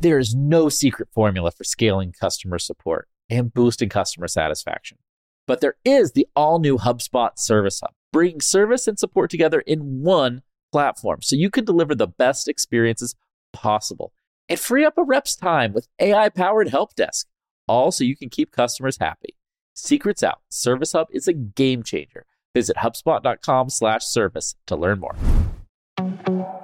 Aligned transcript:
There 0.00 0.18
is 0.18 0.32
no 0.34 0.68
secret 0.68 1.08
formula 1.12 1.50
for 1.50 1.64
scaling 1.64 2.12
customer 2.12 2.60
support 2.60 3.08
and 3.28 3.52
boosting 3.52 3.88
customer 3.88 4.28
satisfaction. 4.28 4.98
But 5.46 5.60
there 5.60 5.74
is 5.84 6.12
the 6.12 6.28
all 6.36 6.60
new 6.60 6.78
HubSpot 6.78 7.30
Service 7.36 7.80
Hub, 7.80 7.90
bringing 8.12 8.40
service 8.40 8.86
and 8.86 8.96
support 8.96 9.28
together 9.28 9.60
in 9.60 10.02
one 10.02 10.42
platform 10.70 11.20
so 11.22 11.34
you 11.34 11.50
can 11.50 11.64
deliver 11.64 11.96
the 11.96 12.06
best 12.06 12.46
experiences 12.46 13.16
possible 13.52 14.12
and 14.48 14.60
free 14.60 14.84
up 14.84 14.96
a 14.96 15.02
rep's 15.02 15.34
time 15.34 15.72
with 15.72 15.88
AI 15.98 16.28
powered 16.28 16.68
help 16.68 16.94
desk, 16.94 17.26
all 17.66 17.90
so 17.90 18.04
you 18.04 18.16
can 18.16 18.30
keep 18.30 18.52
customers 18.52 18.98
happy. 18.98 19.34
Secrets 19.74 20.22
out. 20.22 20.40
Service 20.48 20.92
Hub 20.92 21.08
is 21.10 21.26
a 21.26 21.32
game 21.32 21.82
changer. 21.82 22.24
Visit 22.54 22.76
HubSpot.com 22.76 23.68
slash 23.68 24.04
service 24.04 24.54
to 24.66 24.76
learn 24.76 25.00
more. 25.00 25.16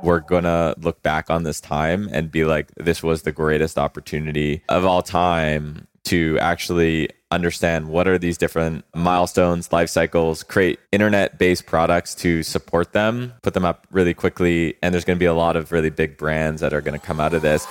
We're 0.05 0.21
to 0.21 0.75
look 0.79 1.03
back 1.03 1.31
on 1.31 1.45
this 1.45 1.63
time 1.63 2.11
and 2.13 2.31
be 2.31 2.45
like, 2.45 2.71
this 2.77 3.03
was 3.03 3.23
the 3.23 3.33
greatest 3.33 3.79
opportunity 3.79 4.63
of 4.69 4.85
all 4.85 5.01
time 5.01 5.87
to 6.05 6.39
actually 6.41 7.09
understand 7.31 7.89
what 7.89 8.07
are 8.07 8.19
these 8.19 8.37
different 8.37 8.85
milestones, 8.95 9.73
life 9.73 9.89
cycles, 9.89 10.43
create 10.43 10.79
internet 10.93 11.39
based 11.39 11.65
products 11.65 12.15
to 12.17 12.43
support 12.43 12.93
them, 12.93 13.33
put 13.43 13.55
them 13.55 13.65
up 13.65 13.87
really 13.91 14.13
quickly. 14.13 14.77
And 14.83 14.93
there's 14.93 15.07
going 15.07 15.17
to 15.17 15.23
be 15.23 15.25
a 15.25 15.33
lot 15.33 15.57
of 15.57 15.73
really 15.73 15.89
big 15.89 16.19
brands 16.19 16.61
that 16.61 16.75
are 16.75 16.83
going 16.83 17.01
to 17.01 17.05
come 17.05 17.19
out 17.19 17.33
of 17.33 17.41
this. 17.41 17.67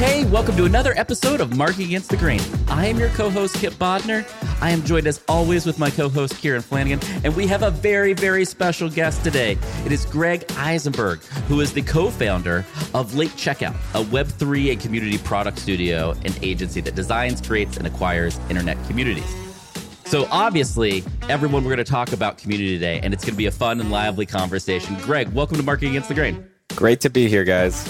Hey, 0.00 0.24
welcome 0.24 0.56
to 0.56 0.64
another 0.64 0.94
episode 0.96 1.42
of 1.42 1.54
Marketing 1.58 1.88
Against 1.88 2.08
the 2.08 2.16
Grain. 2.16 2.40
I 2.68 2.86
am 2.86 2.98
your 2.98 3.10
co 3.10 3.28
host, 3.28 3.56
Kip 3.56 3.74
Bodnar. 3.74 4.26
I 4.62 4.70
am 4.70 4.82
joined 4.82 5.06
as 5.06 5.22
always 5.28 5.66
with 5.66 5.78
my 5.78 5.90
co 5.90 6.08
host, 6.08 6.38
Kieran 6.38 6.62
Flanagan, 6.62 7.00
and 7.22 7.36
we 7.36 7.46
have 7.48 7.62
a 7.62 7.70
very, 7.70 8.14
very 8.14 8.46
special 8.46 8.88
guest 8.88 9.22
today. 9.22 9.58
It 9.84 9.92
is 9.92 10.06
Greg 10.06 10.46
Isenberg, 10.52 11.22
who 11.48 11.60
is 11.60 11.74
the 11.74 11.82
co 11.82 12.08
founder 12.08 12.64
of 12.94 13.14
Late 13.14 13.32
Checkout, 13.32 13.74
a 13.92 14.02
Web3 14.02 14.72
and 14.72 14.80
community 14.80 15.18
product 15.18 15.58
studio 15.58 16.16
and 16.24 16.38
agency 16.42 16.80
that 16.80 16.94
designs, 16.94 17.42
creates, 17.42 17.76
and 17.76 17.86
acquires 17.86 18.40
internet 18.48 18.82
communities. 18.86 19.36
So, 20.06 20.26
obviously, 20.30 21.04
everyone, 21.28 21.62
we're 21.62 21.74
going 21.74 21.84
to 21.84 21.92
talk 21.92 22.14
about 22.14 22.38
community 22.38 22.72
today, 22.72 23.00
and 23.02 23.12
it's 23.12 23.22
going 23.22 23.34
to 23.34 23.38
be 23.38 23.46
a 23.46 23.52
fun 23.52 23.78
and 23.80 23.90
lively 23.90 24.24
conversation. 24.24 24.96
Greg, 25.02 25.28
welcome 25.34 25.58
to 25.58 25.62
Marketing 25.62 25.90
Against 25.90 26.08
the 26.08 26.14
Grain. 26.14 26.48
Great 26.74 27.02
to 27.02 27.10
be 27.10 27.28
here, 27.28 27.44
guys. 27.44 27.86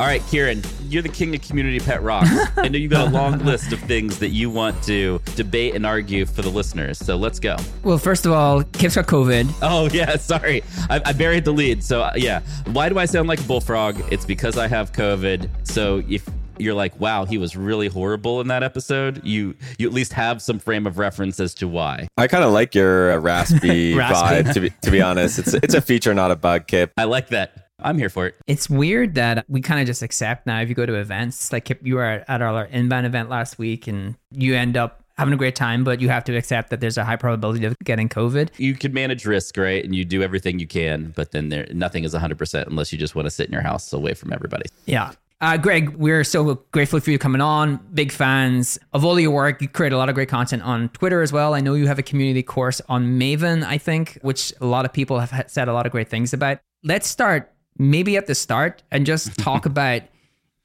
All 0.00 0.08
right, 0.08 0.22
Kieran, 0.28 0.62
you're 0.92 1.02
the 1.02 1.08
king 1.08 1.34
of 1.34 1.40
community 1.40 1.80
pet 1.80 2.02
rocks. 2.02 2.28
I 2.56 2.68
know 2.68 2.76
you've 2.78 2.90
got 2.90 3.08
a 3.08 3.10
long 3.10 3.38
list 3.38 3.72
of 3.72 3.80
things 3.80 4.18
that 4.18 4.28
you 4.28 4.50
want 4.50 4.82
to 4.84 5.20
debate 5.36 5.74
and 5.74 5.86
argue 5.86 6.26
for 6.26 6.42
the 6.42 6.50
listeners. 6.50 6.98
So 6.98 7.16
let's 7.16 7.40
go. 7.40 7.56
Well, 7.82 7.98
first 7.98 8.26
of 8.26 8.32
all, 8.32 8.62
Kip's 8.62 8.96
got 8.96 9.06
COVID. 9.06 9.52
Oh, 9.62 9.88
yeah, 9.92 10.16
sorry. 10.16 10.62
I, 10.90 11.00
I 11.06 11.12
buried 11.12 11.44
the 11.44 11.52
lead. 11.52 11.82
So, 11.82 12.02
uh, 12.02 12.12
yeah. 12.16 12.40
Why 12.66 12.88
do 12.88 12.98
I 12.98 13.06
sound 13.06 13.28
like 13.28 13.40
a 13.40 13.44
bullfrog? 13.44 14.12
It's 14.12 14.26
because 14.26 14.58
I 14.58 14.68
have 14.68 14.92
COVID. 14.92 15.48
So, 15.64 16.02
if 16.08 16.28
you're 16.58 16.74
like, 16.74 16.98
wow, 17.00 17.24
he 17.24 17.38
was 17.38 17.56
really 17.56 17.88
horrible 17.88 18.40
in 18.40 18.48
that 18.48 18.62
episode, 18.62 19.24
you 19.24 19.54
you 19.78 19.86
at 19.86 19.94
least 19.94 20.12
have 20.12 20.42
some 20.42 20.58
frame 20.58 20.86
of 20.86 20.98
reference 20.98 21.40
as 21.40 21.54
to 21.54 21.68
why. 21.68 22.08
I 22.16 22.28
kind 22.28 22.44
of 22.44 22.52
like 22.52 22.74
your 22.74 23.12
uh, 23.12 23.18
raspy, 23.18 23.94
raspy. 23.96 24.42
vibe, 24.42 24.54
to 24.54 24.60
be, 24.60 24.70
to 24.82 24.90
be 24.90 25.00
honest. 25.00 25.38
It's, 25.38 25.54
it's 25.54 25.74
a 25.74 25.80
feature, 25.80 26.14
not 26.14 26.30
a 26.30 26.36
bug, 26.36 26.66
Kip. 26.66 26.92
I 26.96 27.04
like 27.04 27.28
that. 27.28 27.61
I'm 27.84 27.98
here 27.98 28.08
for 28.08 28.26
it. 28.26 28.36
It's 28.46 28.68
weird 28.70 29.14
that 29.14 29.44
we 29.48 29.60
kind 29.60 29.80
of 29.80 29.86
just 29.86 30.02
accept 30.02 30.46
now 30.46 30.60
if 30.60 30.68
you 30.68 30.74
go 30.74 30.86
to 30.86 30.94
events, 30.94 31.52
like 31.52 31.70
you 31.82 31.96
were 31.96 32.24
at 32.26 32.42
our 32.42 32.64
inbound 32.66 33.06
event 33.06 33.28
last 33.28 33.58
week 33.58 33.86
and 33.86 34.16
you 34.30 34.54
end 34.54 34.76
up 34.76 35.02
having 35.18 35.34
a 35.34 35.36
great 35.36 35.54
time, 35.54 35.84
but 35.84 36.00
you 36.00 36.08
have 36.08 36.24
to 36.24 36.36
accept 36.36 36.70
that 36.70 36.80
there's 36.80 36.98
a 36.98 37.04
high 37.04 37.16
probability 37.16 37.64
of 37.64 37.76
getting 37.84 38.08
COVID. 38.08 38.50
You 38.56 38.74
can 38.74 38.92
manage 38.92 39.26
risk, 39.26 39.56
right? 39.56 39.84
And 39.84 39.94
you 39.94 40.04
do 40.04 40.22
everything 40.22 40.58
you 40.58 40.66
can, 40.66 41.12
but 41.14 41.32
then 41.32 41.48
there 41.48 41.66
nothing 41.72 42.04
is 42.04 42.14
100% 42.14 42.66
unless 42.66 42.92
you 42.92 42.98
just 42.98 43.14
want 43.14 43.26
to 43.26 43.30
sit 43.30 43.46
in 43.46 43.52
your 43.52 43.62
house 43.62 43.92
away 43.92 44.14
from 44.14 44.32
everybody. 44.32 44.66
Yeah. 44.86 45.12
Uh, 45.40 45.56
Greg, 45.56 45.96
we're 45.96 46.22
so 46.22 46.54
grateful 46.70 47.00
for 47.00 47.10
you 47.10 47.18
coming 47.18 47.40
on. 47.40 47.80
Big 47.92 48.12
fans 48.12 48.78
of 48.92 49.04
all 49.04 49.18
your 49.18 49.32
work. 49.32 49.60
You 49.60 49.68
create 49.68 49.92
a 49.92 49.96
lot 49.96 50.08
of 50.08 50.14
great 50.14 50.28
content 50.28 50.62
on 50.62 50.88
Twitter 50.90 51.20
as 51.20 51.32
well. 51.32 51.54
I 51.54 51.60
know 51.60 51.74
you 51.74 51.88
have 51.88 51.98
a 51.98 52.02
community 52.02 52.44
course 52.44 52.80
on 52.88 53.18
Maven, 53.18 53.64
I 53.64 53.76
think, 53.76 54.18
which 54.22 54.52
a 54.60 54.66
lot 54.66 54.84
of 54.84 54.92
people 54.92 55.18
have 55.18 55.50
said 55.50 55.66
a 55.66 55.72
lot 55.72 55.84
of 55.84 55.90
great 55.90 56.08
things 56.08 56.32
about. 56.32 56.58
Let's 56.84 57.08
start 57.08 57.51
maybe 57.78 58.16
at 58.16 58.26
the 58.26 58.34
start 58.34 58.82
and 58.90 59.06
just 59.06 59.38
talk 59.38 59.66
about 59.66 60.02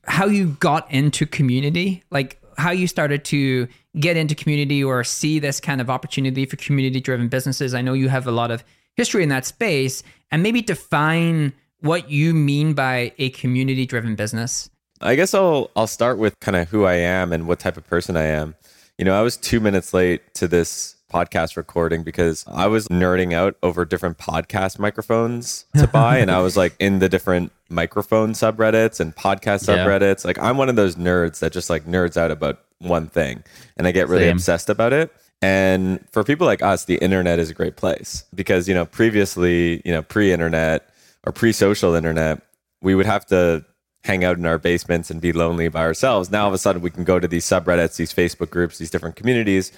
how 0.06 0.26
you 0.26 0.56
got 0.60 0.90
into 0.92 1.26
community, 1.26 2.04
like 2.10 2.42
how 2.58 2.72
you 2.72 2.88
started 2.88 3.24
to 3.26 3.68
get 4.00 4.18
into 4.18 4.36
community 4.36 4.84
or 4.84 5.04
see 5.04 5.40
this 5.40 5.60
kind 5.60 5.82
of 5.82 5.90
opportunity 5.90 6.46
for 6.46 6.56
community 6.58 7.00
driven 7.00 7.28
businesses. 7.28 7.74
I 7.74 7.82
know 7.82 7.94
you 7.94 8.10
have 8.10 8.28
a 8.28 8.32
lot 8.32 8.52
of 8.52 8.64
history 8.96 9.24
in 9.24 9.30
that 9.30 9.46
space 9.46 10.04
and 10.32 10.42
maybe 10.44 10.62
define 10.62 11.54
what 11.82 12.10
you 12.10 12.34
mean 12.34 12.74
by 12.74 13.14
a 13.18 13.30
community 13.32 13.86
driven 13.86 14.16
business. 14.16 14.70
I 15.00 15.16
guess 15.16 15.34
I'll 15.34 15.70
I'll 15.76 15.88
start 15.88 16.18
with 16.18 16.40
kind 16.40 16.58
of 16.58 16.70
who 16.70 16.86
I 16.86 16.96
am 16.96 17.32
and 17.32 17.48
what 17.48 17.60
type 17.60 17.78
of 17.78 17.86
person 17.88 18.18
I 18.18 18.24
am. 18.24 18.56
You 18.98 19.06
know, 19.06 19.18
I 19.18 19.22
was 19.22 19.38
2 19.38 19.60
minutes 19.60 19.94
late 19.94 20.34
to 20.36 20.48
this 20.48 20.96
podcast 21.12 21.56
recording 21.56 22.04
because 22.04 22.44
I 22.48 22.68
was 22.68 22.88
nerding 22.90 23.34
out 23.34 23.56
over 23.64 23.86
different 23.86 24.18
podcast 24.18 24.80
microphones 24.80 25.66
to 25.78 25.88
buy. 25.88 26.18
and 26.18 26.30
I 26.30 26.40
was 26.40 26.58
like 26.58 26.76
in 26.80 27.00
the 27.00 27.10
different 27.10 27.52
microphone 27.70 28.34
subreddits 28.34 29.00
and 29.00 29.16
podcast 29.16 29.68
yeah. 29.68 29.86
subreddits. 29.86 30.26
Like 30.26 30.40
I'm 30.40 30.58
one 30.58 30.70
of 30.70 30.76
those 30.76 30.96
nerds 30.96 31.40
that 31.40 31.54
just 31.54 31.70
like 31.70 31.86
nerds 31.86 32.18
out 32.18 32.32
about 32.32 32.60
one 32.80 33.08
thing 33.08 33.44
and 33.76 33.88
I 33.88 33.92
get 33.92 34.08
really 34.08 34.26
Same. 34.26 34.36
obsessed 34.36 34.70
about 34.70 34.94
it. 34.94 35.12
And 35.42 36.04
for 36.12 36.24
people 36.24 36.48
like 36.48 36.62
us, 36.62 36.86
the 36.86 36.96
internet 36.96 37.40
is 37.40 37.50
a 37.50 37.54
great 37.54 37.76
place 37.76 38.26
because, 38.34 38.68
you 38.68 38.74
know, 38.74 38.86
previously, 38.86 39.82
you 39.86 39.92
know, 39.92 40.02
pre 40.02 40.32
internet 40.32 40.90
or 41.26 41.32
pre 41.32 41.52
social 41.52 41.94
internet, 41.94 42.42
we 42.82 42.96
would 42.96 43.06
have 43.06 43.26
to 43.28 43.64
hang 44.04 44.24
out 44.24 44.38
in 44.38 44.46
our 44.46 44.58
basements 44.58 45.12
and 45.12 45.22
be 45.22 45.32
lonely 45.32 45.68
by 45.68 45.82
ourselves. 45.82 46.32
Now, 46.32 46.44
all 46.44 46.48
of 46.48 46.54
a 46.54 46.58
sudden, 46.58 46.82
we 46.82 46.90
can 46.90 47.04
go 47.04 47.20
to 47.20 47.28
these 47.28 47.46
subreddits, 47.46 47.98
these 47.98 48.14
Facebook 48.14 48.50
groups, 48.50 48.78
these 48.78 48.90
different 48.90 49.16
communities, 49.16 49.72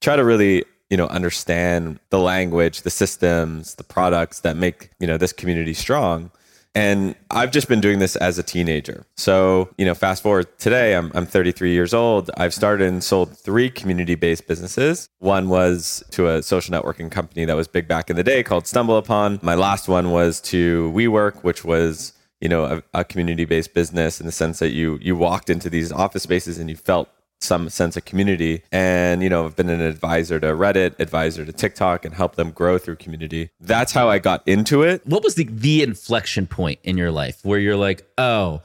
try 0.00 0.16
to 0.16 0.24
really 0.24 0.64
you 0.92 0.98
know 0.98 1.06
understand 1.06 1.98
the 2.10 2.18
language 2.18 2.82
the 2.82 2.90
systems 2.90 3.74
the 3.76 3.84
products 3.84 4.40
that 4.40 4.56
make 4.56 4.90
you 5.00 5.06
know 5.06 5.16
this 5.16 5.32
community 5.32 5.72
strong 5.72 6.30
and 6.74 7.14
I've 7.30 7.50
just 7.50 7.68
been 7.68 7.80
doing 7.80 7.98
this 7.98 8.16
as 8.16 8.38
a 8.38 8.42
teenager. 8.42 9.04
So, 9.16 9.68
you 9.76 9.84
know, 9.84 9.94
fast 9.94 10.22
forward 10.22 10.58
today, 10.58 10.94
I'm, 10.94 11.12
I'm 11.14 11.26
33 11.26 11.70
years 11.70 11.92
old. 11.92 12.30
I've 12.38 12.54
started 12.54 12.88
and 12.88 13.04
sold 13.04 13.36
three 13.36 13.68
community 13.68 14.14
based 14.14 14.46
businesses. 14.46 15.06
One 15.18 15.50
was 15.50 16.02
to 16.12 16.28
a 16.28 16.42
social 16.42 16.74
networking 16.74 17.10
company 17.10 17.44
that 17.44 17.56
was 17.56 17.68
big 17.68 17.86
back 17.88 18.08
in 18.08 18.16
the 18.16 18.24
day 18.24 18.42
called 18.42 18.64
StumbleUpon. 18.64 19.42
My 19.42 19.54
last 19.54 19.86
one 19.86 20.12
was 20.12 20.40
to 20.42 20.90
WeWork, 20.96 21.44
which 21.44 21.62
was, 21.62 22.14
you 22.40 22.48
know, 22.48 22.64
a, 22.64 23.00
a 23.00 23.04
community 23.04 23.44
based 23.44 23.74
business 23.74 24.18
in 24.18 24.24
the 24.24 24.32
sense 24.32 24.58
that 24.60 24.70
you 24.70 24.98
you 25.02 25.14
walked 25.14 25.50
into 25.50 25.68
these 25.68 25.92
office 25.92 26.22
spaces 26.22 26.58
and 26.58 26.70
you 26.70 26.76
felt 26.76 27.10
some 27.42 27.68
sense 27.68 27.96
of 27.96 28.04
community. 28.04 28.62
And, 28.70 29.22
you 29.22 29.28
know, 29.28 29.44
I've 29.44 29.56
been 29.56 29.68
an 29.68 29.80
advisor 29.80 30.38
to 30.40 30.46
Reddit, 30.48 30.98
advisor 30.98 31.44
to 31.44 31.52
TikTok, 31.52 32.04
and 32.04 32.14
help 32.14 32.36
them 32.36 32.50
grow 32.50 32.78
through 32.78 32.96
community. 32.96 33.50
That's 33.60 33.92
how 33.92 34.08
I 34.08 34.18
got 34.18 34.46
into 34.46 34.82
it. 34.82 35.06
What 35.06 35.22
was 35.22 35.34
the, 35.34 35.44
the 35.44 35.82
inflection 35.82 36.46
point 36.46 36.80
in 36.82 36.96
your 36.96 37.10
life 37.10 37.40
where 37.42 37.58
you're 37.58 37.76
like, 37.76 38.06
oh, 38.18 38.62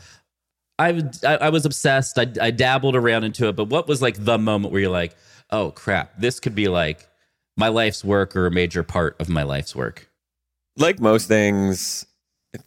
I, 0.79 1.01
I, 1.23 1.49
was 1.49 1.65
obsessed. 1.65 2.19
I, 2.19 2.27
I 2.39 2.51
dabbled 2.51 2.95
around 2.95 3.23
into 3.23 3.47
it. 3.47 3.55
But 3.55 3.65
what 3.65 3.87
was 3.87 4.01
like 4.01 4.23
the 4.23 4.37
moment 4.37 4.71
where 4.71 4.81
you're 4.81 4.91
like, 4.91 5.15
oh, 5.49 5.71
crap, 5.71 6.19
this 6.19 6.39
could 6.39 6.53
be 6.53 6.67
like 6.67 7.07
my 7.55 7.69
life's 7.69 8.03
work 8.03 8.35
or 8.35 8.45
a 8.45 8.51
major 8.51 8.83
part 8.83 9.19
of 9.19 9.27
my 9.27 9.43
life's 9.43 9.75
work? 9.75 10.09
Like 10.75 10.99
most 10.99 11.27
things, 11.27 12.05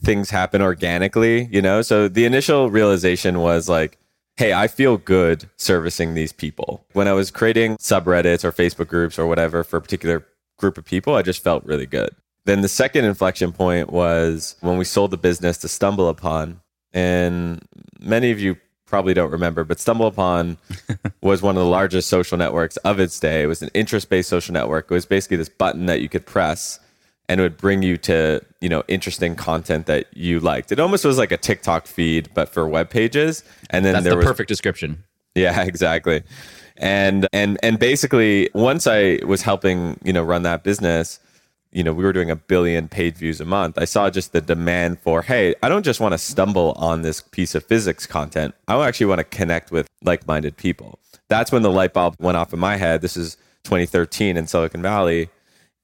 things 0.02 0.30
happen 0.30 0.60
organically, 0.60 1.48
you 1.52 1.62
know? 1.62 1.82
So 1.82 2.08
the 2.08 2.24
initial 2.24 2.68
realization 2.68 3.38
was 3.38 3.68
like, 3.68 3.99
hey, 4.40 4.54
I 4.54 4.68
feel 4.68 4.96
good 4.96 5.50
servicing 5.58 6.14
these 6.14 6.32
people. 6.32 6.82
When 6.94 7.06
I 7.06 7.12
was 7.12 7.30
creating 7.30 7.76
subreddits 7.76 8.42
or 8.42 8.50
Facebook 8.50 8.88
groups 8.88 9.18
or 9.18 9.26
whatever 9.26 9.62
for 9.62 9.76
a 9.76 9.82
particular 9.82 10.26
group 10.56 10.78
of 10.78 10.86
people, 10.86 11.14
I 11.14 11.20
just 11.20 11.44
felt 11.44 11.62
really 11.66 11.84
good. 11.84 12.08
Then 12.46 12.62
the 12.62 12.68
second 12.68 13.04
inflection 13.04 13.52
point 13.52 13.90
was 13.90 14.56
when 14.62 14.78
we 14.78 14.86
sold 14.86 15.10
the 15.10 15.18
business 15.18 15.58
to 15.58 15.66
StumbleUpon. 15.66 16.56
And 16.94 17.62
many 18.00 18.30
of 18.30 18.40
you 18.40 18.56
probably 18.86 19.12
don't 19.12 19.30
remember, 19.30 19.62
but 19.62 19.76
StumbleUpon 19.76 20.56
was 21.22 21.42
one 21.42 21.58
of 21.58 21.62
the 21.62 21.68
largest 21.68 22.08
social 22.08 22.38
networks 22.38 22.78
of 22.78 22.98
its 22.98 23.20
day. 23.20 23.42
It 23.42 23.46
was 23.46 23.60
an 23.60 23.68
interest 23.74 24.08
based 24.08 24.30
social 24.30 24.54
network. 24.54 24.86
It 24.90 24.94
was 24.94 25.04
basically 25.04 25.36
this 25.36 25.50
button 25.50 25.84
that 25.84 26.00
you 26.00 26.08
could 26.08 26.24
press 26.24 26.80
and 27.30 27.38
it 27.38 27.44
would 27.44 27.56
bring 27.56 27.80
you 27.80 27.96
to 27.96 28.44
you 28.60 28.68
know 28.68 28.82
interesting 28.88 29.36
content 29.36 29.86
that 29.86 30.06
you 30.14 30.40
liked. 30.40 30.72
It 30.72 30.80
almost 30.80 31.04
was 31.04 31.16
like 31.16 31.30
a 31.30 31.36
TikTok 31.36 31.86
feed, 31.86 32.28
but 32.34 32.48
for 32.48 32.68
web 32.68 32.90
pages. 32.90 33.44
And 33.70 33.84
then 33.84 33.92
That's 33.94 34.04
there 34.04 34.12
the 34.14 34.16
was 34.16 34.26
perfect 34.26 34.48
description. 34.48 35.04
Yeah, 35.36 35.62
exactly. 35.64 36.24
And 36.76 37.28
and 37.32 37.56
and 37.62 37.78
basically, 37.78 38.50
once 38.52 38.88
I 38.88 39.20
was 39.24 39.42
helping 39.42 39.98
you 40.02 40.12
know 40.12 40.24
run 40.24 40.42
that 40.42 40.64
business, 40.64 41.20
you 41.70 41.84
know 41.84 41.92
we 41.92 42.02
were 42.02 42.12
doing 42.12 42.32
a 42.32 42.36
billion 42.36 42.88
page 42.88 43.14
views 43.14 43.40
a 43.40 43.44
month. 43.44 43.78
I 43.78 43.84
saw 43.84 44.10
just 44.10 44.32
the 44.32 44.40
demand 44.40 44.98
for 44.98 45.22
hey, 45.22 45.54
I 45.62 45.68
don't 45.68 45.84
just 45.84 46.00
want 46.00 46.12
to 46.12 46.18
stumble 46.18 46.72
on 46.72 47.02
this 47.02 47.20
piece 47.20 47.54
of 47.54 47.64
physics 47.64 48.06
content. 48.06 48.56
I 48.66 48.84
actually 48.84 49.06
want 49.06 49.20
to 49.20 49.24
connect 49.24 49.70
with 49.70 49.86
like 50.02 50.26
minded 50.26 50.56
people. 50.56 50.98
That's 51.28 51.52
when 51.52 51.62
the 51.62 51.70
light 51.70 51.92
bulb 51.92 52.16
went 52.18 52.36
off 52.36 52.52
in 52.52 52.58
my 52.58 52.76
head. 52.76 53.02
This 53.02 53.16
is 53.16 53.36
2013 53.62 54.36
in 54.36 54.48
Silicon 54.48 54.82
Valley 54.82 55.30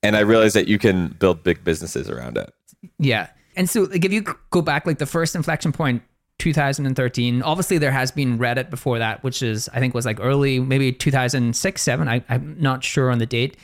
and 0.03 0.17
I 0.17 0.21
realized 0.21 0.57
that 0.57 0.69
you 0.69 0.79
can 0.79 1.09
build 1.09 1.43
big 1.43 1.65
businesses 1.65 2.09
around 2.09 2.37
it. 2.37 2.53
Yeah. 2.99 3.29
And 3.57 3.69
so, 3.69 3.83
like, 3.83 4.05
if 4.05 4.13
you 4.13 4.25
go 4.51 4.63
back, 4.63 4.87
like 4.87 4.99
the 4.99 5.07
first 5.07 5.35
inflection 5.35 5.73
point, 5.73 6.03
2013. 6.39 7.43
Obviously, 7.43 7.79
there 7.79 7.93
has 7.93 8.11
been 8.11 8.39
Reddit 8.39 8.71
before 8.71 8.99
that, 8.99 9.23
which 9.23 9.43
is 9.43 9.69
I 9.73 9.81
think 9.81 9.95
was 9.95 10.05
like 10.05 10.21
early, 10.21 10.61
maybe 10.61 10.93
2006, 10.93 11.83
seven. 11.83 12.09
I, 12.09 12.23
I'm 12.29 12.57
not 12.61 12.85
sure 12.85 13.11
on 13.11 13.19
the 13.19 13.27
date. 13.27 13.57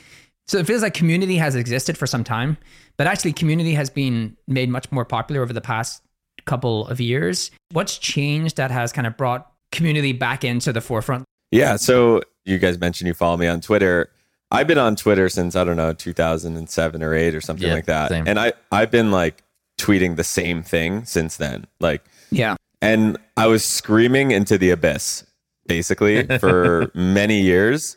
So 0.46 0.58
it 0.58 0.66
feels 0.66 0.82
like 0.82 0.94
community 0.94 1.36
has 1.36 1.54
existed 1.54 1.96
for 1.96 2.06
some 2.06 2.24
time, 2.24 2.56
but 2.96 3.06
actually, 3.06 3.32
community 3.32 3.74
has 3.74 3.90
been 3.90 4.36
made 4.48 4.68
much 4.68 4.90
more 4.90 5.04
popular 5.04 5.42
over 5.42 5.52
the 5.52 5.60
past 5.60 6.02
couple 6.46 6.88
of 6.88 7.00
years. 7.00 7.50
What's 7.72 7.98
changed 7.98 8.56
that 8.56 8.70
has 8.70 8.92
kind 8.92 9.06
of 9.06 9.16
brought 9.16 9.50
community 9.70 10.12
back 10.12 10.44
into 10.44 10.72
the 10.72 10.80
forefront? 10.80 11.24
Yeah. 11.50 11.76
So 11.76 12.22
you 12.44 12.58
guys 12.58 12.78
mentioned 12.78 13.08
you 13.08 13.14
follow 13.14 13.36
me 13.36 13.46
on 13.46 13.60
Twitter. 13.60 14.10
I've 14.52 14.66
been 14.68 14.78
on 14.78 14.94
Twitter 14.96 15.28
since 15.28 15.56
I 15.56 15.64
don't 15.64 15.76
know 15.76 15.92
2007 15.92 17.02
or 17.02 17.14
8 17.14 17.34
or 17.34 17.40
something 17.40 17.66
Yeah, 17.66 17.74
like 17.74 17.86
that. 17.86 18.10
same. 18.10 18.28
And 18.28 18.38
I 18.38 18.52
I've 18.70 18.90
been 18.92 19.10
like 19.10 19.42
tweeting 19.78 20.16
the 20.16 20.22
same 20.24 20.62
thing 20.62 21.04
since 21.06 21.36
then. 21.38 21.66
Like 21.80 22.04
Yeah. 22.30 22.54
and 22.80 23.16
I 23.36 23.46
was 23.48 23.64
screaming 23.64 24.30
into 24.30 24.58
the 24.58 24.70
abyss 24.70 25.24
basically 25.66 26.26
for 26.38 26.90
many 26.94 27.40
years. 27.40 27.96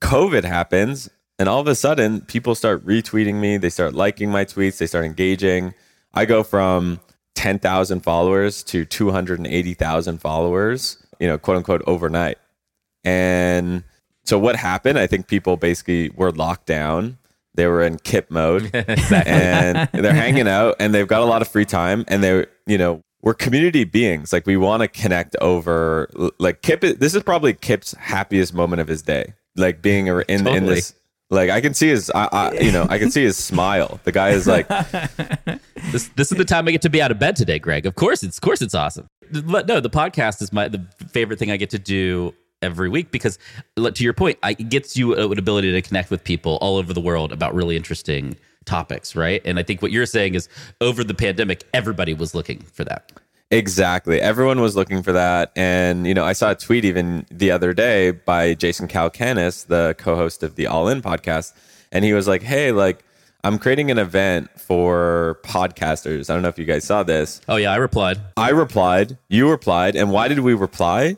COVID 0.00 0.44
happens 0.44 1.10
and 1.38 1.48
all 1.48 1.60
of 1.60 1.66
a 1.68 1.74
sudden 1.74 2.22
people 2.22 2.54
start 2.54 2.84
retweeting 2.86 3.34
me, 3.34 3.58
they 3.58 3.70
start 3.70 3.94
liking 3.94 4.30
my 4.30 4.44
tweets, 4.46 4.78
they 4.78 4.86
start 4.86 5.04
engaging. 5.04 5.74
I 6.14 6.24
go 6.24 6.42
from 6.42 6.98
10,000 7.36 8.00
followers 8.00 8.62
to 8.64 8.84
280,000 8.84 10.18
followers, 10.18 10.98
you 11.20 11.28
know, 11.28 11.36
quote 11.38 11.58
unquote 11.58 11.82
overnight. 11.86 12.38
And 13.04 13.84
so 14.30 14.38
what 14.38 14.54
happened? 14.54 14.96
I 14.96 15.08
think 15.08 15.26
people 15.26 15.56
basically 15.56 16.10
were 16.10 16.30
locked 16.30 16.66
down. 16.66 17.18
They 17.54 17.66
were 17.66 17.82
in 17.82 17.98
kip 17.98 18.30
mode 18.30 18.70
and 18.72 19.88
they're 19.92 20.14
hanging 20.14 20.46
out 20.46 20.76
and 20.78 20.94
they've 20.94 21.08
got 21.08 21.22
a 21.22 21.24
lot 21.24 21.42
of 21.42 21.48
free 21.48 21.64
time 21.64 22.04
and 22.06 22.22
they're, 22.22 22.46
you 22.64 22.78
know, 22.78 23.02
we're 23.22 23.34
community 23.34 23.82
beings. 23.82 24.32
Like 24.32 24.46
we 24.46 24.56
want 24.56 24.82
to 24.82 24.88
connect 24.88 25.34
over 25.40 26.08
like 26.38 26.62
Kip 26.62 26.80
this 26.80 27.16
is 27.16 27.24
probably 27.24 27.52
Kip's 27.54 27.92
happiest 27.94 28.54
moment 28.54 28.80
of 28.80 28.86
his 28.86 29.02
day. 29.02 29.34
Like 29.56 29.82
being 29.82 30.06
in 30.06 30.46
in 30.46 30.66
this 30.66 30.94
like 31.28 31.50
I 31.50 31.60
can 31.60 31.74
see 31.74 31.88
his 31.88 32.08
I, 32.14 32.28
I 32.30 32.52
you 32.60 32.70
know, 32.70 32.86
I 32.88 32.98
can 32.98 33.10
see 33.10 33.24
his 33.24 33.36
smile. 33.36 33.98
The 34.04 34.12
guy 34.12 34.30
is 34.30 34.46
like 34.46 34.68
This 35.90 36.08
this 36.14 36.30
is 36.30 36.38
the 36.38 36.44
time 36.44 36.68
I 36.68 36.70
get 36.70 36.82
to 36.82 36.88
be 36.88 37.02
out 37.02 37.10
of 37.10 37.18
bed 37.18 37.34
today, 37.34 37.58
Greg. 37.58 37.84
Of 37.84 37.96
course, 37.96 38.22
it's 38.22 38.38
of 38.38 38.42
course 38.42 38.62
it's 38.62 38.76
awesome. 38.76 39.08
But 39.44 39.66
no, 39.66 39.80
the 39.80 39.90
podcast 39.90 40.40
is 40.40 40.52
my 40.52 40.68
the 40.68 40.86
favorite 41.08 41.40
thing 41.40 41.50
I 41.50 41.56
get 41.56 41.70
to 41.70 41.80
do 41.80 42.32
every 42.62 42.88
week 42.88 43.10
because 43.10 43.38
to 43.76 44.04
your 44.04 44.12
point, 44.12 44.38
it 44.44 44.68
gets 44.68 44.96
you 44.96 45.14
an 45.14 45.38
ability 45.38 45.72
to 45.72 45.82
connect 45.82 46.10
with 46.10 46.24
people 46.24 46.58
all 46.60 46.76
over 46.76 46.92
the 46.92 47.00
world 47.00 47.32
about 47.32 47.54
really 47.54 47.76
interesting 47.76 48.36
topics, 48.64 49.16
right? 49.16 49.42
And 49.44 49.58
I 49.58 49.62
think 49.62 49.82
what 49.82 49.92
you're 49.92 50.06
saying 50.06 50.34
is 50.34 50.48
over 50.80 51.02
the 51.02 51.14
pandemic, 51.14 51.64
everybody 51.72 52.14
was 52.14 52.34
looking 52.34 52.60
for 52.60 52.84
that. 52.84 53.12
Exactly. 53.50 54.20
Everyone 54.20 54.60
was 54.60 54.76
looking 54.76 55.02
for 55.02 55.12
that. 55.12 55.50
And, 55.56 56.06
you 56.06 56.14
know, 56.14 56.24
I 56.24 56.34
saw 56.34 56.52
a 56.52 56.54
tweet 56.54 56.84
even 56.84 57.26
the 57.30 57.50
other 57.50 57.72
day 57.72 58.12
by 58.12 58.54
Jason 58.54 58.86
Calacanis, 58.86 59.66
the 59.66 59.96
co 59.98 60.14
host 60.14 60.44
of 60.44 60.54
the 60.54 60.68
All 60.68 60.88
In 60.88 61.02
podcast. 61.02 61.52
And 61.90 62.04
he 62.04 62.12
was 62.12 62.28
like, 62.28 62.42
hey, 62.42 62.70
like, 62.70 63.04
I'm 63.42 63.58
creating 63.58 63.90
an 63.90 63.98
event 63.98 64.50
for 64.60 65.40
podcasters. 65.42 66.30
I 66.30 66.34
don't 66.34 66.42
know 66.42 66.48
if 66.48 66.58
you 66.58 66.64
guys 66.64 66.84
saw 66.84 67.02
this. 67.02 67.40
Oh 67.48 67.56
yeah, 67.56 67.72
I 67.72 67.76
replied. 67.76 68.20
I 68.36 68.50
replied, 68.50 69.18
you 69.28 69.50
replied. 69.50 69.96
And 69.96 70.12
why 70.12 70.28
did 70.28 70.40
we 70.40 70.54
reply? 70.54 71.16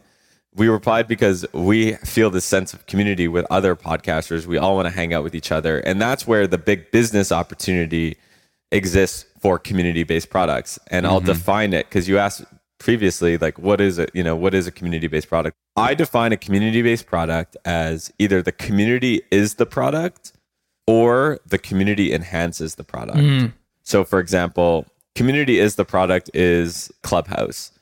We 0.55 0.69
replied 0.69 1.09
because 1.09 1.47
we 1.53 1.93
feel 1.95 2.29
this 2.29 2.45
sense 2.45 2.75
of 2.75 2.87
community 2.87 3.27
with 3.27 3.47
other 3.51 3.75
podcasters. 3.75 4.47
We 4.47 4.59
all 4.59 4.77
want 4.77 4.87
to 4.87 4.95
hang 4.95 5.15
out 5.15 5.25
with 5.25 5.35
each 5.35 5.51
other. 5.51 5.79
And 5.81 6.01
that's 6.01 6.27
where 6.27 6.47
the 6.47 6.59
big 6.59 6.91
business 6.91 7.33
opportunity 7.33 8.19
exists 8.71 9.25
for 9.41 9.59
community 9.59 10.03
based 10.03 10.31
products. 10.31 10.79
And 10.89 11.07
I'll 11.07 11.19
mm-hmm. 11.19 11.27
define 11.27 11.73
it 11.73 11.87
because 11.89 12.09
you 12.09 12.19
asked 12.19 12.45
previously, 12.79 13.39
like, 13.39 13.59
what 13.59 13.81
is 13.81 13.99
it? 13.99 14.11
You 14.13 14.23
know, 14.23 14.37
what 14.37 14.55
is 14.55 14.67
a 14.67 14.73
community 14.73 15.07
based 15.07 15.29
product? 15.29 15.57
I 15.77 15.95
define 15.95 16.33
a 16.33 16.37
community 16.37 16.83
based 16.83 17.07
product 17.07 17.57
as 17.65 18.13
either 18.19 18.43
the 18.43 18.53
community 18.53 19.23
is 19.31 19.55
the 19.55 19.67
product 19.67 20.33
or 20.87 21.39
the 21.47 21.59
community 21.59 22.13
enhances 22.13 22.75
the 22.75 22.85
product. 22.85 23.19
Mm-hmm. 23.19 23.47
So, 23.83 24.05
for 24.05 24.19
example, 24.19 24.87
community 25.15 25.59
is 25.59 25.77
the 25.77 25.85
product 25.85 26.31
is 26.35 26.91
Clubhouse. 27.03 27.73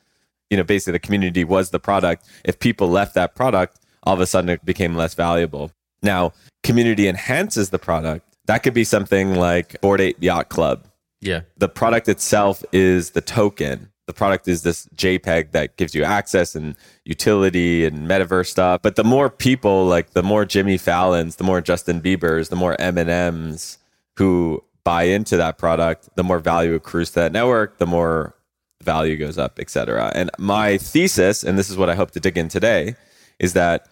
You 0.51 0.57
know, 0.57 0.63
basically 0.63 0.91
the 0.91 0.99
community 0.99 1.43
was 1.43 1.71
the 1.71 1.79
product. 1.79 2.27
If 2.45 2.59
people 2.59 2.89
left 2.89 3.15
that 3.15 3.33
product, 3.33 3.79
all 4.03 4.13
of 4.13 4.19
a 4.19 4.27
sudden 4.27 4.49
it 4.49 4.63
became 4.63 4.95
less 4.95 5.15
valuable. 5.15 5.71
Now, 6.03 6.33
community 6.63 7.07
enhances 7.07 7.71
the 7.71 7.79
product. 7.79 8.25
That 8.45 8.59
could 8.59 8.73
be 8.73 8.83
something 8.83 9.35
like 9.35 9.79
Bored 9.81 10.01
Ape 10.01 10.21
Yacht 10.21 10.49
Club. 10.49 10.85
Yeah. 11.21 11.41
The 11.57 11.69
product 11.69 12.09
itself 12.09 12.63
is 12.71 13.11
the 13.11 13.21
token. 13.21 13.89
The 14.07 14.13
product 14.13 14.47
is 14.47 14.63
this 14.63 14.87
JPEG 14.95 15.51
that 15.51 15.77
gives 15.77 15.95
you 15.95 16.03
access 16.03 16.55
and 16.55 16.75
utility 17.05 17.85
and 17.85 18.07
metaverse 18.09 18.47
stuff. 18.47 18.81
But 18.81 18.95
the 18.95 19.03
more 19.03 19.29
people, 19.29 19.85
like 19.85 20.11
the 20.11 20.23
more 20.23 20.43
Jimmy 20.43 20.77
Fallons, 20.77 21.37
the 21.37 21.43
more 21.43 21.61
Justin 21.61 22.01
Bieber's, 22.01 22.49
the 22.49 22.55
more 22.55 22.75
Eminems 22.77 23.77
who 24.17 24.63
buy 24.83 25.03
into 25.03 25.37
that 25.37 25.57
product, 25.57 26.09
the 26.15 26.23
more 26.23 26.39
value 26.39 26.73
accrues 26.73 27.11
to 27.11 27.21
that 27.21 27.31
network, 27.31 27.77
the 27.77 27.85
more 27.85 28.35
value 28.83 29.17
goes 29.17 29.37
up, 29.37 29.59
et 29.59 29.69
cetera. 29.69 30.11
And 30.15 30.29
my 30.37 30.77
thesis, 30.77 31.43
and 31.43 31.57
this 31.57 31.69
is 31.69 31.77
what 31.77 31.89
I 31.89 31.95
hope 31.95 32.11
to 32.11 32.19
dig 32.19 32.37
in 32.37 32.47
today, 32.47 32.95
is 33.39 33.53
that 33.53 33.87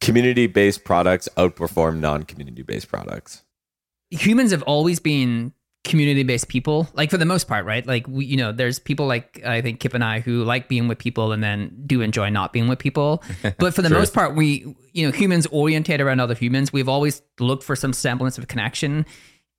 community 0.00 0.46
based 0.46 0.84
products 0.84 1.28
outperform 1.36 2.00
non 2.00 2.24
community 2.24 2.62
based 2.62 2.88
products. 2.88 3.42
humans 4.10 4.50
have 4.50 4.62
always 4.64 5.00
been 5.00 5.52
community 5.84 6.22
based 6.22 6.46
people 6.48 6.88
like 6.94 7.10
for 7.10 7.16
the 7.16 7.24
most 7.24 7.48
part 7.48 7.64
right? 7.64 7.84
Like 7.86 8.06
we 8.06 8.24
you 8.24 8.36
know 8.36 8.52
there's 8.52 8.78
people 8.78 9.06
like 9.06 9.42
i 9.44 9.60
think 9.60 9.80
kip 9.80 9.94
and 9.94 10.04
i 10.04 10.20
who 10.20 10.44
like 10.44 10.68
being 10.68 10.86
with 10.86 10.98
people 10.98 11.32
and 11.32 11.42
then 11.42 11.74
do 11.86 12.02
enjoy 12.02 12.28
not 12.28 12.52
being 12.52 12.68
with 12.68 12.78
people. 12.78 13.22
But 13.58 13.74
for 13.74 13.82
the 13.82 13.90
most 13.90 14.14
part 14.14 14.36
we 14.36 14.76
you 14.92 15.06
know 15.06 15.12
humans 15.12 15.46
orientate 15.48 16.00
around 16.00 16.20
other 16.20 16.34
humans. 16.34 16.72
We've 16.72 16.88
always 16.88 17.22
looked 17.40 17.64
for 17.64 17.74
some 17.74 17.92
semblance 17.92 18.38
of 18.38 18.46
connection. 18.48 19.06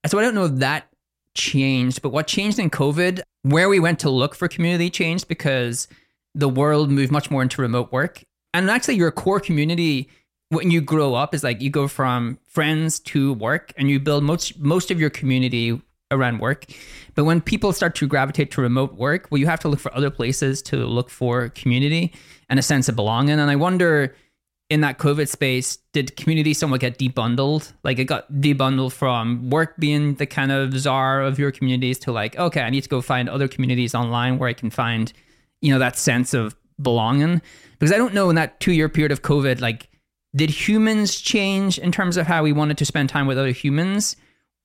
So 0.06 0.20
i 0.20 0.22
don't 0.22 0.36
know 0.36 0.46
if 0.46 0.56
that 0.56 0.88
changed 1.36 2.02
but 2.02 2.10
what 2.10 2.28
changed 2.28 2.60
in 2.60 2.70
covid 2.70 3.22
where 3.44 3.70
we 3.70 3.80
went 3.80 4.00
to 4.00 4.10
look 4.10 4.36
for 4.36 4.48
community 4.48 4.90
changed 4.90 5.28
because 5.28 5.88
the 6.36 6.50
world 6.50 6.90
moved 6.90 7.12
much 7.12 7.30
more 7.30 7.42
into 7.42 7.62
remote 7.62 7.92
work. 7.92 8.24
And 8.54 8.70
actually 8.70 8.96
your 8.96 9.12
core 9.12 9.40
community 9.40 10.10
when 10.50 10.72
you 10.72 10.82
grow 10.82 11.16
up 11.16 11.34
is 11.34 11.44
like 11.44 11.62
you 11.62 11.70
go 11.70 11.88
from 11.88 12.38
friends 12.46 13.00
to 13.00 13.34
work 13.34 13.74
and 13.78 13.90
you 13.90 14.00
build 14.00 14.24
most 14.24 14.60
most 14.60 14.92
of 14.92 15.00
your 15.00 15.10
community 15.10 15.82
around 16.12 16.40
work. 16.40 16.66
But 17.16 17.24
when 17.24 17.42
people 17.42 17.74
start 17.74 17.96
to 17.96 18.08
gravitate 18.08 18.52
to 18.52 18.62
remote 18.62 18.96
work 18.96 19.28
well 19.30 19.40
you 19.40 19.48
have 19.48 19.60
to 19.62 19.68
look 19.68 19.80
for 19.80 19.96
other 19.96 20.12
places 20.12 20.62
to 20.64 20.78
look 20.78 21.10
for 21.10 21.50
community 21.50 22.14
and 22.50 22.60
a 22.60 22.64
sense 22.64 22.88
of 22.88 22.96
belonging. 22.96 23.40
And 23.40 23.50
i 23.50 23.56
wonder 23.56 24.16
in 24.70 24.82
that 24.82 24.98
covid 24.98 25.28
space 25.28 25.78
did 25.92 26.16
community 26.16 26.54
somewhat 26.54 26.80
get 26.80 26.98
debundled? 26.98 27.72
Like 27.84 28.00
it 28.00 28.06
got 28.06 28.32
debundled 28.34 28.94
from 28.94 29.50
work 29.50 29.76
being 29.78 30.16
the 30.16 30.26
kind 30.26 30.52
of 30.52 30.78
czar 30.78 31.22
of 31.22 31.38
your 31.38 31.52
communities 31.52 32.00
to 32.00 32.12
like 32.12 32.38
okay 32.38 32.62
i 32.62 32.70
need 32.70 32.82
to 32.82 32.90
go 32.90 33.02
find 33.02 33.30
other 33.30 33.48
communities 33.48 33.94
online 33.94 34.40
where 34.40 34.50
i 34.50 34.54
can 34.54 34.70
find 34.70 35.14
you 35.62 35.72
know 35.72 35.80
that 35.80 35.98
sense 35.98 36.34
of 36.34 36.56
belonging. 36.82 37.42
Because 37.80 37.94
i 37.94 37.98
don't 37.98 38.14
know 38.14 38.30
in 38.30 38.36
that 38.36 38.60
two 38.60 38.72
year 38.72 38.90
period 38.90 39.12
of 39.12 39.22
covid 39.22 39.60
like 39.62 39.90
did 40.36 40.50
humans 40.50 41.20
change 41.20 41.78
in 41.78 41.92
terms 41.92 42.18
of 42.18 42.26
how 42.26 42.44
we 42.44 42.52
wanted 42.52 42.78
to 42.80 42.86
spend 42.86 43.10
time 43.10 43.28
with 43.28 43.38
other 43.38 43.52
humans? 43.52 44.16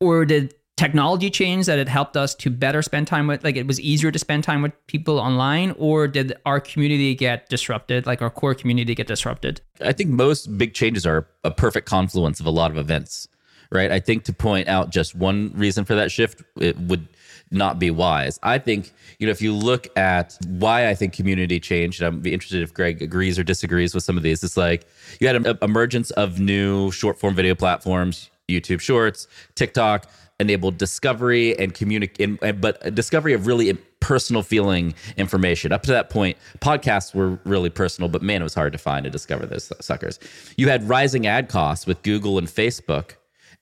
Or 0.01 0.25
did 0.25 0.55
technology 0.79 1.29
change 1.29 1.67
that 1.67 1.79
it 1.79 1.89
helped 1.89 2.17
us 2.17 2.35
to 2.37 2.51
better 2.51 2.83
spend 2.83 3.07
time 3.07 3.27
with 3.27 3.43
like 3.45 3.57
it 3.57 3.67
was 3.67 3.81
easier 3.81 4.11
to 4.11 4.19
spend 4.19 4.45
time 4.45 4.63
with 4.63 4.73
people 4.87 5.19
online 5.19 5.75
or 5.79 6.07
did 6.07 6.33
our 6.47 6.61
community 6.61 7.15
get 7.15 7.49
disrupted 7.49 8.07
like 8.07 8.23
our 8.23 8.31
core 8.31 8.55
community 8.55 8.95
get 8.95 9.07
disrupted 9.07 9.61
I 9.81 9.93
think 9.93 10.11
most 10.11 10.59
big 10.59 10.75
changes 10.75 11.07
are 11.07 11.27
a 11.45 11.51
perfect 11.51 11.87
confluence 11.87 12.41
of 12.41 12.47
a 12.47 12.51
lot 12.51 12.71
of 12.71 12.79
events, 12.79 13.29
right? 13.71 13.91
I 13.91 14.01
think 14.01 14.25
to 14.25 14.33
point 14.33 14.69
out 14.69 14.91
just 14.91 15.15
one 15.15 15.53
reason 15.55 15.85
for 15.85 15.95
that 15.95 16.11
shift, 16.11 16.43
it 16.57 16.79
would 16.79 17.07
not 17.51 17.79
be 17.79 17.91
wise. 17.91 18.39
I 18.43 18.59
think, 18.59 18.93
you 19.19 19.27
know, 19.27 19.31
if 19.31 19.41
you 19.41 19.55
look 19.55 19.89
at 19.97 20.37
why 20.47 20.89
I 20.89 20.95
think 20.95 21.13
community 21.13 21.61
changed, 21.61 22.03
and 22.03 22.17
I'd 22.17 22.23
be 22.23 22.33
interested 22.33 22.63
if 22.63 22.75
Greg 22.75 23.01
agrees 23.01 23.39
or 23.39 23.45
disagrees 23.45 23.95
with 23.95 24.05
some 24.05 24.17
of 24.17 24.23
these. 24.23 24.45
It's 24.45 24.57
like 24.57 24.87
you 25.21 25.27
had 25.27 25.37
an 25.37 25.59
emergence 25.63 26.11
of 26.13 26.39
new 26.39 26.91
short 26.91 27.19
form 27.19 27.35
video 27.35 27.55
platforms, 27.55 28.31
YouTube 28.49 28.81
Shorts, 28.81 29.29
TikTok, 29.55 30.07
enabled 30.41 30.79
discovery 30.79 31.59
and 31.59 31.75
communicate, 31.75 32.61
but 32.61 32.95
discovery 32.95 33.33
of 33.33 33.47
really 33.47 33.73
personal 34.01 34.43
feeling 34.43 34.95
information. 35.17 35.73
Up 35.73 35.83
to 35.83 35.91
that 35.91 36.11
point, 36.11 36.39
podcasts 36.61 37.15
were 37.15 37.39
really 37.45 37.71
personal, 37.71 38.09
but 38.09 38.23
man, 38.23 38.41
it 38.41 38.45
was 38.45 38.55
hard 38.55 38.73
to 38.73 38.79
find 38.79 39.05
and 39.05 39.13
discover 39.13 39.47
those 39.47 39.73
suckers. 39.81 40.19
You 40.57 40.69
had 40.69 40.89
rising 40.89 41.27
ad 41.27 41.49
costs 41.49 41.87
with 41.87 42.03
Google 42.03 42.39
and 42.39 42.47
Facebook. 42.47 43.13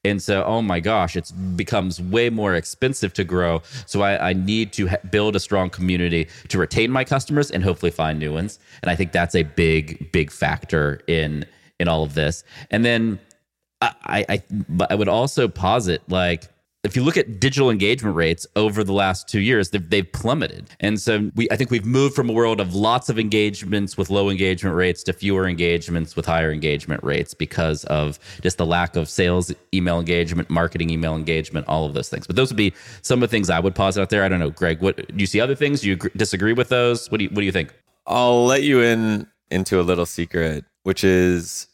And 0.04 0.22
so, 0.22 0.44
oh 0.44 0.62
my 0.62 0.78
gosh, 0.78 1.16
it 1.16 1.32
becomes 1.56 2.00
way 2.00 2.30
more 2.30 2.54
expensive 2.54 3.12
to 3.14 3.24
grow. 3.24 3.62
So 3.86 4.02
I, 4.02 4.30
I 4.30 4.32
need 4.34 4.72
to 4.74 4.86
ha- 4.88 4.98
build 5.10 5.34
a 5.34 5.40
strong 5.40 5.68
community 5.68 6.28
to 6.48 6.58
retain 6.58 6.92
my 6.92 7.02
customers 7.02 7.50
and 7.50 7.64
hopefully 7.64 7.90
find 7.90 8.20
new 8.20 8.32
ones. 8.32 8.60
And 8.82 8.90
I 8.90 8.94
think 8.94 9.10
that's 9.10 9.34
a 9.34 9.42
big, 9.42 10.12
big 10.12 10.30
factor 10.30 11.00
in 11.08 11.44
in 11.80 11.88
all 11.88 12.04
of 12.04 12.14
this. 12.14 12.44
And 12.70 12.84
then 12.84 13.18
I, 13.80 14.24
I, 14.28 14.42
I 14.88 14.94
would 14.94 15.08
also 15.08 15.48
posit 15.48 16.02
like 16.08 16.48
if 16.86 16.96
you 16.96 17.02
look 17.02 17.16
at 17.16 17.40
digital 17.40 17.68
engagement 17.68 18.16
rates 18.16 18.46
over 18.56 18.84
the 18.84 18.92
last 18.92 19.28
two 19.28 19.40
years, 19.40 19.70
they've, 19.70 19.90
they've 19.90 20.10
plummeted. 20.12 20.70
And 20.80 21.00
so 21.00 21.30
we, 21.34 21.48
I 21.50 21.56
think 21.56 21.70
we've 21.70 21.84
moved 21.84 22.14
from 22.14 22.30
a 22.30 22.32
world 22.32 22.60
of 22.60 22.74
lots 22.74 23.08
of 23.08 23.18
engagements 23.18 23.98
with 23.98 24.08
low 24.08 24.30
engagement 24.30 24.76
rates 24.76 25.02
to 25.04 25.12
fewer 25.12 25.48
engagements 25.48 26.14
with 26.14 26.24
higher 26.24 26.52
engagement 26.52 27.02
rates 27.02 27.34
because 27.34 27.84
of 27.84 28.18
just 28.40 28.56
the 28.56 28.64
lack 28.64 28.96
of 28.96 29.08
sales 29.08 29.52
email 29.74 29.98
engagement, 29.98 30.48
marketing 30.48 30.88
email 30.90 31.16
engagement, 31.16 31.66
all 31.68 31.84
of 31.84 31.94
those 31.94 32.08
things. 32.08 32.26
But 32.26 32.36
those 32.36 32.50
would 32.50 32.56
be 32.56 32.72
some 33.02 33.22
of 33.22 33.28
the 33.28 33.34
things 33.34 33.50
I 33.50 33.58
would 33.58 33.74
posit 33.74 34.00
out 34.00 34.10
there. 34.10 34.22
I 34.22 34.28
don't 34.28 34.40
know, 34.40 34.50
Greg. 34.50 34.80
What 34.80 34.96
do 34.96 35.14
you 35.16 35.26
see? 35.26 35.40
Other 35.40 35.56
things? 35.56 35.80
Do 35.80 35.88
you 35.88 35.96
disagree 35.96 36.52
with 36.52 36.68
those? 36.68 37.10
What 37.10 37.18
do 37.18 37.24
you 37.24 37.30
What 37.30 37.40
do 37.40 37.46
you 37.46 37.52
think? 37.52 37.74
I'll 38.06 38.46
let 38.46 38.62
you 38.62 38.80
in 38.80 39.26
into 39.50 39.80
a 39.80 39.82
little 39.82 40.06
secret, 40.06 40.64
which 40.84 41.02
is 41.02 41.66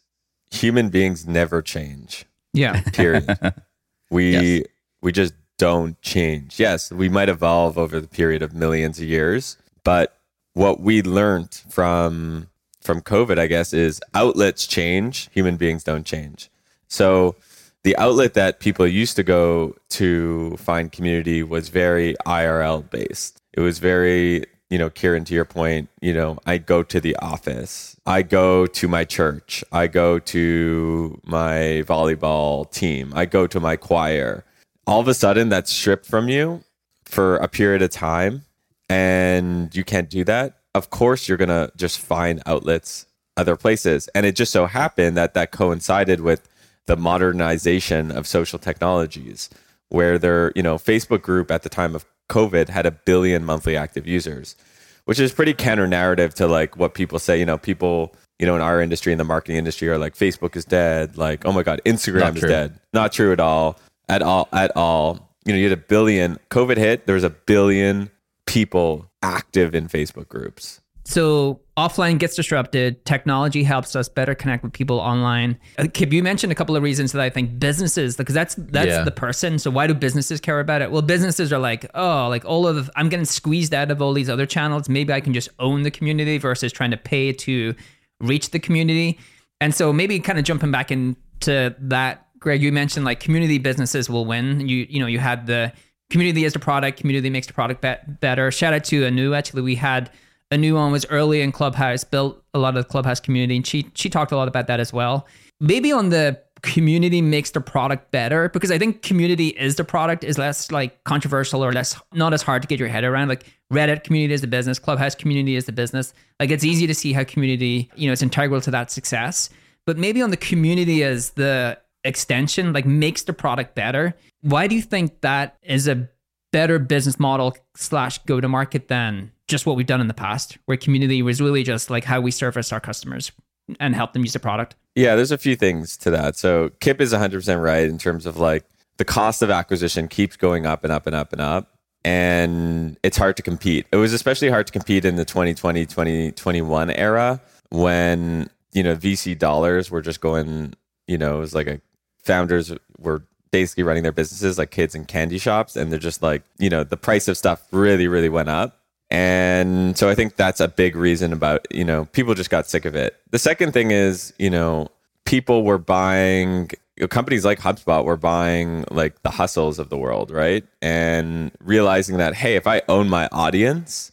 human 0.50 0.88
beings 0.88 1.26
never 1.26 1.61
change. 1.61 2.25
Yeah. 2.54 2.81
Period. 2.92 3.37
we 4.11 4.33
Yes. 4.33 4.66
We 5.02 5.12
just 5.12 5.35
don't 5.59 6.00
change. 6.00 6.59
Yes, 6.59 6.90
we 6.90 7.09
might 7.09 7.28
evolve 7.28 7.76
over 7.76 8.00
the 8.00 8.09
period 8.09 8.42
of 8.42 8.54
millions 8.54 8.99
of 8.99 9.04
years, 9.04 9.56
but 9.85 10.16
what 10.54 10.80
we 10.80 11.02
learned 11.02 11.62
from 11.68 12.49
from 12.80 13.00
COVID, 13.00 13.38
I 13.38 13.47
guess, 13.47 13.73
is 13.73 14.00
outlets 14.12 14.66
change, 14.66 15.30
human 15.30 15.56
beings 15.56 15.85
don't 15.85 16.04
change. 16.04 16.50
So 16.88 17.37
the 17.85 17.97
outlet 17.97 18.35
that 18.35 18.61
people 18.61 18.87
used 18.87 19.16
to 19.16 19.23
go 19.23 19.75
to 19.90 20.56
find 20.56 20.90
community 20.90 21.42
was 21.42 21.68
very 21.68 22.16
IRL 22.26 22.88
based. 22.90 23.40
It 23.52 23.61
was 23.61 23.78
very, 23.78 24.44
you 24.68 24.78
know, 24.78 24.90
Kieran, 24.90 25.25
to 25.26 25.35
your 25.35 25.44
point, 25.44 25.88
you 26.00 26.12
know, 26.12 26.38
I 26.47 26.59
go 26.59 26.82
to 26.82 27.00
the 27.00 27.16
office, 27.16 27.97
I 28.04 28.23
go 28.23 28.66
to 28.66 28.88
my 28.88 29.04
church, 29.04 29.64
I 29.73 29.87
go 29.87 30.18
to 30.18 31.21
my 31.25 31.85
volleyball 31.87 32.71
team, 32.71 33.12
I 33.14 33.26
go 33.26 33.47
to 33.47 33.61
my 33.61 33.76
choir. 33.76 34.44
All 34.86 35.00
of 35.00 35.08
a 35.08 35.14
sudden, 35.14 35.48
that's 35.48 35.72
stripped 35.72 36.06
from 36.06 36.28
you 36.28 36.64
for 37.04 37.36
a 37.36 37.48
period 37.48 37.82
of 37.82 37.90
time, 37.90 38.42
and 38.88 39.74
you 39.74 39.84
can't 39.84 40.10
do 40.10 40.24
that. 40.24 40.58
Of 40.74 40.90
course, 40.90 41.28
you're 41.28 41.38
gonna 41.38 41.70
just 41.76 41.98
find 41.98 42.42
outlets 42.46 43.06
other 43.36 43.56
places, 43.56 44.08
and 44.14 44.26
it 44.26 44.36
just 44.36 44.52
so 44.52 44.66
happened 44.66 45.16
that 45.16 45.34
that 45.34 45.52
coincided 45.52 46.20
with 46.20 46.48
the 46.86 46.96
modernization 46.96 48.10
of 48.10 48.26
social 48.26 48.58
technologies 48.58 49.48
where 49.88 50.18
their 50.18 50.52
you 50.56 50.62
know 50.62 50.76
facebook 50.76 51.22
group 51.22 51.50
at 51.50 51.62
the 51.62 51.68
time 51.68 51.94
of 51.94 52.04
covid 52.28 52.68
had 52.68 52.86
a 52.86 52.90
billion 52.90 53.44
monthly 53.44 53.76
active 53.76 54.06
users 54.06 54.56
which 55.04 55.20
is 55.20 55.32
pretty 55.32 55.52
counter 55.52 55.86
narrative 55.86 56.34
to 56.34 56.46
like 56.46 56.76
what 56.76 56.94
people 56.94 57.18
say 57.18 57.38
you 57.38 57.44
know 57.44 57.58
people 57.58 58.14
you 58.38 58.46
know 58.46 58.56
in 58.56 58.62
our 58.62 58.80
industry 58.80 59.12
in 59.12 59.18
the 59.18 59.24
marketing 59.24 59.56
industry 59.56 59.88
are 59.88 59.98
like 59.98 60.14
facebook 60.14 60.56
is 60.56 60.64
dead 60.64 61.16
like 61.16 61.44
oh 61.44 61.52
my 61.52 61.62
god 61.62 61.80
instagram 61.84 62.20
Not 62.20 62.34
is 62.36 62.40
true. 62.40 62.48
dead 62.48 62.80
not 62.92 63.12
true 63.12 63.32
at 63.32 63.40
all 63.40 63.78
at 64.12 64.23
all 64.23 64.49
at 64.52 64.71
all 64.76 65.31
you 65.45 65.52
know 65.52 65.59
you 65.59 65.69
had 65.69 65.76
a 65.76 65.83
billion 65.83 66.38
covid 66.50 66.76
hit 66.76 67.07
there 67.07 67.14
was 67.14 67.25
a 67.25 67.31
billion 67.31 68.11
people 68.47 69.11
active 69.23 69.75
in 69.75 69.88
facebook 69.88 70.28
groups 70.28 70.81
So 71.04 71.61
offline 71.76 72.19
gets 72.21 72.37
disrupted. 72.37 73.04
Technology 73.04 73.64
helps 73.64 73.97
us 73.97 74.09
better 74.09 74.37
connect 74.37 74.62
with 74.62 74.73
people 74.73 75.00
online. 75.00 75.59
Uh, 75.76 75.88
Kip, 75.92 76.12
you 76.12 76.23
mentioned 76.23 76.52
a 76.52 76.54
couple 76.54 76.76
of 76.76 76.83
reasons 76.85 77.11
that 77.12 77.21
I 77.21 77.28
think 77.28 77.59
businesses, 77.59 78.16
because 78.16 78.37
that's 78.37 78.54
that's 78.54 78.87
Yeah. 78.87 79.02
the 79.02 79.11
person. 79.11 79.59
So 79.59 79.69
why 79.71 79.88
do 79.88 79.95
businesses 79.95 80.40
care 80.40 80.61
about 80.61 80.81
it? 80.81 80.92
Well, 80.92 81.02
businesses 81.02 81.52
are 81.52 81.59
like, 81.59 81.90
oh, 81.95 82.28
like 82.28 82.45
all 82.45 82.69
of 82.69 82.88
I'm 82.95 83.09
getting 83.09 83.25
squeezed 83.26 83.75
out 83.75 83.90
of 83.90 84.00
all 84.00 84.12
these 84.14 84.31
other 84.31 84.47
channels. 84.47 84.88
Maybe 84.88 85.12
I 85.12 85.21
can 85.21 85.35
just 85.35 85.49
own 85.59 85.83
the 85.83 85.90
community 85.90 86.38
versus 86.38 86.73
trying 86.73 86.92
to 86.92 86.97
pay 86.97 87.33
to 87.47 87.75
reach 88.21 88.50
the 88.50 88.61
community. 88.61 89.19
And 89.61 89.75
so 89.75 89.92
maybe 89.92 90.21
kind 90.21 90.38
of 90.38 90.45
jumping 90.45 90.71
back 90.71 90.92
into 90.92 91.75
that, 91.81 92.22
Greg, 92.42 92.62
you 92.62 92.72
mentioned 92.72 93.04
like 93.04 93.20
community 93.20 93.58
businesses 93.58 94.11
will 94.11 94.25
win. 94.25 94.68
You 94.68 94.87
you 94.88 95.00
know 95.00 95.06
you 95.06 95.18
had 95.18 95.46
the 95.46 95.72
community 96.11 96.44
as 96.44 96.52
the 96.52 96.58
product, 96.58 96.99
community 96.99 97.30
makes 97.30 97.46
the 97.46 97.54
product 97.54 97.80
bet 97.80 98.20
better. 98.20 98.50
Shout 98.50 98.75
out 98.75 98.84
to 98.84 99.06
Anu. 99.06 99.32
Actually, 99.32 99.62
we 99.62 99.76
had 99.76 100.11
Anu 100.52 100.76
on 100.76 100.92
was 100.92 101.06
early 101.06 101.40
in 101.40 101.52
Clubhouse, 101.52 102.04
built 102.04 102.42
a 102.52 102.58
lot 102.58 102.76
of 102.76 102.84
the 102.84 102.88
Clubhouse 102.88 103.20
community, 103.20 103.56
and 103.56 103.66
she 103.66 103.90
she 103.94 104.11
talked 104.11 104.32
a 104.32 104.37
lot 104.37 104.49
about 104.49 104.66
that 104.66 104.80
as 104.80 104.92
well. 104.92 105.26
Maybe 105.61 105.92
on 105.92 106.11
the 106.11 106.40
community 106.62 107.20
makes 107.20 107.50
the 107.50 107.61
product 107.61 108.12
better 108.12 108.49
because 108.49 108.70
I 108.70 108.78
think 108.78 109.02
community 109.02 109.49
is 109.49 109.76
the 109.76 109.84
product 109.84 110.22
is 110.22 110.38
less 110.38 110.70
like 110.70 111.02
controversial 111.04 111.64
or 111.64 111.72
less 111.72 112.00
not 112.12 112.32
as 112.32 112.42
hard 112.42 112.62
to 112.62 112.68
get 112.68 112.78
your 112.78 112.88
head 112.88 113.04
around. 113.04 113.28
Like 113.28 113.44
Reddit 113.72 114.04
community 114.04 114.34
is 114.34 114.42
the 114.42 114.46
business, 114.46 114.78
Clubhouse 114.78 115.14
community 115.14 115.56
is 115.56 115.66
the 115.66 115.72
business. 115.72 116.14
Like 116.38 116.50
it's 116.50 116.64
easy 116.64 116.87
to 116.87 116.94
see 116.94 117.12
how 117.12 117.25
community, 117.25 117.90
you 117.96 118.06
know, 118.06 118.12
it's 118.12 118.22
integral 118.22 118.61
to 118.61 118.70
that 118.70 118.90
success. 118.90 119.50
But 119.87 119.99
maybe 119.99 120.22
on 120.22 120.30
the 120.30 120.37
community 120.37 121.02
as 121.02 121.30
the 121.30 121.78
extension, 122.04 122.73
like 122.73 122.87
makes 122.87 123.23
the 123.23 123.32
product 123.32 123.75
better. 123.75 124.14
Why 124.40 124.66
do 124.66 124.75
you 124.75 124.82
think 124.82 125.21
that 125.21 125.56
is 125.62 125.88
a 125.88 126.09
better 126.52 126.78
business 126.78 127.18
model 127.18 127.56
slash 127.76 128.18
go 128.18 128.40
to 128.40 128.49
market 128.49 128.88
than 128.88 129.32
just 129.49 129.66
what 129.66 129.76
we've 129.76 129.87
done 129.87 130.00
in 130.00 130.09
the 130.09 130.14
past, 130.14 130.59
where 130.66 130.76
community 130.76 131.23
was 131.23 131.40
really 131.40 131.62
just 131.62 131.90
like 131.90 132.04
how 132.04 132.21
we 132.21 132.30
service 132.30 132.73
our 132.73 132.80
customers 132.80 133.32
and 133.80 133.94
help 133.94 134.12
them 134.12 134.23
use 134.23 134.32
the 134.32 134.40
product? 134.40 134.76
Yeah, 134.94 135.16
there's 135.16 135.30
a 135.30 135.38
few 135.38 135.56
things 135.56 135.97
to 135.99 136.11
that. 136.11 136.37
So 136.37 136.71
Kip 136.80 137.00
is 137.00 137.12
100% 137.12 137.62
right 137.62 137.85
in 137.85 137.99
terms 137.99 138.26
of 138.26 138.37
like 138.37 138.64
the 138.99 139.04
cost 139.04 139.42
of 139.42 139.50
acquisition 139.50 140.09
keeps 140.09 140.37
going 140.37 140.66
up 140.66 140.85
and 140.85 140.92
up 140.92 141.06
and 141.06 141.16
up 141.16 141.32
and 141.32 141.40
up. 141.40 141.68
And 142.04 142.99
it's 143.02 143.16
hard 143.16 143.37
to 143.37 143.42
compete. 143.42 143.87
It 143.92 143.97
was 143.97 144.12
especially 144.12 144.49
hard 144.49 144.66
to 144.66 144.73
compete 144.73 145.04
in 145.04 145.14
the 145.16 145.25
2020, 145.25 145.87
2021 145.87 146.90
era 146.90 147.40
when, 147.71 148.50
you 148.73 148.82
know, 148.82 148.97
VC 148.97 149.38
dollars 149.38 149.90
were 149.90 150.02
just 150.02 150.21
going, 150.21 150.75
you 151.06 151.16
know, 151.16 151.37
it 151.37 151.40
was 151.40 151.54
like 151.54 151.68
a 151.68 151.80
founders 152.23 152.73
were 152.99 153.25
basically 153.50 153.85
running 153.85 154.02
their 154.02 154.12
businesses 154.12 154.59
like 154.59 154.71
kids 154.71 154.95
in 154.95 155.05
candy 155.05 155.38
shops. 155.38 155.76
And 155.76 155.93
they're 155.93 155.99
just 155.99 156.23
like, 156.23 156.43
you 156.59 156.71
know, 156.71 156.85
the 156.85 156.97
price 156.97 157.29
of 157.29 157.37
stuff 157.37 157.62
really, 157.71 158.09
really 158.09 158.29
went 158.29 158.49
up. 158.49 158.79
And 159.11 159.97
so 159.97 160.09
I 160.09 160.14
think 160.14 160.37
that's 160.37 160.59
a 160.59 160.69
big 160.69 160.97
reason 160.97 161.35
about, 161.35 161.67
you 161.71 161.85
know, 161.85 162.07
people 162.07 162.35
just 162.35 162.49
got 162.49 162.67
sick 162.67 162.87
of 162.87 162.95
it. 162.95 163.21
The 163.31 163.38
second 163.38 163.73
thing 163.73 163.91
is, 163.91 164.33
you 164.38 164.49
know, 164.49 164.88
people 165.26 165.64
were 165.64 165.79
buying 165.79 166.71
you 166.97 167.05
know, 167.05 167.09
companies 167.09 167.45
like 167.45 167.61
HubSpot 167.61 168.05
were 168.05 168.17
buying 168.17 168.85
like 168.91 169.23
the 169.23 169.31
hustles 169.31 169.79
of 169.79 169.91
the 169.91 169.99
world, 169.99 170.31
right? 170.31 170.64
And 170.81 171.52
realizing 171.61 172.17
that, 172.19 172.35
hey, 172.35 172.57
if 172.57 172.67
I 172.67 172.83
own 172.88 173.09
my 173.09 173.29
audience, 173.33 174.12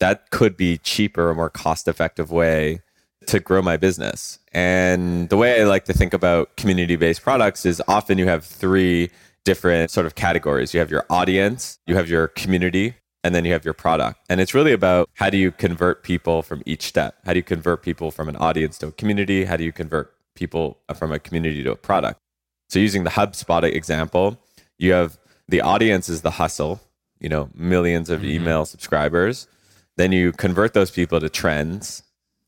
that 0.00 0.30
could 0.30 0.56
be 0.56 0.78
cheaper, 0.78 1.30
a 1.30 1.34
more 1.34 1.50
cost 1.50 1.86
effective 1.86 2.30
way 2.30 2.80
to 3.26 3.40
grow 3.40 3.62
my 3.62 3.76
business. 3.76 4.38
And 4.54 5.28
the 5.28 5.36
way 5.36 5.60
I 5.60 5.64
like 5.64 5.84
to 5.86 5.92
think 5.92 6.14
about 6.14 6.56
community 6.56 6.96
based 6.96 7.22
products 7.22 7.66
is 7.66 7.82
often 7.88 8.18
you 8.18 8.28
have 8.28 8.44
three 8.44 9.10
different 9.44 9.90
sort 9.90 10.06
of 10.06 10.14
categories. 10.14 10.72
You 10.72 10.80
have 10.80 10.90
your 10.90 11.04
audience, 11.10 11.78
you 11.86 11.96
have 11.96 12.08
your 12.08 12.28
community, 12.28 12.94
and 13.24 13.34
then 13.34 13.44
you 13.44 13.52
have 13.52 13.64
your 13.64 13.74
product. 13.74 14.20
And 14.28 14.40
it's 14.40 14.54
really 14.54 14.72
about 14.72 15.10
how 15.14 15.28
do 15.28 15.36
you 15.36 15.50
convert 15.50 16.02
people 16.02 16.42
from 16.42 16.62
each 16.66 16.82
step? 16.82 17.16
How 17.24 17.32
do 17.32 17.38
you 17.38 17.42
convert 17.42 17.82
people 17.82 18.10
from 18.10 18.28
an 18.28 18.36
audience 18.36 18.78
to 18.78 18.88
a 18.88 18.92
community? 18.92 19.44
How 19.44 19.56
do 19.56 19.64
you 19.64 19.72
convert 19.72 20.14
people 20.34 20.78
from 20.94 21.10
a 21.10 21.18
community 21.18 21.62
to 21.64 21.72
a 21.72 21.76
product? 21.76 22.20
So 22.68 22.78
using 22.78 23.04
the 23.04 23.10
HubSpot 23.10 23.62
example, 23.64 24.38
you 24.78 24.92
have 24.92 25.18
the 25.48 25.60
audience 25.60 26.08
is 26.08 26.22
the 26.22 26.32
hustle, 26.32 26.80
you 27.18 27.28
know, 27.28 27.50
millions 27.54 28.08
of 28.08 28.20
mm-hmm. 28.20 28.30
email 28.30 28.64
subscribers. 28.64 29.48
Then 29.96 30.12
you 30.12 30.32
convert 30.32 30.74
those 30.74 30.90
people 30.90 31.20
to 31.20 31.28
trends, 31.28 32.02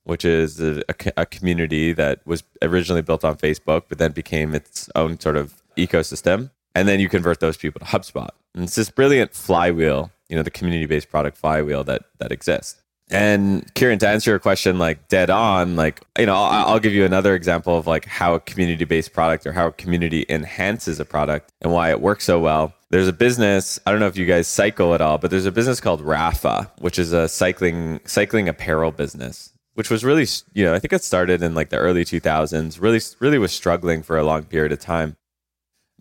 which 0.07 0.25
is 0.25 0.61
a, 0.61 0.83
a, 1.17 1.27
community 1.27 1.93
that 1.93 2.25
was 2.25 2.45
originally 2.63 3.03
built 3.03 3.25
on 3.25 3.37
Facebook, 3.37 3.85
but 3.89 3.99
then 3.99 4.13
became 4.13 4.55
its 4.55 4.89
own 4.95 5.19
sort 5.19 5.37
of 5.37 5.63
ecosystem. 5.77 6.51
And 6.77 6.87
then 6.87 7.01
you 7.01 7.09
convert 7.09 7.41
those 7.41 7.57
people 7.57 7.81
to 7.81 7.87
HubSpot. 7.87 8.29
And 8.55 8.65
it's 8.65 8.77
this 8.77 8.89
brilliant 8.89 9.35
flywheel, 9.35 10.13
you 10.29 10.37
know, 10.37 10.45
the 10.45 10.51
community 10.51 10.87
based 10.87 11.11
product 11.11 11.37
flywheel 11.37 11.83
that 11.85 12.03
that 12.19 12.31
exists. 12.31 12.81
And 13.09 13.73
Kieran, 13.75 13.99
to 14.01 14.09
answer 14.09 14.31
your 14.31 14.39
question, 14.39 14.79
like 14.79 15.09
dead 15.09 15.31
on, 15.31 15.77
like, 15.77 16.01
you 16.19 16.27
know, 16.27 16.35
I'll, 16.35 16.69
I'll 16.71 16.79
give 16.81 16.93
you 16.93 17.05
another 17.05 17.35
example 17.35 17.79
of 17.79 17.87
like 17.87 18.05
how 18.05 18.35
a 18.35 18.41
community 18.41 18.85
based 18.85 19.13
product 19.13 19.47
or 19.47 19.53
how 19.53 19.69
a 19.69 19.73
community 19.73 20.27
enhances 20.29 20.99
a 20.99 21.05
product 21.05 21.53
and 21.61 21.73
why 21.73 21.91
it 21.91 22.01
works 22.01 22.25
so 22.25 22.41
well. 22.41 22.75
There's 22.91 23.09
a 23.09 23.13
business, 23.13 23.79
I 23.87 23.91
don't 23.91 24.01
know 24.01 24.07
if 24.07 24.17
you 24.17 24.27
guys 24.27 24.49
cycle 24.49 24.95
at 24.95 25.01
all, 25.01 25.19
but 25.19 25.31
there's 25.31 25.47
a 25.47 25.53
business 25.53 25.81
called 25.81 26.03
Rapha, 26.03 26.71
which 26.79 26.99
is 26.99 27.13
a 27.13 27.29
cycling, 27.29 28.01
cycling 28.05 28.49
apparel 28.49 28.91
business, 28.91 29.53
which 29.77 29.89
was 29.89 30.05
really, 30.05 30.27
you 30.53 30.65
know, 30.65 30.75
I 30.75 30.79
think 30.79 30.93
it 30.93 31.03
started 31.03 31.43
in 31.43 31.55
like 31.55 31.71
the 31.71 31.79
early 31.79 32.05
2000s, 32.05 32.81
really, 32.81 33.01
really 33.21 33.39
was 33.39 33.53
struggling 33.53 34.03
for 34.03 34.19
a 34.19 34.25
long 34.25 34.45
period 34.45 34.73
of 34.73 34.81
time, 34.81 35.17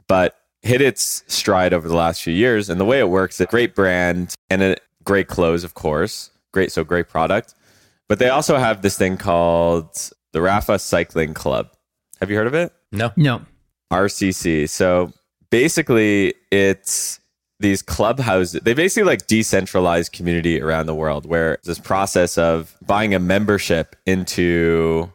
but 0.08 0.36
hit 0.62 0.82
its 0.82 1.24
stride 1.28 1.74
over 1.74 1.88
the 1.88 1.96
last 1.96 2.22
few 2.24 2.34
years. 2.34 2.70
And 2.70 2.80
the 2.82 2.86
way 2.86 3.00
it 3.00 3.10
works, 3.10 3.40
a 3.40 3.46
great 3.46 3.76
brand 3.76 4.34
and 4.50 4.62
a 4.62 4.76
great 5.04 5.28
clothes, 5.28 5.64
of 5.64 5.76
course 5.76 6.32
great 6.56 6.72
so 6.72 6.86
great 6.86 7.10
product 7.10 7.54
but 8.08 8.18
they 8.18 8.30
also 8.30 8.58
have 8.58 8.82
this 8.82 8.98
thing 8.98 9.18
called 9.18 9.94
the 10.32 10.40
Rapha 10.40 10.80
cycling 10.80 11.34
club 11.34 11.70
have 12.22 12.32
you 12.32 12.38
heard 12.38 12.48
of 12.48 12.54
it 12.54 12.72
No. 12.94 13.12
No. 13.18 13.42
rcc 13.92 14.70
so 14.70 15.12
basically 15.50 16.34
it's 16.52 17.20
these 17.60 17.82
clubhouses 17.82 18.60
they 18.64 18.74
basically 18.74 19.04
like 19.04 19.28
decentralized 19.28 20.12
community 20.12 20.62
around 20.62 20.88
the 20.88 20.96
world 20.96 21.26
where 21.26 21.58
this 21.64 21.80
process 21.80 22.38
of 22.38 22.76
buying 22.86 23.14
a 23.16 23.20
membership 23.20 23.96
into 24.06 25.12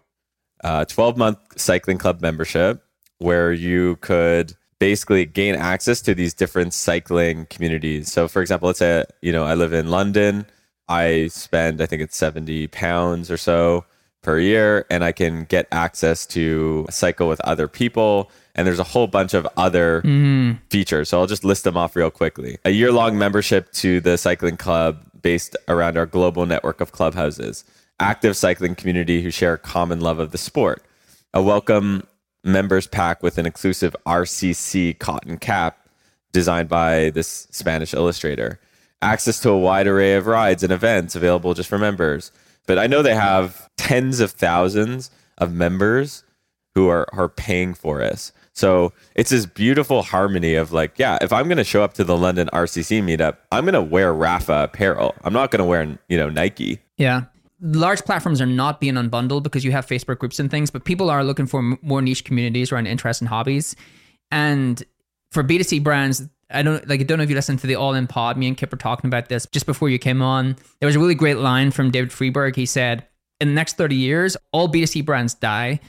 uh, 0.64 0.84
a 0.88 0.92
12 0.92 1.16
month 1.16 1.38
cycling 1.56 1.98
club 1.98 2.22
membership 2.22 2.82
where 3.18 3.52
you 3.52 3.96
could 3.96 4.54
basically 4.80 5.26
gain 5.26 5.54
access 5.54 6.00
to 6.00 6.14
these 6.14 6.34
different 6.34 6.74
cycling 6.74 7.46
communities. 7.46 8.10
So, 8.10 8.26
for 8.26 8.42
example, 8.42 8.66
let's 8.66 8.80
say 8.80 9.04
you 9.22 9.30
know 9.30 9.44
I 9.44 9.54
live 9.54 9.72
in 9.72 9.90
London. 9.90 10.46
I 10.88 11.28
spend 11.28 11.80
I 11.80 11.86
think 11.86 12.02
it's 12.02 12.16
seventy 12.16 12.66
pounds 12.66 13.30
or 13.30 13.36
so 13.36 13.84
per 14.22 14.40
year, 14.40 14.86
and 14.90 15.04
I 15.04 15.12
can 15.12 15.44
get 15.44 15.68
access 15.70 16.26
to 16.26 16.86
cycle 16.90 17.28
with 17.28 17.40
other 17.42 17.68
people. 17.68 18.30
And 18.54 18.66
there's 18.66 18.78
a 18.78 18.84
whole 18.84 19.06
bunch 19.06 19.34
of 19.34 19.46
other 19.56 20.02
features. 20.70 21.08
So 21.08 21.20
I'll 21.20 21.26
just 21.26 21.44
list 21.44 21.64
them 21.64 21.76
off 21.76 21.94
real 21.96 22.10
quickly. 22.10 22.58
A 22.64 22.70
year 22.70 22.92
long 22.92 23.18
membership 23.18 23.70
to 23.74 24.00
the 24.00 24.16
cycling 24.18 24.56
club 24.56 25.04
based 25.22 25.56
around 25.68 25.96
our 25.96 26.06
global 26.06 26.46
network 26.46 26.80
of 26.80 26.92
clubhouses. 26.92 27.64
Active 28.00 28.36
cycling 28.36 28.74
community 28.74 29.22
who 29.22 29.30
share 29.30 29.54
a 29.54 29.58
common 29.58 30.00
love 30.00 30.18
of 30.18 30.32
the 30.32 30.38
sport. 30.38 30.82
A 31.32 31.42
welcome 31.42 32.06
members 32.42 32.86
pack 32.86 33.22
with 33.22 33.38
an 33.38 33.46
exclusive 33.46 33.94
RCC 34.06 34.98
cotton 34.98 35.36
cap 35.36 35.88
designed 36.32 36.68
by 36.68 37.10
this 37.10 37.46
Spanish 37.50 37.92
illustrator. 37.94 38.60
Access 39.02 39.40
to 39.40 39.50
a 39.50 39.58
wide 39.58 39.86
array 39.86 40.14
of 40.14 40.26
rides 40.26 40.62
and 40.62 40.72
events 40.72 41.14
available 41.14 41.54
just 41.54 41.68
for 41.68 41.78
members. 41.78 42.32
But 42.66 42.78
I 42.78 42.86
know 42.86 43.02
they 43.02 43.14
have 43.14 43.68
tens 43.76 44.20
of 44.20 44.30
thousands 44.32 45.10
of 45.38 45.52
members 45.52 46.24
who 46.74 46.88
are, 46.88 47.06
are 47.12 47.28
paying 47.28 47.74
for 47.74 48.02
us. 48.02 48.32
So 48.60 48.92
it's 49.14 49.30
this 49.30 49.46
beautiful 49.46 50.02
harmony 50.02 50.54
of 50.54 50.70
like, 50.70 50.98
yeah, 50.98 51.16
if 51.22 51.32
I'm 51.32 51.46
going 51.46 51.56
to 51.56 51.64
show 51.64 51.82
up 51.82 51.94
to 51.94 52.04
the 52.04 52.14
London 52.14 52.50
RCC 52.52 53.02
meetup, 53.02 53.38
I'm 53.50 53.64
going 53.64 53.72
to 53.72 53.80
wear 53.80 54.12
Rapha 54.12 54.64
apparel. 54.64 55.14
I'm 55.24 55.32
not 55.32 55.50
going 55.50 55.60
to 55.60 55.64
wear, 55.64 55.98
you 56.10 56.18
know, 56.18 56.28
Nike. 56.28 56.78
Yeah. 56.98 57.24
Large 57.62 58.04
platforms 58.04 58.38
are 58.38 58.46
not 58.46 58.78
being 58.78 58.94
unbundled 58.94 59.44
because 59.44 59.64
you 59.64 59.72
have 59.72 59.86
Facebook 59.86 60.18
groups 60.18 60.38
and 60.38 60.50
things, 60.50 60.70
but 60.70 60.84
people 60.84 61.08
are 61.08 61.24
looking 61.24 61.46
for 61.46 61.62
more 61.80 62.02
niche 62.02 62.24
communities 62.24 62.70
around 62.70 62.86
interests 62.86 63.22
and 63.22 63.28
hobbies. 63.28 63.76
And 64.30 64.82
for 65.32 65.42
B2C 65.42 65.82
brands, 65.82 66.28
I 66.50 66.62
don't 66.62 66.86
like 66.86 67.00
I 67.00 67.04
don't 67.04 67.16
know 67.16 67.24
if 67.24 67.30
you 67.30 67.36
listened 67.36 67.60
to 67.60 67.66
the 67.66 67.76
All 67.76 67.94
In 67.94 68.06
Pod. 68.06 68.36
Me 68.36 68.46
and 68.46 68.58
Kip 68.58 68.72
were 68.72 68.78
talking 68.78 69.08
about 69.08 69.30
this 69.30 69.46
just 69.52 69.64
before 69.64 69.88
you 69.88 69.98
came 69.98 70.20
on. 70.20 70.56
There 70.80 70.86
was 70.86 70.96
a 70.96 70.98
really 70.98 71.14
great 71.14 71.38
line 71.38 71.70
from 71.70 71.90
David 71.90 72.12
Friedberg. 72.12 72.56
He 72.56 72.66
said, 72.66 73.06
In 73.40 73.48
the 73.48 73.54
next 73.54 73.78
30 73.78 73.96
years, 73.96 74.36
all 74.52 74.68
B2C 74.68 75.04
brands 75.04 75.32
die 75.32 75.80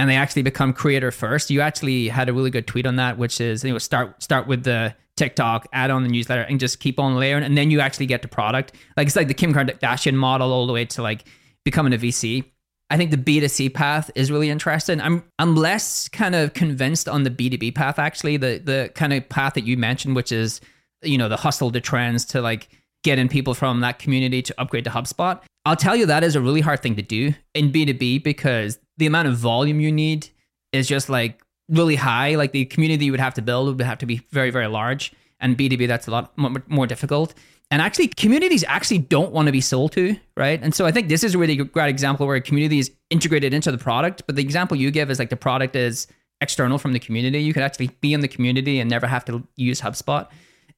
and 0.00 0.08
they 0.08 0.16
actually 0.16 0.40
become 0.40 0.72
creator 0.72 1.10
first. 1.10 1.50
You 1.50 1.60
actually 1.60 2.08
had 2.08 2.30
a 2.30 2.32
really 2.32 2.48
good 2.48 2.66
tweet 2.66 2.86
on 2.86 2.96
that, 2.96 3.18
which 3.18 3.38
is 3.38 3.62
you 3.62 3.70
know, 3.70 3.76
start 3.76 4.22
start 4.22 4.46
with 4.46 4.64
the 4.64 4.94
TikTok, 5.16 5.68
add 5.74 5.90
on 5.90 6.04
the 6.04 6.08
newsletter, 6.08 6.40
and 6.40 6.58
just 6.58 6.80
keep 6.80 6.98
on 6.98 7.16
layering, 7.16 7.44
and 7.44 7.56
then 7.56 7.70
you 7.70 7.80
actually 7.80 8.06
get 8.06 8.22
to 8.22 8.28
product. 8.28 8.72
Like 8.96 9.08
it's 9.08 9.16
like 9.16 9.28
the 9.28 9.34
Kim 9.34 9.52
Kardashian 9.52 10.14
model 10.14 10.54
all 10.54 10.66
the 10.66 10.72
way 10.72 10.86
to 10.86 11.02
like 11.02 11.24
becoming 11.66 11.92
a 11.92 11.98
VC. 11.98 12.44
I 12.88 12.96
think 12.96 13.10
the 13.10 13.18
B2C 13.18 13.74
path 13.74 14.10
is 14.14 14.30
really 14.30 14.48
interesting. 14.48 15.02
I'm 15.02 15.22
I'm 15.38 15.54
less 15.54 16.08
kind 16.08 16.34
of 16.34 16.54
convinced 16.54 17.06
on 17.06 17.24
the 17.24 17.30
B2B 17.30 17.74
path 17.74 17.98
actually, 17.98 18.38
the 18.38 18.58
the 18.64 18.90
kind 18.94 19.12
of 19.12 19.28
path 19.28 19.52
that 19.52 19.64
you 19.64 19.76
mentioned, 19.76 20.16
which 20.16 20.32
is, 20.32 20.62
you 21.02 21.18
know, 21.18 21.28
the 21.28 21.36
hustle 21.36 21.70
to 21.72 21.80
trends 21.80 22.24
to 22.26 22.40
like 22.40 22.68
getting 23.04 23.28
people 23.28 23.52
from 23.52 23.80
that 23.80 23.98
community 23.98 24.40
to 24.40 24.58
upgrade 24.58 24.84
to 24.84 24.90
HubSpot. 24.90 25.42
I'll 25.66 25.76
tell 25.76 25.94
you 25.94 26.06
that 26.06 26.24
is 26.24 26.36
a 26.36 26.40
really 26.40 26.62
hard 26.62 26.82
thing 26.82 26.96
to 26.96 27.02
do 27.02 27.34
in 27.54 27.70
B2B 27.70 28.24
because 28.24 28.78
the 29.00 29.06
amount 29.06 29.26
of 29.26 29.36
volume 29.36 29.80
you 29.80 29.90
need 29.90 30.28
is 30.72 30.86
just 30.86 31.08
like 31.08 31.42
really 31.68 31.96
high. 31.96 32.36
Like 32.36 32.52
the 32.52 32.66
community 32.66 33.06
you 33.06 33.10
would 33.10 33.20
have 33.20 33.34
to 33.34 33.42
build 33.42 33.76
would 33.76 33.84
have 33.84 33.98
to 33.98 34.06
be 34.06 34.18
very, 34.30 34.50
very 34.50 34.68
large. 34.68 35.12
And 35.40 35.56
B2B, 35.56 35.88
that's 35.88 36.06
a 36.06 36.10
lot 36.10 36.32
more, 36.68 36.86
difficult. 36.86 37.34
And 37.70 37.80
actually, 37.80 38.08
communities 38.08 38.62
actually 38.66 38.98
don't 38.98 39.32
want 39.32 39.46
to 39.46 39.52
be 39.52 39.60
sold 39.60 39.92
to, 39.92 40.16
right? 40.36 40.60
And 40.62 40.74
so 40.74 40.86
I 40.86 40.92
think 40.92 41.08
this 41.08 41.24
is 41.24 41.34
a 41.34 41.38
really 41.38 41.56
great 41.56 41.88
example 41.88 42.26
where 42.26 42.36
a 42.36 42.40
community 42.40 42.78
is 42.78 42.90
integrated 43.08 43.54
into 43.54 43.72
the 43.72 43.78
product. 43.78 44.24
But 44.26 44.36
the 44.36 44.42
example 44.42 44.76
you 44.76 44.90
give 44.90 45.10
is 45.10 45.18
like 45.18 45.30
the 45.30 45.36
product 45.36 45.74
is 45.76 46.06
external 46.40 46.78
from 46.78 46.92
the 46.92 46.98
community. 46.98 47.40
You 47.40 47.54
could 47.54 47.62
actually 47.62 47.88
be 48.00 48.12
in 48.12 48.20
the 48.20 48.28
community 48.28 48.80
and 48.80 48.90
never 48.90 49.06
have 49.06 49.24
to 49.26 49.46
use 49.56 49.80
HubSpot. 49.80 50.28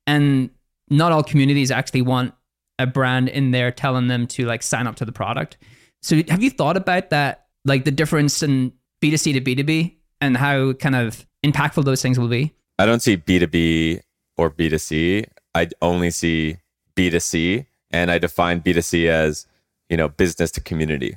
And 0.07 0.51
not 0.91 1.11
all 1.11 1.25
communities 1.25 1.71
actually 1.71 2.03
want 2.03 2.35
a 2.79 2.87
brand 2.87 3.29
in 3.29 3.51
there 3.51 3.73
telling 3.73 4.07
them 4.09 4.27
to 4.27 4.47
like 4.47 4.63
sign 4.63 4.87
up 4.87 4.97
to 4.97 5.05
the 5.05 5.13
product. 5.13 5.57
So 6.03 6.23
have 6.29 6.43
you 6.43 6.51
thought 6.51 6.77
about 6.77 7.11
that, 7.11 7.42
like 7.65 7.85
the 7.85 7.91
difference 7.91 8.43
in 8.43 8.73
B2C 9.01 9.35
to 9.35 9.41
B2B 9.41 9.97
and 10.21 10.37
how 10.37 10.73
kind 10.75 10.97
of 10.97 11.27
impactful 11.45 11.85
those 11.85 12.03
things 12.03 12.19
will 12.19 12.29
be? 12.29 12.55
I 12.79 12.87
don't 12.87 13.01
see 13.01 13.17
B2B 13.17 14.01
or 14.37 14.51
B2C. 14.51 15.27
I 15.55 15.69
only 15.81 16.11
see 16.11 16.57
B2C 16.97 17.67
and 17.91 18.11
I 18.11 18.19
define 18.19 18.61
B2C 18.61 19.07
as, 19.07 19.47
you 19.89 19.97
know, 19.97 20.09
business 20.09 20.51
to 20.53 20.61
community. 20.61 21.17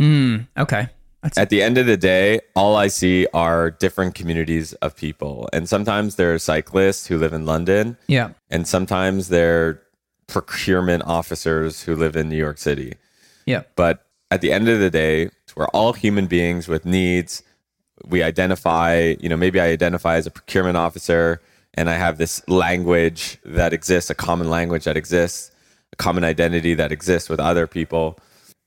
Mm, 0.00 0.46
okay. 0.56 0.88
That's, 1.22 1.38
At 1.38 1.50
the 1.50 1.62
end 1.62 1.78
of 1.78 1.86
the 1.86 1.96
day, 1.96 2.40
all 2.54 2.76
I 2.76 2.88
see 2.88 3.26
are 3.34 3.70
different 3.70 4.14
communities 4.14 4.74
of 4.74 4.94
people. 4.96 5.48
And 5.52 5.68
sometimes 5.68 6.16
there 6.16 6.32
are 6.34 6.38
cyclists 6.38 7.06
who 7.06 7.18
live 7.18 7.32
in 7.32 7.46
London, 7.46 7.96
yeah. 8.06 8.30
and 8.50 8.68
sometimes 8.68 9.28
they're 9.28 9.82
procurement 10.26 11.02
officers 11.04 11.82
who 11.82 11.96
live 11.96 12.16
in 12.16 12.28
New 12.28 12.36
York 12.36 12.58
City. 12.58 12.94
Yeah. 13.46 13.62
But 13.74 14.06
at 14.30 14.40
the 14.40 14.52
end 14.52 14.68
of 14.68 14.78
the 14.78 14.90
day, 14.90 15.30
we're 15.56 15.68
all 15.68 15.92
human 15.92 16.26
beings 16.26 16.68
with 16.68 16.84
needs. 16.84 17.42
We 18.04 18.22
identify, 18.22 19.16
you 19.20 19.28
know, 19.28 19.36
maybe 19.36 19.60
I 19.60 19.68
identify 19.68 20.16
as 20.16 20.26
a 20.26 20.30
procurement 20.30 20.76
officer 20.76 21.40
and 21.74 21.90
I 21.90 21.94
have 21.94 22.18
this 22.18 22.46
language 22.48 23.38
that 23.44 23.72
exists, 23.72 24.10
a 24.10 24.14
common 24.14 24.48
language 24.50 24.84
that 24.84 24.96
exists, 24.96 25.50
a 25.92 25.96
common 25.96 26.24
identity 26.24 26.74
that 26.74 26.92
exists 26.92 27.28
with 27.28 27.40
other 27.40 27.66
people. 27.66 28.18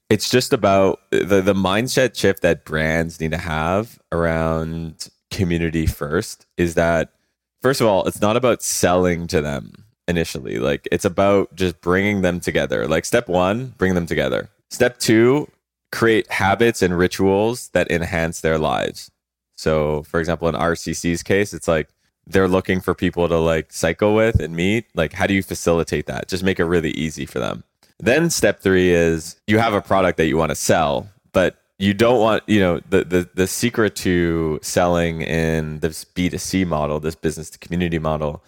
It's 0.10 0.30
just 0.30 0.54
about 0.54 1.02
the, 1.12 1.41
the 1.41 1.54
mindset 1.54 2.17
shift 2.17 2.41
that 2.41 2.65
brands 2.65 3.19
need 3.19 3.32
to 3.32 3.38
have 3.38 3.99
around 4.12 5.10
community 5.30 5.86
first 5.86 6.47
is 6.58 6.73
that, 6.73 7.13
first 7.62 7.82
of 7.82 7.88
all, 7.88 8.06
it's 8.08 8.21
not 8.21 8.36
about 8.36 8.63
selling 8.63 9.28
to 9.28 9.41
them 9.41 9.86
initially. 10.08 10.58
Like, 10.58 10.88
it's 10.91 11.06
about 11.06 11.54
just 11.56 11.82
bringing 11.82 12.21
them 12.21 12.39
together. 12.39 12.88
Like, 12.88 13.06
step 13.06 13.28
one, 13.28 13.75
bring 13.78 13.93
them 13.93 14.08
together. 14.08 14.49
Step 14.71 14.97
two, 14.97 15.47
create 15.91 16.30
habits 16.32 16.82
and 16.82 16.97
rituals 16.97 17.69
that 17.69 17.89
enhance 17.91 18.41
their 18.41 18.58
lives. 18.58 19.12
So, 19.56 20.04
for 20.04 20.19
example, 20.19 20.47
in 20.47 20.56
RCC's 20.56 21.23
case, 21.23 21.54
it's 21.54 21.67
like 21.67 21.89
they're 22.28 22.47
looking 22.47 22.80
for 22.80 22.93
people 22.93 23.28
to 23.28 23.38
like 23.38 23.73
cycle 23.73 24.15
with 24.15 24.39
and 24.39 24.56
meet. 24.56 24.86
Like, 24.93 25.13
how 25.13 25.28
do 25.28 25.34
you 25.34 25.43
facilitate 25.43 26.06
that? 26.06 26.28
Just 26.28 26.43
make 26.43 26.60
it 26.60 26.65
really 26.65 26.91
easy 26.91 27.25
for 27.25 27.39
them. 27.39 27.63
Then 27.99 28.30
step 28.30 28.62
three 28.62 28.91
is 28.91 29.36
you 29.47 29.60
have 29.60 29.73
a 29.73 29.82
product 29.82 30.17
that 30.17 30.28
you 30.28 30.38
want 30.38 30.52
to 30.52 30.56
sell, 30.56 31.10
but 31.34 31.58
you 31.80 31.93
don't 31.93 32.19
want, 32.19 32.43
you 32.47 32.60
know, 32.60 32.80
the 32.89 33.04
the 33.04 33.30
the 33.34 33.47
secret 33.47 33.95
to 33.97 34.60
selling 34.62 35.21
in 35.21 35.80
this 35.80 36.06
B2C 36.06 36.65
model, 36.65 36.99
this 36.99 37.15
business 37.15 37.49
to 37.49 37.60
community 37.60 37.99
model, 37.99 38.43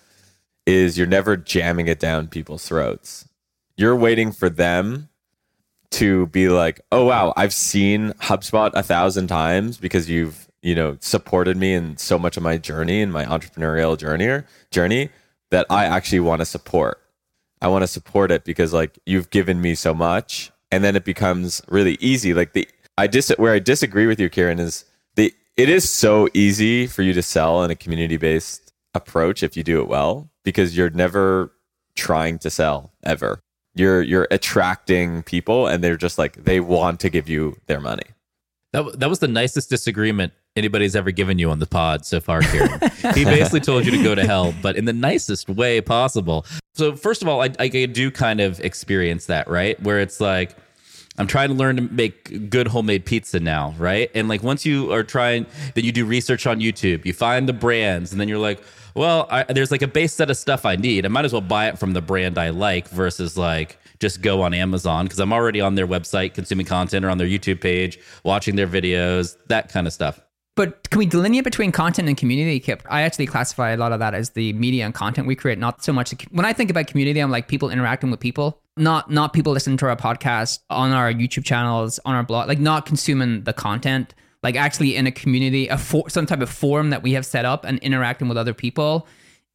is 0.66 0.98
you're 0.98 1.08
never 1.08 1.36
jamming 1.36 1.88
it 1.88 2.00
down 2.00 2.28
people's 2.28 2.66
throats. 2.68 3.28
You're 3.76 3.96
waiting 3.96 4.32
for 4.32 4.50
them 4.50 5.10
to 5.92 6.28
be 6.28 6.50
like, 6.50 6.82
oh 6.92 7.06
wow, 7.06 7.34
I've 7.38 7.54
seen 7.54 8.12
HubSpot 8.14 8.72
a 8.74 8.84
thousand 8.84 9.28
times 9.28 9.78
because 9.78 10.10
you've 10.10 10.48
you 10.62 10.76
know 10.76 10.98
supported 11.00 11.58
me 11.58 11.74
in 11.74 11.98
so 11.98 12.18
much 12.20 12.38
of 12.38 12.44
my 12.44 12.58
journey 12.58 13.02
and 13.02 13.12
my 13.12 13.26
entrepreneurial 13.26 13.98
journey 13.98 14.44
journey 14.72 15.10
that 15.50 15.66
I 15.70 15.86
actually 15.86 16.22
want 16.22 16.42
to 16.42 16.46
support. 16.46 17.00
I 17.62 17.68
want 17.68 17.84
to 17.84 17.88
support 17.88 18.32
it 18.32 18.44
because 18.44 18.74
like 18.74 18.98
you've 19.06 19.30
given 19.30 19.62
me 19.62 19.76
so 19.76 19.94
much, 19.94 20.52
and 20.72 20.84
then 20.84 20.96
it 20.96 21.06
becomes 21.06 21.62
really 21.68 21.98
easy. 22.00 22.34
Like 22.34 22.54
the 22.54 22.68
I 22.98 23.08
dis 23.08 23.32
where 23.38 23.54
I 23.54 23.60
disagree 23.60 24.08
with 24.08 24.20
you, 24.20 24.30
Kieran, 24.30 24.60
is 24.60 24.86
the 25.16 25.34
it 25.58 25.70
is 25.70 25.90
so 25.90 26.28
easy 26.34 26.88
for 26.88 27.02
you 27.02 27.14
to 27.14 27.22
sell 27.22 27.64
in 27.64 27.72
a 27.72 27.76
community 27.76 28.18
based 28.18 28.72
approach 28.94 29.44
if 29.44 29.56
you 29.56 29.64
do 29.64 29.82
it 29.82 29.88
well 29.88 30.30
because 30.44 30.76
you're 30.76 30.90
never 30.90 31.54
trying 31.96 32.40
to 32.40 32.50
sell 32.50 32.92
ever 33.04 33.42
you're 33.74 34.02
you're 34.02 34.28
attracting 34.32 35.24
people 35.24 35.68
and 35.68 35.84
they're 35.84 35.98
just 35.98 36.18
like 36.18 36.44
they 36.44 36.60
want 36.60 37.00
to 37.00 37.10
give 37.10 37.30
you 37.30 37.56
their 37.68 37.80
money 37.80 38.04
That, 38.74 39.00
that 39.00 39.10
was 39.10 39.20
the 39.20 39.28
nicest 39.28 39.70
disagreement 39.70 40.34
anybody's 40.56 40.96
ever 40.96 41.12
given 41.12 41.40
you 41.40 41.50
on 41.50 41.60
the 41.60 41.66
pod 41.66 42.06
so 42.06 42.20
far, 42.20 42.42
Kieran. 42.42 42.80
he 43.14 43.24
basically 43.24 43.60
told 43.62 43.86
you 43.86 43.92
to 43.92 44.04
go 44.04 44.16
to 44.16 44.26
hell, 44.26 44.54
but 44.62 44.76
in 44.76 44.86
the 44.86 44.94
nicest 44.94 45.50
way 45.50 45.82
possible. 45.82 46.46
So, 46.74 46.96
first 46.96 47.22
of 47.22 47.28
all, 47.28 47.42
I, 47.42 47.50
I 47.60 47.68
do 47.68 48.12
kind 48.12 48.42
of 48.42 48.60
experience 48.60 49.26
that, 49.28 49.48
right? 49.48 49.82
Where 49.82 50.00
it's 50.00 50.20
like, 50.20 50.56
I'm 51.18 51.28
trying 51.28 51.50
to 51.50 51.54
learn 51.54 51.76
to 51.76 51.82
make 51.82 52.50
good 52.50 52.68
homemade 52.68 53.06
pizza 53.06 53.40
now, 53.40 53.76
right? 53.78 54.10
And 54.16 54.30
like 54.30 54.44
once 54.44 54.66
you 54.66 54.92
are 54.94 55.04
trying, 55.04 55.46
then 55.76 55.84
you 55.84 55.92
do 55.92 56.06
research 56.06 56.48
on 56.48 56.60
YouTube, 56.60 57.06
you 57.06 57.14
find 57.14 57.50
the 57.50 57.54
brands, 57.54 58.12
and 58.12 58.22
then 58.22 58.30
you're 58.30 58.40
like, 58.40 58.62
well, 58.96 59.28
I, 59.30 59.44
there's 59.44 59.72
like 59.72 59.82
a 59.82 59.88
base 59.88 60.14
set 60.14 60.30
of 60.30 60.38
stuff 60.38 60.66
I 60.66 60.76
need. 60.76 61.06
I 61.06 61.10
might 61.10 61.26
as 61.26 61.34
well 61.34 61.42
buy 61.42 61.68
it 61.68 61.80
from 61.80 61.94
the 61.94 62.02
brand 62.02 62.38
I 62.38 62.50
like 62.50 62.88
versus 62.90 63.38
like 63.38 63.78
just 64.00 64.22
go 64.22 64.42
on 64.42 64.54
Amazon 64.54 65.06
because 65.06 65.20
I'm 65.20 65.32
already 65.32 65.62
on 65.62 65.76
their 65.76 65.88
website 65.88 66.34
consuming 66.34 66.66
content 66.66 67.06
or 67.06 67.10
on 67.10 67.18
their 67.18 67.28
YouTube 67.28 67.62
page, 67.62 68.00
watching 68.24 68.56
their 68.56 68.68
videos, 68.68 69.38
that 69.48 69.70
kind 69.70 69.88
of 69.88 69.94
stuff. 69.94 70.22
But 70.56 70.90
can 70.90 71.00
we 71.00 71.06
delineate 71.06 71.46
between 71.46 71.72
content 71.72 72.10
and 72.10 72.18
community, 72.18 72.60
Kip? 72.60 72.84
I 72.90 73.04
actually 73.04 73.26
classify 73.26 73.72
a 73.72 73.78
lot 73.78 73.94
of 73.94 74.00
that 74.00 74.14
as 74.14 74.32
the 74.32 74.52
media 74.54 74.86
and 74.86 74.94
content 74.94 75.26
we 75.26 75.36
create, 75.36 75.58
not 75.58 75.84
so 75.84 75.94
much. 75.94 76.14
When 76.30 76.46
I 76.46 76.52
think 76.52 76.70
about 76.70 76.88
community, 76.88 77.22
I'm 77.22 77.32
like 77.32 77.48
people 77.48 77.70
interacting 77.70 78.12
with 78.12 78.20
people, 78.20 78.61
not 78.78 79.12
not 79.12 79.34
people 79.34 79.54
listening 79.54 79.78
to 79.78 79.88
our 79.88 79.96
podcast 79.96 80.60
on 80.70 80.92
our 80.92 81.12
YouTube 81.12 81.44
channels, 81.46 82.00
on 82.06 82.16
our 82.16 82.24
blog, 82.24 82.48
like 82.48 82.60
not 82.60 82.86
consuming 82.86 83.44
the 83.44 83.54
content. 83.54 84.14
like 84.44 84.56
actually 84.56 84.96
in 84.96 85.06
a 85.06 85.12
community, 85.12 85.68
a 85.68 85.78
for, 85.78 86.10
some 86.10 86.26
type 86.26 86.42
of 86.42 86.50
forum 86.50 86.90
that 86.90 87.04
we 87.04 87.14
have 87.14 87.24
set 87.26 87.46
up 87.46 87.64
and 87.64 87.78
interacting 87.80 88.28
with 88.28 88.38
other 88.40 88.56
people. 88.56 89.06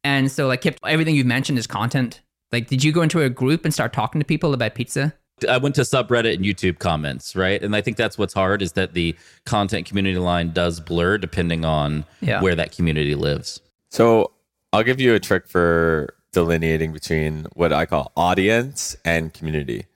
And 0.05 0.31
so, 0.31 0.47
like, 0.47 0.61
Kip, 0.61 0.79
everything 0.85 1.13
you've 1.15 1.25
mentioned 1.27 1.57
is 1.57 1.67
content. 1.67 2.21
Like, 2.53 2.67
did 2.67 2.81
you 2.85 2.93
go 2.93 3.01
into 3.01 3.21
a 3.21 3.29
group 3.29 3.65
and 3.65 3.73
start 3.73 3.91
talking 3.91 4.19
to 4.21 4.25
people 4.25 4.53
about 4.53 4.75
pizza? 4.75 5.13
I 5.49 5.57
went 5.57 5.75
to 5.75 5.81
subreddit 5.81 6.35
and 6.35 6.45
YouTube 6.45 6.79
comments, 6.79 7.35
right? 7.35 7.61
And 7.61 7.75
I 7.75 7.81
think 7.81 7.97
that's 7.97 8.17
what's 8.17 8.33
hard 8.33 8.61
is 8.61 8.71
that 8.73 8.93
the 8.93 9.13
content 9.45 9.85
community 9.85 10.17
line 10.19 10.51
does 10.53 10.79
blur 10.79 11.17
depending 11.17 11.65
on 11.65 12.05
Yeah. 12.21 12.41
where 12.41 12.55
that 12.55 12.71
community 12.71 13.13
lives. 13.13 13.59
So 13.91 14.31
I'll 14.71 14.83
give 14.83 15.01
you 15.01 15.13
a 15.15 15.19
trick 15.19 15.47
for 15.49 16.13
delineating 16.37 16.93
between 16.93 17.47
what 17.53 17.73
I 17.73 17.87
call 17.87 18.11
audience 18.15 18.95
and 19.03 19.33
community. 19.33 19.87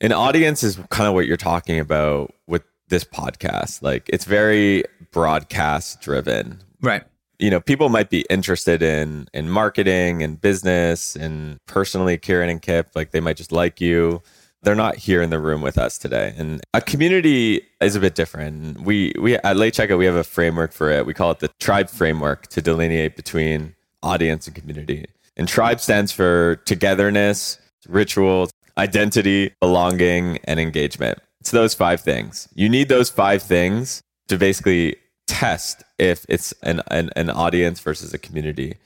An 0.00 0.10
audience 0.10 0.64
is 0.64 0.80
kind 0.90 1.06
of 1.06 1.14
what 1.14 1.26
you're 1.26 1.36
talking 1.36 1.78
about 1.78 2.34
with 2.48 2.64
this 2.88 3.04
podcast. 3.04 3.80
Like 3.80 4.10
it's 4.12 4.24
very 4.24 4.82
broadcast 5.12 6.00
driven. 6.00 6.58
Right. 6.82 7.04
You 7.38 7.50
know, 7.50 7.60
people 7.60 7.88
might 7.88 8.10
be 8.10 8.26
interested 8.28 8.82
in 8.82 9.28
in 9.32 9.48
marketing 9.48 10.24
and 10.24 10.40
business 10.40 11.14
and 11.14 11.58
personally 11.66 12.18
Kieran 12.18 12.50
and 12.50 12.60
Kip, 12.60 12.88
like 12.96 13.12
they 13.12 13.20
might 13.20 13.36
just 13.36 13.52
like 13.52 13.80
you. 13.80 14.20
They're 14.62 14.74
not 14.74 14.96
here 14.96 15.22
in 15.22 15.30
the 15.30 15.38
room 15.38 15.62
with 15.62 15.78
us 15.78 15.98
today. 15.98 16.34
And 16.36 16.60
a 16.74 16.80
community 16.80 17.62
is 17.80 17.94
a 17.94 18.00
bit 18.00 18.16
different. 18.16 18.80
We 18.80 19.12
we 19.20 19.36
at 19.36 19.56
Late 19.56 19.74
Checkout 19.74 19.98
we 19.98 20.06
have 20.06 20.16
a 20.16 20.24
framework 20.24 20.72
for 20.72 20.90
it. 20.90 21.06
We 21.06 21.14
call 21.14 21.30
it 21.30 21.38
the 21.38 21.50
tribe 21.60 21.88
framework 21.90 22.48
to 22.48 22.60
delineate 22.60 23.14
between 23.14 23.76
audience 24.02 24.48
and 24.48 24.56
community. 24.56 25.06
And 25.40 25.48
tribe 25.48 25.80
stands 25.80 26.12
for 26.12 26.56
togetherness, 26.66 27.58
ritual, 27.88 28.50
identity, 28.76 29.54
belonging, 29.58 30.38
and 30.44 30.60
engagement. 30.60 31.18
It's 31.40 31.50
those 31.50 31.72
five 31.72 32.02
things. 32.02 32.46
You 32.54 32.68
need 32.68 32.90
those 32.90 33.08
five 33.08 33.42
things 33.42 34.02
to 34.28 34.36
basically 34.36 34.96
test 35.26 35.82
if 35.98 36.26
it's 36.28 36.52
an, 36.62 36.82
an, 36.90 37.08
an 37.16 37.30
audience 37.30 37.80
versus 37.80 38.12
a 38.12 38.18
community. 38.18 38.76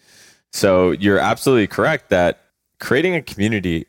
So 0.52 0.92
you're 0.92 1.18
absolutely 1.18 1.66
correct 1.66 2.08
that 2.10 2.44
creating 2.78 3.16
a 3.16 3.22
community, 3.22 3.86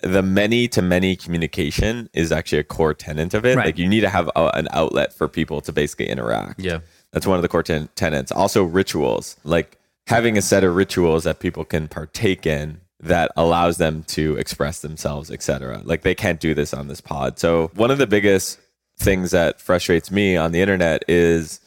the 0.00 0.22
many 0.22 0.68
to 0.68 0.80
many 0.80 1.16
communication 1.16 2.08
is 2.14 2.32
actually 2.32 2.60
a 2.60 2.64
core 2.64 2.94
tenant 2.94 3.34
of 3.34 3.44
it. 3.44 3.56
Right. 3.56 3.66
Like 3.66 3.78
you 3.78 3.86
need 3.86 4.00
to 4.00 4.08
have 4.08 4.30
a, 4.34 4.56
an 4.56 4.68
outlet 4.70 5.12
for 5.12 5.28
people 5.28 5.60
to 5.60 5.70
basically 5.70 6.08
interact. 6.08 6.60
Yeah. 6.60 6.78
That's 7.12 7.26
one 7.26 7.36
of 7.36 7.42
the 7.42 7.48
core 7.48 7.62
ten- 7.62 7.90
tenets. 7.94 8.32
Also, 8.32 8.64
rituals, 8.64 9.36
like 9.44 9.76
having 10.06 10.36
a 10.36 10.42
set 10.42 10.64
of 10.64 10.74
rituals 10.76 11.24
that 11.24 11.40
people 11.40 11.64
can 11.64 11.88
partake 11.88 12.46
in 12.46 12.80
that 13.00 13.30
allows 13.36 13.76
them 13.76 14.02
to 14.04 14.36
express 14.36 14.80
themselves, 14.80 15.30
etc. 15.30 15.80
Like 15.84 16.02
they 16.02 16.14
can't 16.14 16.40
do 16.40 16.54
this 16.54 16.72
on 16.72 16.88
this 16.88 17.00
pod. 17.00 17.38
So, 17.38 17.70
one 17.74 17.90
of 17.90 17.98
the 17.98 18.06
biggest 18.06 18.58
things 18.98 19.32
that 19.32 19.60
frustrates 19.60 20.10
me 20.10 20.36
on 20.36 20.52
the 20.52 20.60
internet 20.60 21.04
is 21.08 21.60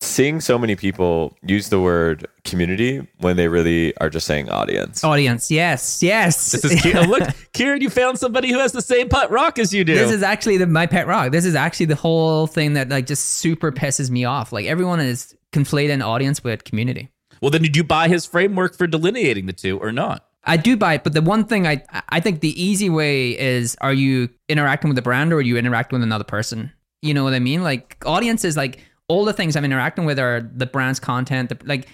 seeing 0.00 0.40
so 0.40 0.58
many 0.58 0.76
people 0.76 1.36
use 1.42 1.68
the 1.70 1.80
word 1.80 2.26
community 2.44 3.06
when 3.18 3.36
they 3.36 3.48
really 3.48 3.96
are 3.98 4.10
just 4.10 4.26
saying 4.26 4.50
audience. 4.50 5.02
Audience. 5.02 5.50
Yes. 5.50 6.02
Yes. 6.02 6.52
This 6.52 6.64
is 6.64 6.82
Kieran. 6.82 7.08
Look, 7.08 7.28
Kieran, 7.52 7.80
you 7.80 7.88
found 7.88 8.18
somebody 8.18 8.50
who 8.50 8.58
has 8.58 8.72
the 8.72 8.82
same 8.82 9.08
pet 9.08 9.30
rock 9.30 9.58
as 9.58 9.72
you 9.72 9.84
do. 9.84 9.94
This 9.94 10.12
is 10.12 10.22
actually 10.22 10.58
the, 10.58 10.66
my 10.66 10.86
pet 10.86 11.06
rock. 11.06 11.32
This 11.32 11.44
is 11.44 11.54
actually 11.54 11.86
the 11.86 11.96
whole 11.96 12.46
thing 12.46 12.74
that 12.74 12.88
like 12.88 13.06
just 13.06 13.24
super 13.24 13.72
pisses 13.72 14.10
me 14.10 14.24
off. 14.24 14.52
Like 14.52 14.66
everyone 14.66 15.00
is 15.00 15.34
conflating 15.52 16.04
audience 16.04 16.44
with 16.44 16.64
community. 16.64 17.10
Well, 17.40 17.50
then 17.50 17.62
did 17.62 17.76
you 17.76 17.84
buy 17.84 18.08
his 18.08 18.26
framework 18.26 18.76
for 18.76 18.86
delineating 18.86 19.46
the 19.46 19.52
two 19.52 19.78
or 19.78 19.92
not? 19.92 20.26
I 20.44 20.56
do 20.56 20.76
buy 20.76 20.94
it, 20.94 21.04
but 21.04 21.12
the 21.12 21.22
one 21.22 21.44
thing 21.44 21.66
I 21.66 21.82
I 22.08 22.20
think 22.20 22.40
the 22.40 22.60
easy 22.62 22.88
way 22.88 23.36
is 23.38 23.76
are 23.80 23.92
you 23.92 24.28
interacting 24.48 24.88
with 24.88 24.98
a 24.98 25.02
brand 25.02 25.32
or 25.32 25.36
are 25.36 25.42
you 25.42 25.56
interacting 25.56 25.98
with 25.98 26.04
another 26.04 26.24
person? 26.24 26.72
You 27.02 27.14
know 27.14 27.24
what 27.24 27.34
I 27.34 27.40
mean? 27.40 27.62
Like 27.62 27.96
audiences, 28.06 28.56
like 28.56 28.80
all 29.08 29.24
the 29.24 29.32
things 29.32 29.56
I'm 29.56 29.64
interacting 29.64 30.04
with 30.04 30.18
are 30.18 30.40
the 30.40 30.66
brand's 30.66 31.00
content. 31.00 31.48
The, 31.48 31.58
like 31.64 31.88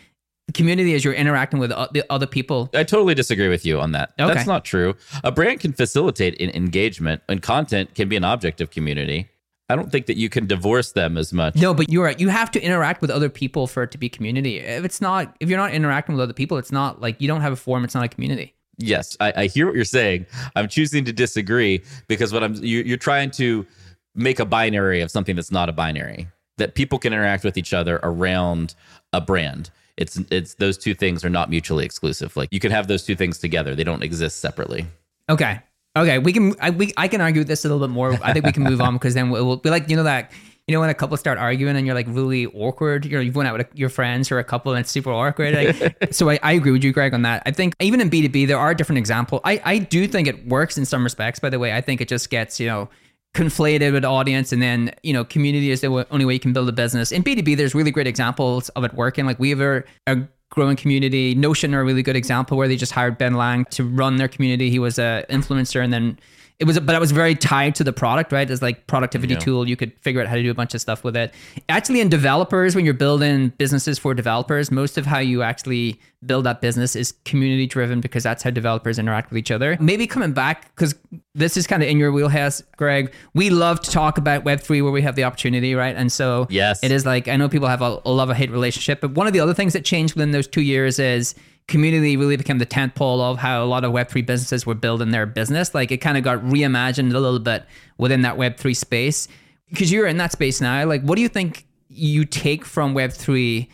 the 0.46 0.52
community 0.52 0.92
is 0.92 1.04
you're 1.04 1.14
interacting 1.14 1.60
with 1.60 1.70
the 1.70 2.04
other 2.10 2.26
people. 2.26 2.68
I 2.74 2.84
totally 2.84 3.14
disagree 3.14 3.48
with 3.48 3.64
you 3.64 3.80
on 3.80 3.92
that. 3.92 4.12
Okay. 4.20 4.32
That's 4.32 4.46
not 4.46 4.64
true. 4.64 4.94
A 5.24 5.32
brand 5.32 5.60
can 5.60 5.72
facilitate 5.72 6.40
engagement, 6.40 7.22
and 7.28 7.42
content 7.42 7.94
can 7.94 8.08
be 8.08 8.16
an 8.16 8.24
object 8.24 8.60
of 8.60 8.70
community. 8.70 9.28
I 9.68 9.76
don't 9.76 9.90
think 9.90 10.06
that 10.06 10.16
you 10.16 10.28
can 10.28 10.46
divorce 10.46 10.92
them 10.92 11.16
as 11.16 11.32
much. 11.32 11.54
No, 11.56 11.72
but 11.72 11.90
you're 11.90 12.04
right. 12.04 12.18
You 12.18 12.28
have 12.28 12.50
to 12.52 12.60
interact 12.60 13.00
with 13.00 13.10
other 13.10 13.28
people 13.28 13.66
for 13.66 13.82
it 13.84 13.90
to 13.92 13.98
be 13.98 14.08
community. 14.08 14.58
If 14.58 14.84
it's 14.84 15.00
not, 15.00 15.34
if 15.40 15.48
you're 15.48 15.58
not 15.58 15.72
interacting 15.72 16.14
with 16.14 16.22
other 16.22 16.32
people, 16.32 16.58
it's 16.58 16.72
not 16.72 17.00
like 17.00 17.20
you 17.20 17.28
don't 17.28 17.40
have 17.40 17.52
a 17.52 17.56
forum. 17.56 17.84
It's 17.84 17.94
not 17.94 18.04
a 18.04 18.08
community. 18.08 18.54
Yes, 18.78 19.16
I, 19.20 19.32
I 19.36 19.46
hear 19.46 19.66
what 19.66 19.74
you're 19.74 19.84
saying. 19.84 20.26
I'm 20.56 20.68
choosing 20.68 21.04
to 21.04 21.12
disagree 21.12 21.82
because 22.08 22.32
what 22.32 22.42
I'm 22.42 22.54
you, 22.56 22.82
you're 22.82 22.96
trying 22.96 23.30
to 23.32 23.66
make 24.14 24.40
a 24.40 24.44
binary 24.44 25.00
of 25.00 25.10
something 25.10 25.36
that's 25.36 25.52
not 25.52 25.68
a 25.68 25.72
binary. 25.72 26.28
That 26.58 26.74
people 26.74 26.98
can 26.98 27.12
interact 27.12 27.44
with 27.44 27.56
each 27.56 27.72
other 27.72 27.98
around 28.02 28.74
a 29.12 29.20
brand. 29.20 29.70
It's 29.96 30.18
it's 30.30 30.54
those 30.54 30.78
two 30.78 30.94
things 30.94 31.24
are 31.24 31.30
not 31.30 31.50
mutually 31.50 31.84
exclusive. 31.84 32.36
Like 32.36 32.48
you 32.50 32.60
can 32.60 32.70
have 32.72 32.88
those 32.88 33.04
two 33.04 33.14
things 33.14 33.38
together. 33.38 33.74
They 33.74 33.84
don't 33.84 34.02
exist 34.02 34.40
separately. 34.40 34.86
Okay. 35.28 35.60
Okay. 35.96 36.18
We 36.18 36.32
can. 36.32 36.54
I 36.60 36.70
we 36.70 36.92
I 36.96 37.08
can 37.08 37.20
argue 37.20 37.40
with 37.40 37.48
this 37.48 37.64
a 37.64 37.68
little 37.68 37.86
bit 37.86 37.92
more. 37.92 38.14
I 38.22 38.32
think 38.32 38.46
we 38.46 38.52
can 38.52 38.62
move 38.62 38.80
on 38.80 38.94
because 38.98 39.14
then 39.14 39.30
we'll, 39.30 39.46
we'll 39.46 39.56
be 39.56 39.70
like 39.70 39.90
you 39.90 39.96
know 39.96 40.04
that 40.04 40.32
you 40.66 40.72
know 40.72 40.80
when 40.80 40.88
a 40.88 40.94
couple 40.94 41.16
start 41.16 41.38
arguing 41.38 41.76
and 41.76 41.86
you're 41.86 41.94
like 41.94 42.06
really 42.08 42.46
awkward. 42.46 43.04
You 43.04 43.12
know, 43.12 43.20
you've 43.20 43.36
went 43.36 43.48
out 43.48 43.58
with 43.58 43.68
your 43.74 43.88
friends 43.88 44.30
or 44.30 44.38
a 44.38 44.44
couple 44.44 44.72
and 44.72 44.80
it's 44.80 44.90
super 44.90 45.10
awkward. 45.12 45.54
Like, 45.54 46.08
so 46.14 46.30
I, 46.30 46.38
I 46.42 46.52
agree 46.52 46.72
with 46.72 46.84
you, 46.84 46.92
Greg, 46.92 47.12
on 47.12 47.22
that. 47.22 47.42
I 47.44 47.50
think 47.50 47.74
even 47.80 48.00
in 48.00 48.08
B 48.08 48.22
two 48.22 48.28
B 48.28 48.46
there 48.46 48.58
are 48.58 48.74
different 48.74 48.98
examples. 48.98 49.42
I 49.44 49.60
I 49.64 49.78
do 49.78 50.08
think 50.08 50.28
it 50.28 50.46
works 50.46 50.78
in 50.78 50.86
some 50.86 51.04
respects. 51.04 51.38
By 51.40 51.50
the 51.50 51.58
way, 51.58 51.74
I 51.74 51.80
think 51.80 52.00
it 52.00 52.08
just 52.08 52.30
gets 52.30 52.58
you 52.58 52.66
know 52.66 52.88
conflated 53.34 53.92
with 53.92 54.04
audience 54.04 54.52
and 54.52 54.62
then 54.62 54.94
you 55.02 55.12
know 55.12 55.24
community 55.24 55.70
is 55.70 55.80
the 55.80 56.06
only 56.10 56.24
way 56.24 56.34
you 56.34 56.40
can 56.40 56.52
build 56.52 56.68
a 56.68 56.72
business 56.72 57.10
in 57.10 57.24
b2b 57.24 57.56
there's 57.56 57.74
really 57.74 57.90
great 57.90 58.06
examples 58.06 58.68
of 58.70 58.84
it 58.84 58.92
working 58.92 59.24
like 59.24 59.38
we 59.38 59.48
have 59.48 59.60
a, 59.60 59.82
a 60.06 60.18
growing 60.52 60.76
community. 60.76 61.34
Notion 61.34 61.74
are 61.74 61.80
a 61.80 61.84
really 61.84 62.02
good 62.02 62.14
example 62.14 62.58
where 62.58 62.68
they 62.68 62.76
just 62.76 62.92
hired 62.92 63.16
ben 63.16 63.34
lang 63.34 63.64
to 63.70 63.82
run 63.84 64.18
their 64.18 64.28
community. 64.28 64.68
He 64.68 64.78
was 64.78 64.98
a 64.98 65.24
influencer 65.30 65.82
and 65.82 65.92
then 65.92 66.18
it 66.62 66.66
was 66.66 66.78
but 66.78 66.94
it 66.94 67.00
was 67.00 67.10
very 67.10 67.34
tied 67.34 67.74
to 67.74 67.82
the 67.84 67.92
product 67.92 68.30
right? 68.30 68.48
As 68.48 68.62
like 68.62 68.86
productivity 68.86 69.34
tool. 69.36 69.68
You 69.68 69.76
could 69.76 69.92
figure 70.00 70.20
out 70.20 70.28
how 70.28 70.36
to 70.36 70.42
do 70.42 70.50
a 70.50 70.54
bunch 70.54 70.74
of 70.74 70.80
stuff 70.80 71.02
with 71.02 71.16
it. 71.16 71.34
Actually 71.68 72.00
in 72.00 72.08
developers 72.08 72.76
when 72.76 72.84
you're 72.84 72.94
building 72.94 73.48
businesses 73.58 73.98
for 73.98 74.14
developers 74.14 74.70
most 74.70 74.96
of 74.96 75.04
how 75.04 75.18
you 75.18 75.42
actually 75.42 75.98
build 76.24 76.44
that 76.46 76.60
business 76.60 76.94
is 76.94 77.14
community 77.24 77.66
driven 77.66 78.00
because 78.00 78.22
that's 78.22 78.44
how 78.44 78.50
developers 78.50 78.96
interact 78.96 79.30
with 79.30 79.38
each 79.38 79.50
other. 79.50 79.76
Maybe 79.80 80.06
coming 80.06 80.32
back 80.32 80.72
because 80.76 80.94
this 81.34 81.56
is 81.56 81.66
kind 81.66 81.82
of 81.82 81.88
in 81.88 81.98
your 81.98 82.12
wheelhouse 82.12 82.62
greg 82.76 83.12
we 83.34 83.50
love 83.50 83.80
to 83.80 83.90
talk 83.90 84.18
about 84.18 84.44
web3 84.44 84.82
where 84.84 84.92
we 84.92 85.02
have 85.02 85.16
the 85.16 85.24
opportunity 85.24 85.74
right? 85.74 85.96
And 85.96 86.12
so 86.12 86.46
Yes. 86.48 86.82
it 86.84 86.92
is 86.92 87.04
like 87.04 87.26
i 87.26 87.36
know 87.36 87.48
people 87.48 87.68
have 87.68 87.82
a, 87.82 88.00
a 88.04 88.12
love 88.12 88.30
or 88.30 88.34
hate 88.34 88.50
relationship 88.52 89.00
but 89.00 89.10
one 89.12 89.26
of 89.26 89.32
the 89.32 89.40
other 89.40 89.54
things 89.54 89.72
that 89.72 89.84
changed 89.84 90.14
within 90.14 90.30
those 90.30 90.46
two 90.46 90.60
years 90.62 90.98
is 91.00 91.34
community 91.68 92.16
really 92.16 92.36
became 92.36 92.58
the 92.58 92.66
tent 92.66 92.94
pole 92.94 93.20
of 93.20 93.38
how 93.38 93.62
a 93.62 93.66
lot 93.66 93.84
of 93.84 93.92
web3 93.92 94.26
businesses 94.26 94.66
were 94.66 94.74
building 94.74 95.10
their 95.10 95.26
business. 95.26 95.74
Like 95.74 95.90
it 95.90 95.98
kind 95.98 96.16
of 96.16 96.24
got 96.24 96.40
reimagined 96.40 97.14
a 97.14 97.18
little 97.18 97.38
bit 97.38 97.64
within 97.98 98.22
that 98.22 98.36
web3 98.36 98.76
space. 98.76 99.28
Because 99.68 99.90
you're 99.90 100.06
in 100.06 100.18
that 100.18 100.32
space 100.32 100.60
now 100.60 100.84
like 100.84 101.00
what 101.00 101.16
do 101.16 101.22
you 101.22 101.30
think 101.30 101.64
you 101.88 102.26
take 102.26 102.62
from 102.62 102.94
web3 102.94 103.66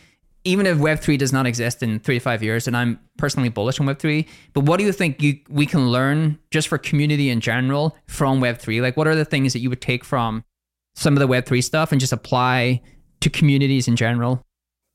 even 0.45 0.65
if 0.65 0.77
web3 0.77 1.17
does 1.17 1.33
not 1.33 1.45
exist 1.45 1.83
in 1.83 1.99
three 1.99 2.15
to 2.15 2.19
five 2.21 2.41
years 2.41 2.67
and 2.67 2.77
i'm 2.77 2.97
personally 3.17 3.49
bullish 3.49 3.81
on 3.81 3.85
web3 3.85 4.25
but 4.53 4.61
what 4.61 4.77
do 4.77 4.85
you 4.85 4.93
think 4.93 5.21
you 5.21 5.37
we 5.49 5.65
can 5.65 5.89
learn 5.89 6.39
just 6.51 6.69
for 6.69 6.77
community 6.77 7.29
in 7.29 7.41
general 7.41 7.97
from 8.07 8.39
web3 8.39 8.81
like 8.81 8.95
what 8.95 9.07
are 9.07 9.15
the 9.15 9.25
things 9.25 9.51
that 9.51 9.59
you 9.59 9.69
would 9.69 9.81
take 9.81 10.05
from 10.05 10.41
some 10.95 11.15
of 11.15 11.19
the 11.19 11.27
web3 11.27 11.63
stuff 11.63 11.91
and 11.91 11.99
just 11.99 12.13
apply 12.13 12.81
to 13.21 13.29
communities 13.29 13.87
in 13.87 13.95
general? 13.95 14.45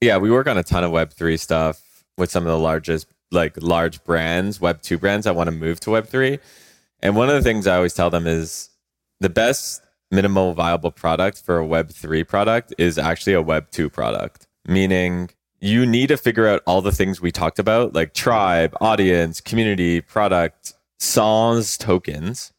Yeah, 0.00 0.18
we 0.18 0.30
work 0.30 0.46
on 0.46 0.58
a 0.58 0.62
ton 0.62 0.84
of 0.84 0.92
Web3 0.92 1.38
stuff 1.38 1.80
with 2.16 2.30
some 2.30 2.44
of 2.44 2.50
the 2.50 2.58
largest, 2.58 3.06
like 3.30 3.60
large 3.60 4.02
brands, 4.04 4.58
Web2 4.58 5.00
brands 5.00 5.24
that 5.24 5.34
want 5.34 5.48
to 5.48 5.56
move 5.56 5.80
to 5.80 5.90
Web3. 5.90 6.38
And 7.00 7.16
one 7.16 7.28
of 7.28 7.34
the 7.34 7.42
things 7.42 7.66
I 7.66 7.76
always 7.76 7.94
tell 7.94 8.10
them 8.10 8.26
is 8.26 8.70
the 9.20 9.28
best 9.28 9.82
minimal 10.10 10.54
viable 10.54 10.90
product 10.90 11.42
for 11.42 11.60
a 11.60 11.66
Web3 11.66 12.26
product 12.26 12.74
is 12.78 12.98
actually 12.98 13.34
a 13.34 13.42
Web2 13.42 13.92
product, 13.92 14.46
meaning 14.66 15.30
you 15.60 15.86
need 15.86 16.08
to 16.08 16.16
figure 16.16 16.46
out 16.46 16.62
all 16.66 16.82
the 16.82 16.92
things 16.92 17.20
we 17.20 17.32
talked 17.32 17.58
about, 17.58 17.94
like 17.94 18.14
tribe, 18.14 18.76
audience, 18.80 19.40
community, 19.40 20.00
product, 20.00 20.74
songs, 20.98 21.76
tokens 21.76 22.52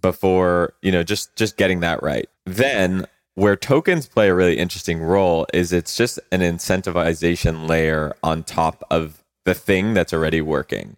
before, 0.00 0.74
you 0.82 0.92
know, 0.92 1.02
just 1.02 1.34
just 1.36 1.56
getting 1.56 1.80
that 1.80 2.02
right. 2.02 2.28
Then 2.46 3.06
where 3.34 3.56
tokens 3.56 4.06
play 4.06 4.28
a 4.28 4.34
really 4.34 4.58
interesting 4.58 5.00
role 5.02 5.46
is 5.52 5.72
it's 5.72 5.96
just 5.96 6.20
an 6.30 6.40
incentivization 6.40 7.68
layer 7.68 8.14
on 8.22 8.44
top 8.44 8.84
of 8.90 9.22
the 9.44 9.54
thing 9.54 9.94
that's 9.94 10.12
already 10.12 10.40
working. 10.40 10.96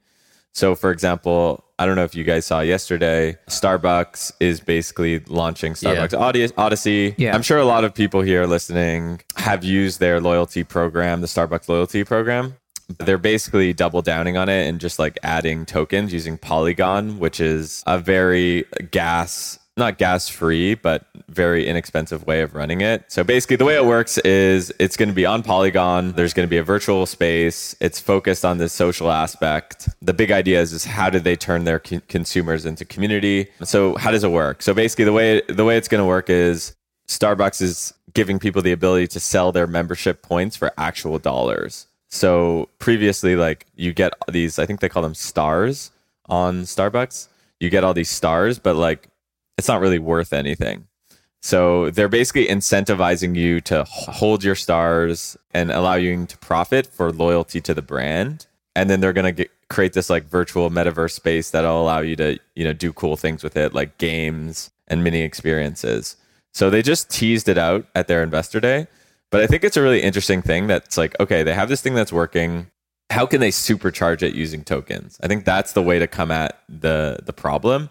So, 0.52 0.74
for 0.74 0.90
example, 0.90 1.64
I 1.78 1.84
don't 1.84 1.96
know 1.96 2.04
if 2.04 2.14
you 2.14 2.24
guys 2.24 2.46
saw 2.46 2.60
yesterday, 2.60 3.36
Starbucks 3.48 4.32
is 4.40 4.60
basically 4.60 5.18
launching 5.26 5.74
Starbucks 5.74 6.18
Audi- 6.18 6.48
Odyssey. 6.56 7.14
Yeah. 7.18 7.34
I'm 7.34 7.42
sure 7.42 7.58
a 7.58 7.64
lot 7.66 7.84
of 7.84 7.94
people 7.94 8.22
here 8.22 8.46
listening 8.46 9.20
have 9.36 9.64
used 9.64 10.00
their 10.00 10.18
loyalty 10.20 10.64
program, 10.64 11.20
the 11.20 11.26
Starbucks 11.26 11.68
loyalty 11.68 12.04
program. 12.04 12.54
They're 12.98 13.18
basically 13.18 13.72
double 13.74 14.00
downing 14.00 14.36
on 14.38 14.48
it 14.48 14.66
and 14.66 14.80
just 14.80 14.98
like 14.98 15.18
adding 15.22 15.66
tokens 15.66 16.12
using 16.12 16.38
Polygon, 16.38 17.18
which 17.18 17.40
is 17.40 17.82
a 17.86 17.98
very 17.98 18.64
gas 18.90 19.58
not 19.76 19.98
gas 19.98 20.28
free, 20.28 20.74
but 20.74 21.06
very 21.28 21.66
inexpensive 21.66 22.26
way 22.26 22.40
of 22.40 22.54
running 22.54 22.80
it. 22.80 23.04
So 23.08 23.22
basically, 23.22 23.56
the 23.56 23.66
way 23.66 23.76
it 23.76 23.84
works 23.84 24.16
is 24.18 24.72
it's 24.78 24.96
going 24.96 25.10
to 25.10 25.14
be 25.14 25.26
on 25.26 25.42
Polygon. 25.42 26.12
There's 26.12 26.32
going 26.32 26.46
to 26.46 26.50
be 26.50 26.56
a 26.56 26.62
virtual 26.62 27.04
space. 27.04 27.76
It's 27.80 28.00
focused 28.00 28.44
on 28.44 28.56
the 28.58 28.68
social 28.70 29.10
aspect. 29.10 29.88
The 30.00 30.14
big 30.14 30.32
idea 30.32 30.60
is, 30.60 30.72
is 30.72 30.84
how 30.84 31.10
do 31.10 31.20
they 31.20 31.36
turn 31.36 31.64
their 31.64 31.78
co- 31.78 32.00
consumers 32.08 32.64
into 32.64 32.84
community? 32.86 33.48
So 33.64 33.96
how 33.96 34.10
does 34.10 34.24
it 34.24 34.30
work? 34.30 34.62
So 34.62 34.72
basically, 34.72 35.04
the 35.04 35.12
way 35.12 35.42
the 35.48 35.64
way 35.64 35.76
it's 35.76 35.88
going 35.88 36.02
to 36.02 36.06
work 36.06 36.30
is 36.30 36.74
Starbucks 37.06 37.60
is 37.60 37.92
giving 38.14 38.38
people 38.38 38.62
the 38.62 38.72
ability 38.72 39.08
to 39.08 39.20
sell 39.20 39.52
their 39.52 39.66
membership 39.66 40.22
points 40.22 40.56
for 40.56 40.72
actual 40.78 41.18
dollars. 41.18 41.86
So 42.08 42.70
previously, 42.78 43.36
like 43.36 43.66
you 43.74 43.92
get 43.92 44.14
these, 44.28 44.58
I 44.58 44.64
think 44.64 44.80
they 44.80 44.88
call 44.88 45.02
them 45.02 45.14
stars 45.14 45.90
on 46.26 46.62
Starbucks. 46.62 47.28
You 47.60 47.68
get 47.68 47.84
all 47.84 47.92
these 47.92 48.10
stars, 48.10 48.58
but 48.58 48.76
like 48.76 49.08
it's 49.58 49.68
not 49.68 49.80
really 49.80 49.98
worth 49.98 50.32
anything. 50.32 50.86
So 51.42 51.90
they're 51.90 52.08
basically 52.08 52.46
incentivizing 52.46 53.36
you 53.36 53.60
to 53.62 53.84
hold 53.84 54.42
your 54.42 54.56
stars 54.56 55.36
and 55.54 55.70
allow 55.70 55.94
you 55.94 56.26
to 56.26 56.38
profit 56.38 56.86
for 56.86 57.12
loyalty 57.12 57.60
to 57.60 57.74
the 57.74 57.82
brand. 57.82 58.46
And 58.74 58.90
then 58.90 59.00
they're 59.00 59.12
going 59.12 59.36
to 59.36 59.48
create 59.68 59.92
this 59.92 60.10
like 60.10 60.24
virtual 60.24 60.70
metaverse 60.70 61.12
space 61.12 61.50
that'll 61.50 61.80
allow 61.80 62.00
you 62.00 62.16
to, 62.16 62.38
you 62.54 62.64
know, 62.64 62.72
do 62.72 62.92
cool 62.92 63.16
things 63.16 63.44
with 63.44 63.56
it, 63.56 63.72
like 63.72 63.96
games 63.98 64.70
and 64.88 65.04
mini 65.04 65.22
experiences. 65.22 66.16
So 66.52 66.68
they 66.68 66.82
just 66.82 67.10
teased 67.10 67.48
it 67.48 67.58
out 67.58 67.86
at 67.94 68.08
their 68.08 68.22
investor 68.22 68.60
day. 68.60 68.88
But 69.30 69.42
I 69.42 69.46
think 69.46 69.64
it's 69.64 69.76
a 69.76 69.82
really 69.82 70.02
interesting 70.02 70.42
thing 70.42 70.66
that's 70.66 70.96
like, 70.96 71.18
okay, 71.20 71.42
they 71.42 71.54
have 71.54 71.68
this 71.68 71.80
thing 71.80 71.94
that's 71.94 72.12
working. 72.12 72.70
How 73.10 73.26
can 73.26 73.40
they 73.40 73.50
supercharge 73.50 74.22
it 74.22 74.34
using 74.34 74.64
tokens? 74.64 75.18
I 75.22 75.28
think 75.28 75.44
that's 75.44 75.72
the 75.72 75.82
way 75.82 75.98
to 75.98 76.06
come 76.06 76.30
at 76.30 76.60
the 76.68 77.20
the 77.24 77.32
problem 77.32 77.88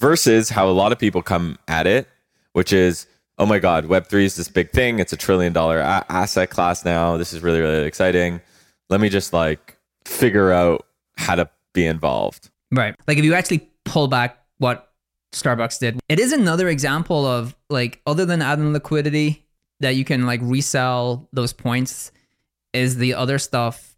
versus 0.00 0.48
how 0.50 0.68
a 0.68 0.72
lot 0.72 0.92
of 0.92 0.98
people 0.98 1.22
come 1.22 1.58
at 1.66 1.86
it, 1.86 2.08
which 2.52 2.72
is, 2.72 3.06
oh 3.38 3.46
my 3.46 3.58
God, 3.58 3.86
Web3 3.86 4.24
is 4.24 4.36
this 4.36 4.48
big 4.48 4.70
thing. 4.70 4.98
It's 4.98 5.12
a 5.12 5.16
trillion 5.16 5.52
dollar 5.52 5.78
a- 5.78 6.04
asset 6.08 6.50
class 6.50 6.84
now. 6.84 7.16
This 7.16 7.32
is 7.32 7.40
really, 7.40 7.60
really 7.60 7.86
exciting. 7.86 8.40
Let 8.90 9.00
me 9.00 9.08
just 9.08 9.32
like 9.32 9.76
figure 10.04 10.52
out 10.52 10.86
how 11.16 11.34
to 11.34 11.48
be 11.72 11.86
involved. 11.86 12.50
Right. 12.70 12.94
Like 13.06 13.18
if 13.18 13.24
you 13.24 13.34
actually 13.34 13.68
pull 13.84 14.08
back 14.08 14.38
what 14.58 14.92
Starbucks 15.32 15.78
did, 15.78 16.00
it 16.08 16.18
is 16.18 16.32
another 16.32 16.68
example 16.68 17.26
of 17.26 17.56
like, 17.68 18.00
other 18.06 18.24
than 18.24 18.42
adding 18.42 18.72
liquidity 18.72 19.46
that 19.80 19.94
you 19.96 20.04
can 20.04 20.26
like 20.26 20.40
resell 20.42 21.28
those 21.32 21.52
points, 21.52 22.12
is 22.72 22.96
the 22.96 23.14
other 23.14 23.38
stuff 23.38 23.96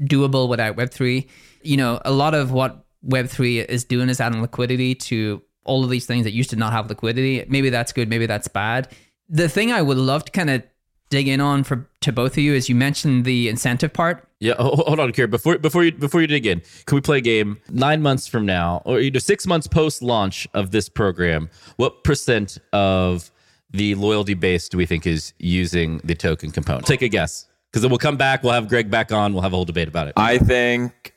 doable 0.00 0.48
without 0.48 0.76
Web3? 0.76 1.26
You 1.62 1.76
know, 1.76 2.00
a 2.04 2.12
lot 2.12 2.34
of 2.34 2.52
what 2.52 2.83
Web3 3.06 3.66
is 3.66 3.84
doing 3.84 4.08
is 4.08 4.20
adding 4.20 4.40
liquidity 4.40 4.94
to 4.94 5.42
all 5.64 5.84
of 5.84 5.90
these 5.90 6.06
things 6.06 6.24
that 6.24 6.32
used 6.32 6.50
to 6.50 6.56
not 6.56 6.72
have 6.72 6.88
liquidity. 6.88 7.44
Maybe 7.48 7.70
that's 7.70 7.92
good, 7.92 8.08
maybe 8.08 8.26
that's 8.26 8.48
bad. 8.48 8.88
The 9.28 9.48
thing 9.48 9.72
I 9.72 9.82
would 9.82 9.96
love 9.96 10.24
to 10.26 10.32
kind 10.32 10.50
of 10.50 10.62
dig 11.10 11.28
in 11.28 11.40
on 11.40 11.64
for 11.64 11.88
to 12.00 12.12
both 12.12 12.32
of 12.32 12.38
you 12.38 12.54
is 12.54 12.68
you 12.68 12.74
mentioned 12.74 13.24
the 13.24 13.48
incentive 13.48 13.92
part. 13.92 14.28
Yeah, 14.40 14.54
hold 14.58 15.00
on, 15.00 15.12
Kira. 15.12 15.30
Before 15.30 15.58
before 15.58 15.84
you 15.84 15.92
before 15.92 16.20
you 16.20 16.26
dig 16.26 16.44
in, 16.44 16.60
can 16.86 16.96
we 16.96 17.00
play 17.00 17.18
a 17.18 17.22
game? 17.22 17.60
Nine 17.70 18.02
months 18.02 18.26
from 18.26 18.44
now, 18.44 18.82
or 18.84 19.00
you 19.00 19.10
know, 19.10 19.18
six 19.18 19.46
months 19.46 19.66
post 19.66 20.02
launch 20.02 20.46
of 20.54 20.70
this 20.70 20.88
program, 20.88 21.48
what 21.76 22.04
percent 22.04 22.58
of 22.72 23.30
the 23.70 23.94
loyalty 23.94 24.34
base 24.34 24.68
do 24.68 24.76
we 24.76 24.86
think 24.86 25.06
is 25.06 25.32
using 25.38 26.00
the 26.04 26.14
token 26.14 26.50
component? 26.50 26.86
Take 26.86 27.02
a 27.02 27.08
guess, 27.08 27.46
because 27.70 27.82
then 27.82 27.90
we'll 27.90 27.98
come 27.98 28.16
back. 28.16 28.42
We'll 28.42 28.52
have 28.52 28.68
Greg 28.68 28.90
back 28.90 29.12
on. 29.12 29.32
We'll 29.32 29.42
have 29.42 29.52
a 29.52 29.56
whole 29.56 29.64
debate 29.64 29.88
about 29.88 30.08
it. 30.08 30.14
I 30.16 30.38
think 30.38 31.13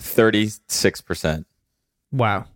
36%. 0.00 1.44
Wow. 2.12 2.46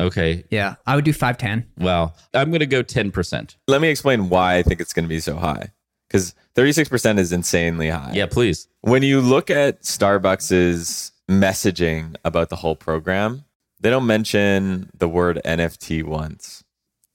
Okay. 0.00 0.44
Yeah, 0.50 0.76
I 0.86 0.96
would 0.96 1.04
do 1.04 1.12
510. 1.12 1.70
Well, 1.84 2.16
I'm 2.32 2.50
going 2.50 2.60
to 2.60 2.66
go 2.66 2.82
10%. 2.82 3.56
Let 3.68 3.80
me 3.80 3.88
explain 3.88 4.28
why 4.28 4.56
I 4.56 4.62
think 4.62 4.80
it's 4.80 4.92
going 4.92 5.04
to 5.04 5.08
be 5.08 5.20
so 5.20 5.36
high. 5.36 5.72
Because 6.08 6.34
36% 6.56 7.18
is 7.18 7.32
insanely 7.32 7.90
high. 7.90 8.12
Yeah, 8.14 8.26
please. 8.26 8.66
When 8.80 9.02
you 9.02 9.20
look 9.20 9.48
at 9.50 9.82
Starbucks's 9.82 11.12
messaging 11.28 12.16
about 12.24 12.48
the 12.48 12.56
whole 12.56 12.74
program, 12.74 13.44
they 13.78 13.90
don't 13.90 14.06
mention 14.06 14.90
the 14.96 15.08
word 15.08 15.40
NFT 15.44 16.02
once. 16.02 16.64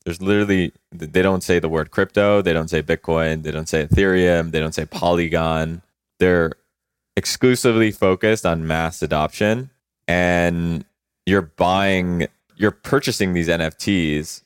There's 0.06 0.22
literally, 0.22 0.72
they 0.92 1.22
don't 1.22 1.44
say 1.44 1.60
the 1.60 1.68
word 1.68 1.92
crypto. 1.92 2.42
They 2.42 2.54
don't 2.54 2.70
say 2.70 2.82
Bitcoin. 2.82 3.44
They 3.44 3.52
don't 3.52 3.68
say 3.68 3.86
Ethereum. 3.86 4.52
They 4.52 4.60
don't 4.60 4.74
say 4.76 4.86
Polygon. 4.86 5.82
They're 6.20 6.54
exclusively 7.16 7.92
focused 7.92 8.46
on 8.46 8.68
mass 8.68 9.02
adoption 9.02 9.70
and 10.08 10.86
you're 11.26 11.42
buying 11.42 12.28
you're 12.58 12.72
purchasing 12.72 13.34
these 13.34 13.48
NFTs 13.48 14.44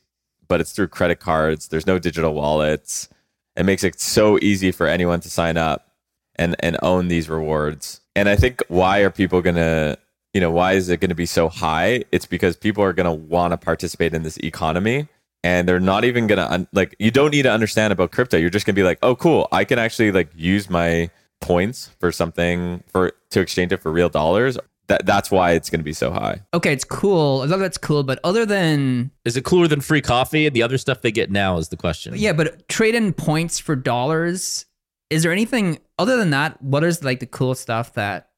but 0.48 0.62
it's 0.62 0.72
through 0.72 0.88
credit 0.88 1.20
cards 1.20 1.68
there's 1.68 1.88
no 1.88 2.00
digital 2.00 2.34
wallets. 2.34 3.10
It 3.56 3.64
makes 3.64 3.84
it 3.84 4.00
so 4.00 4.40
easy 4.42 4.72
for 4.72 4.88
anyone 4.88 5.20
to 5.22 5.30
sign 5.30 5.58
up 5.58 5.92
and 6.36 6.56
and 6.60 6.78
own 6.82 7.08
these 7.08 7.30
rewards. 7.30 8.02
And 8.16 8.30
i 8.30 8.36
think 8.36 8.62
why 8.68 9.00
are 9.00 9.10
people 9.10 9.42
going 9.42 9.56
to 9.56 9.98
you 10.34 10.42
know 10.42 10.52
why 10.52 10.74
is 10.74 10.90
it 10.90 11.00
going 11.00 11.10
to 11.10 11.16
be 11.16 11.26
so 11.26 11.50
high? 11.50 12.04
It's 12.12 12.26
because 12.26 12.56
people 12.56 12.84
are 12.84 12.94
going 12.94 13.06
to 13.06 13.12
want 13.12 13.52
to 13.52 13.58
participate 13.58 14.14
in 14.14 14.24
this 14.24 14.38
economy 14.38 15.08
and 15.44 15.68
they're 15.68 15.80
not 15.80 16.04
even 16.04 16.28
going 16.28 16.38
to 16.38 16.52
un- 16.52 16.68
like 16.72 16.96
you 17.00 17.10
don't 17.10 17.32
need 17.32 17.44
to 17.44 17.52
understand 17.52 17.92
about 17.94 18.12
crypto. 18.12 18.38
You're 18.38 18.50
just 18.52 18.66
going 18.66 18.76
to 18.76 18.80
be 18.80 18.86
like 18.86 19.00
oh 19.02 19.16
cool. 19.16 19.48
I 19.52 19.66
can 19.66 19.80
actually 19.80 20.12
like 20.12 20.30
use 20.36 20.70
my 20.70 21.10
points 21.41 21.91
for 21.99 22.12
something 22.12 22.84
for 22.88 23.13
to 23.32 23.39
exchange 23.39 23.71
it 23.71 23.82
for 23.82 23.91
real 23.91 24.10
dollars 24.10 24.58
that 24.88 25.06
that's 25.06 25.30
why 25.30 25.52
it's 25.52 25.69
going 25.69 25.80
to 25.80 25.84
be 25.84 25.93
so 25.93 26.12
high 26.12 26.41
Okay, 26.54 26.73
it's 26.73 26.84
cool. 26.84 27.41
I 27.41 27.45
love 27.45 27.60
that's 27.60 27.78
cool, 27.78 28.04
but 28.04 28.19
other 28.23 28.43
than 28.45 29.12
Is 29.23 29.38
it 29.38 29.43
cooler 29.43 29.67
than 29.67 29.82
free 29.82 30.02
coffee 30.02 30.47
and 30.47 30.56
the 30.56 30.63
other 30.63 30.80
stuff 30.80 31.02
they 31.02 31.12
get 31.12 31.30
now 31.30 31.58
is 31.58 31.69
the 31.69 31.78
question. 31.78 32.13
yeah, 32.17 32.34
but 32.34 32.67
trade 32.67 32.95
in 32.95 33.13
points 33.13 33.60
for 33.60 33.75
dollars. 33.75 34.65
Is 35.12 35.21
there 35.23 35.32
anything 35.32 35.78
other 35.99 36.17
than 36.17 36.32
that? 36.32 36.60
What 36.62 36.84
is 36.84 37.04
like 37.04 37.19
the 37.19 37.28
cool 37.28 37.54
stuff 37.56 37.93
that 37.93 38.30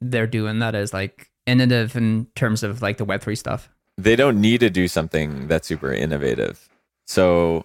they're 0.00 0.26
doing 0.26 0.58
that 0.58 0.74
is 0.74 0.92
like 0.92 1.30
innovative 1.46 1.94
in 1.96 2.26
terms 2.34 2.62
of 2.64 2.82
like 2.82 2.96
the 2.96 3.04
Web 3.04 3.20
three 3.22 3.36
stuff? 3.36 3.68
they 3.96 4.16
don't 4.16 4.40
need 4.40 4.58
to 4.58 4.70
do 4.70 4.88
something 4.88 5.46
that's 5.46 5.68
super 5.68 5.92
innovative 5.92 6.68
so 7.06 7.64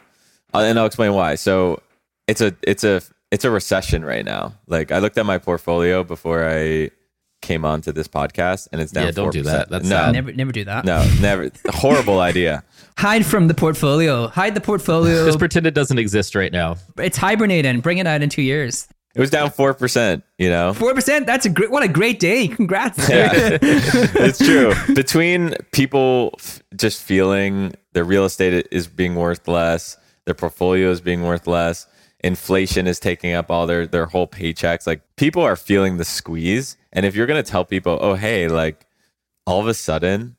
uh, 0.53 0.59
and 0.59 0.77
i'll 0.77 0.85
explain 0.85 1.11
why 1.13 1.33
so 1.33 1.81
it's 2.27 2.39
a 2.39 2.55
it's 2.61 2.83
a 2.83 3.01
it's 3.31 3.45
a 3.45 3.51
recession 3.51 4.03
right 4.03 4.25
now 4.25 4.53
like 4.67 4.91
i 4.91 4.99
looked 4.99 5.17
at 5.17 5.25
my 5.25 5.37
portfolio 5.37 6.03
before 6.03 6.47
i 6.49 6.89
came 7.41 7.63
onto 7.63 7.91
this 7.93 8.07
podcast 8.07 8.67
and 8.73 8.81
it's 8.81 8.91
down 8.91 9.05
Yeah, 9.05 9.11
don't 9.11 9.31
do 9.31 9.41
4%. 9.43 9.45
that. 9.45 9.69
That's 9.69 9.85
no 9.85 9.95
sad. 9.95 10.11
Never, 10.13 10.33
never 10.33 10.51
do 10.51 10.65
that. 10.65 10.83
no 10.83 11.09
never 11.21 11.51
horrible 11.69 12.19
idea 12.19 12.63
Hide 12.97 13.25
from 13.25 13.47
the 13.47 13.53
portfolio. 13.53 14.27
Hide 14.27 14.55
the 14.55 14.59
portfolio. 14.61 15.25
Just 15.25 15.39
pretend 15.39 15.65
it 15.65 15.73
doesn't 15.73 15.97
exist 15.97 16.35
right 16.35 16.51
now. 16.51 16.75
it's 16.97 17.15
hibernating. 17.15 17.79
Bring 17.79 17.97
it 17.97 18.05
out 18.05 18.21
in 18.21 18.27
two 18.27 18.41
years. 18.41 18.89
it 19.15 19.21
was 19.21 19.29
down 19.29 19.51
4% 19.51 20.21
you 20.37 20.49
know 20.49 20.73
Four 20.73 20.93
percent. 20.93 21.25
That's 21.25 21.45
a 21.45 21.49
great. 21.49 21.71
What 21.71 21.81
a 21.81 21.87
great 21.87 22.19
day. 22.19 22.49
Congrats. 22.49 23.07
Yeah. 23.07 23.29
it's 23.61 24.37
true. 24.37 24.73
Between 24.95 25.53
people 25.71 26.33
f- 26.39 26.61
just 26.75 27.01
feeling 27.01 27.73
their 27.93 28.03
real 28.03 28.25
estate 28.25 28.67
is 28.69 28.87
being 28.87 29.15
worth 29.15 29.47
less, 29.47 29.95
their 30.25 30.35
portfolio 30.35 30.91
is 30.91 30.99
being 30.99 31.23
worth 31.23 31.47
less, 31.47 31.87
inflation 32.21 32.88
is 32.88 32.99
taking 32.99 33.34
up 33.34 33.49
all 33.49 33.67
their 33.67 33.88
their 33.88 34.08
whole 34.08 34.27
paychecks. 34.27 34.86
Like 34.88 35.01
people 35.15 35.41
are 35.41 35.55
feeling 35.55 35.97
the 35.97 36.05
squeeze. 36.05 36.77
And 36.91 37.05
if 37.05 37.15
you're 37.15 37.27
gonna 37.27 37.43
tell 37.43 37.65
people, 37.65 37.97
oh 38.01 38.15
hey, 38.15 38.47
like 38.47 38.86
all 39.45 39.60
of 39.60 39.67
a 39.67 39.73
sudden 39.73 40.36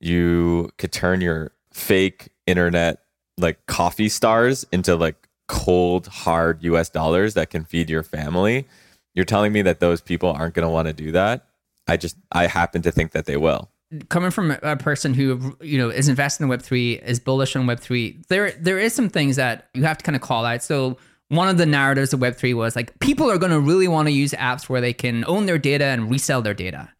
you 0.00 0.70
could 0.78 0.92
turn 0.92 1.20
your 1.20 1.52
fake 1.72 2.30
internet 2.46 3.00
like 3.38 3.64
coffee 3.66 4.08
stars 4.08 4.66
into 4.72 4.96
like 4.96 5.28
cold 5.48 6.06
hard 6.06 6.62
US 6.62 6.88
dollars 6.88 7.34
that 7.34 7.50
can 7.50 7.64
feed 7.64 7.90
your 7.90 8.02
family. 8.02 8.66
You're 9.14 9.24
telling 9.24 9.52
me 9.52 9.62
that 9.62 9.80
those 9.80 10.00
people 10.00 10.30
aren't 10.30 10.54
going 10.54 10.66
to 10.66 10.70
want 10.70 10.86
to 10.86 10.94
do 10.94 11.12
that? 11.12 11.46
I 11.88 11.96
just 11.96 12.16
I 12.30 12.46
happen 12.46 12.82
to 12.82 12.92
think 12.92 13.12
that 13.12 13.26
they 13.26 13.36
will. 13.36 13.70
coming 14.08 14.30
from 14.30 14.56
a 14.62 14.76
person 14.76 15.14
who 15.14 15.56
you 15.60 15.78
know 15.78 15.88
is 15.88 16.08
invested 16.08 16.44
in 16.44 16.48
Web 16.48 16.62
three, 16.62 16.94
is 16.94 17.18
bullish 17.18 17.56
on 17.56 17.66
Web 17.66 17.80
three, 17.80 18.20
there 18.28 18.52
there 18.52 18.78
is 18.78 18.94
some 18.94 19.08
things 19.08 19.36
that 19.36 19.68
you 19.74 19.82
have 19.82 19.98
to 19.98 20.04
kind 20.04 20.16
of 20.16 20.22
call 20.22 20.44
out. 20.44 20.62
So 20.62 20.96
one 21.30 21.48
of 21.48 21.58
the 21.58 21.66
narratives 21.66 22.12
of 22.12 22.20
Web 22.20 22.36
three 22.36 22.54
was 22.54 22.76
like 22.76 22.98
people 22.98 23.30
are 23.30 23.38
going 23.38 23.52
to 23.52 23.60
really 23.60 23.88
want 23.88 24.08
to 24.08 24.12
use 24.12 24.32
apps 24.32 24.68
where 24.68 24.80
they 24.80 24.92
can 24.92 25.24
own 25.26 25.46
their 25.46 25.58
data 25.58 25.86
and 25.86 26.10
resell 26.10 26.42
their 26.42 26.54
data. 26.54 26.90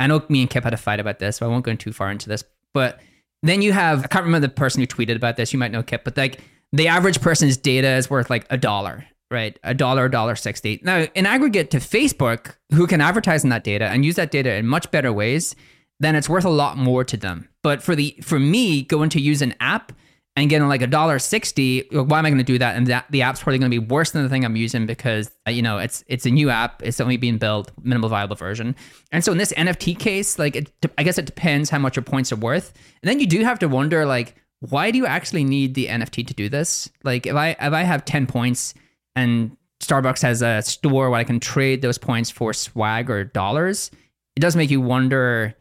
I 0.00 0.06
know 0.06 0.22
me 0.28 0.42
and 0.42 0.50
Kip 0.50 0.64
had 0.64 0.74
a 0.74 0.76
fight 0.76 1.00
about 1.00 1.20
this, 1.20 1.36
so 1.36 1.46
I 1.46 1.48
won't 1.48 1.64
go 1.64 1.74
too 1.74 1.92
far 1.92 2.10
into 2.10 2.28
this. 2.28 2.44
But 2.74 3.00
then 3.42 3.62
you 3.62 3.72
have 3.72 4.04
I 4.04 4.08
can't 4.08 4.24
remember 4.24 4.46
the 4.46 4.52
person 4.52 4.80
who 4.80 4.86
tweeted 4.86 5.16
about 5.16 5.36
this. 5.36 5.52
You 5.52 5.58
might 5.58 5.70
know 5.70 5.82
Kip, 5.82 6.04
but 6.04 6.16
like 6.16 6.40
the 6.72 6.88
average 6.88 7.20
person's 7.20 7.56
data 7.56 7.88
is 7.88 8.10
worth 8.10 8.30
like 8.30 8.46
a 8.50 8.56
dollar, 8.56 9.06
right? 9.30 9.58
A 9.62 9.74
dollar, 9.74 10.06
a 10.06 10.10
dollar 10.10 10.34
sixty. 10.34 10.80
Now, 10.82 11.06
in 11.14 11.24
aggregate 11.24 11.70
to 11.70 11.78
Facebook, 11.78 12.56
who 12.72 12.86
can 12.88 13.00
advertise 13.00 13.44
on 13.44 13.50
that 13.50 13.64
data 13.64 13.86
and 13.86 14.04
use 14.04 14.16
that 14.16 14.32
data 14.32 14.54
in 14.54 14.66
much 14.66 14.90
better 14.90 15.12
ways, 15.12 15.54
then 16.00 16.16
it's 16.16 16.28
worth 16.28 16.44
a 16.44 16.50
lot 16.50 16.76
more 16.76 17.04
to 17.04 17.16
them. 17.16 17.48
But 17.62 17.80
for 17.80 17.94
the 17.94 18.18
for 18.22 18.40
me, 18.40 18.82
going 18.82 19.10
to 19.10 19.20
use 19.20 19.40
an 19.40 19.54
app 19.60 19.92
and 20.38 20.48
getting 20.48 20.68
like 20.68 20.82
a 20.82 20.86
dollar 20.86 21.18
sixty, 21.18 21.86
why 21.90 22.18
am 22.18 22.26
I 22.26 22.30
going 22.30 22.38
to 22.38 22.44
do 22.44 22.58
that? 22.58 22.76
And 22.76 22.86
that 22.86 23.06
the 23.10 23.22
app's 23.22 23.42
probably 23.42 23.58
going 23.58 23.70
to 23.70 23.80
be 23.80 23.86
worse 23.86 24.12
than 24.12 24.22
the 24.22 24.28
thing 24.28 24.44
I'm 24.44 24.56
using 24.56 24.86
because 24.86 25.30
uh, 25.46 25.50
you 25.50 25.62
know 25.62 25.78
it's 25.78 26.04
it's 26.06 26.26
a 26.26 26.30
new 26.30 26.50
app, 26.50 26.82
it's 26.82 27.00
only 27.00 27.16
being 27.16 27.38
built, 27.38 27.70
minimal 27.82 28.08
viable 28.08 28.36
version. 28.36 28.74
And 29.12 29.24
so 29.24 29.32
in 29.32 29.38
this 29.38 29.52
NFT 29.52 29.98
case, 29.98 30.38
like 30.38 30.56
it, 30.56 30.72
I 30.96 31.02
guess 31.02 31.18
it 31.18 31.26
depends 31.26 31.70
how 31.70 31.78
much 31.78 31.96
your 31.96 32.04
points 32.04 32.32
are 32.32 32.36
worth. 32.36 32.72
And 33.02 33.08
then 33.08 33.20
you 33.20 33.26
do 33.26 33.42
have 33.44 33.58
to 33.60 33.68
wonder 33.68 34.06
like 34.06 34.34
why 34.60 34.90
do 34.90 34.98
you 34.98 35.06
actually 35.06 35.44
need 35.44 35.74
the 35.74 35.86
NFT 35.86 36.26
to 36.26 36.34
do 36.34 36.48
this? 36.48 36.88
Like 37.04 37.26
if 37.26 37.34
I 37.34 37.50
if 37.50 37.72
I 37.72 37.82
have 37.82 38.04
10 38.04 38.26
points 38.26 38.74
and 39.14 39.56
Starbucks 39.80 40.22
has 40.22 40.42
a 40.42 40.62
store 40.62 41.10
where 41.10 41.20
I 41.20 41.24
can 41.24 41.38
trade 41.38 41.82
those 41.82 41.98
points 41.98 42.30
for 42.30 42.52
swag 42.52 43.10
or 43.10 43.24
dollars, 43.24 43.90
it 44.36 44.40
does 44.40 44.56
make 44.56 44.70
you 44.70 44.80
wonder 44.80 45.54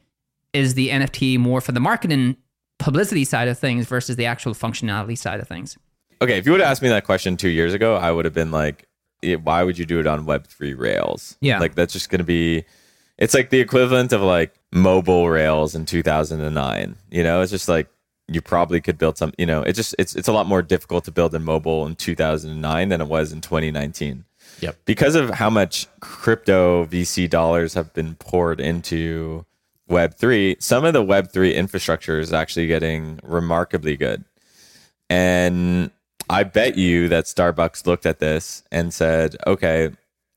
is 0.54 0.74
the 0.74 0.90
NFT 0.90 1.38
more 1.38 1.62
for 1.62 1.72
the 1.72 1.80
marketing 1.80 2.38
publicity 2.78 3.26
side 3.26 3.48
of 3.48 3.58
things 3.58 3.86
versus 3.86 4.16
the 4.16 4.26
actual 4.26 4.54
functionality 4.54 5.18
side 5.18 5.40
of 5.40 5.48
things? 5.48 5.78
Okay, 6.22 6.38
if 6.38 6.46
you 6.46 6.52
would 6.52 6.62
have 6.62 6.72
asked 6.72 6.82
me 6.82 6.90
that 6.90 7.06
question 7.06 7.38
two 7.38 7.50
years 7.50 7.74
ago, 7.74 7.96
I 7.96 8.12
would 8.12 8.26
have 8.26 8.34
been 8.34 8.52
like, 8.52 8.88
why 9.44 9.64
would 9.64 9.78
you 9.78 9.86
do 9.86 10.00
it 10.00 10.08
on 10.08 10.26
Web3 10.26 10.78
Rails? 10.78 11.38
Yeah. 11.42 11.60
Like, 11.60 11.76
that's 11.76 11.94
just 11.94 12.10
going 12.10 12.20
to 12.20 12.26
be, 12.26 12.66
it's 13.18 13.34
like 13.34 13.50
the 13.50 13.60
equivalent 13.60 14.14
of 14.14 14.22
like 14.22 14.54
mobile 14.72 15.30
Rails 15.30 15.76
in 15.76 15.86
2009. 15.86 16.96
You 17.12 17.24
know, 17.24 17.42
it's 17.42 17.52
just 17.52 17.68
like, 17.68 17.88
you 18.28 18.42
probably 18.42 18.82
could 18.82 18.98
build 18.98 19.18
some, 19.18 19.32
you 19.38 19.46
know, 19.46 19.62
it's 19.62 19.78
just, 19.78 19.96
it's, 19.98 20.16
it's 20.16 20.28
a 20.28 20.34
lot 20.34 20.48
more 20.48 20.62
difficult 20.62 21.06
to 21.06 21.12
build 21.12 21.34
in 21.34 21.44
mobile 21.44 21.86
in 21.86 21.96
2009 21.96 22.90
than 22.90 23.02
it 23.02 23.08
was 23.08 23.32
in 23.32 23.42
2019. 23.42 24.26
Yep. 24.60 24.76
Because 24.86 25.16
of 25.16 25.30
how 25.30 25.50
much 25.50 25.88
crypto 26.00 26.86
VC 26.86 27.30
dollars 27.30 27.74
have 27.76 27.94
been 27.94 28.16
poured 28.16 28.60
into 28.60 29.46
Web3, 29.90 30.62
some 30.62 30.86
of 30.86 30.94
the 30.94 31.04
Web3 31.04 31.56
infrastructure 31.56 32.20
is 32.20 32.34
actually 32.34 32.68
getting 32.68 33.20
remarkably 33.24 33.96
good. 33.96 34.24
And 35.10 35.92
I 36.30 36.44
bet 36.44 36.78
you 36.78 37.08
that 37.10 37.26
Starbucks 37.26 37.86
looked 37.86 38.06
at 38.06 38.20
this 38.20 38.64
and 38.72 38.94
said, 38.94 39.36
okay, 39.46 39.92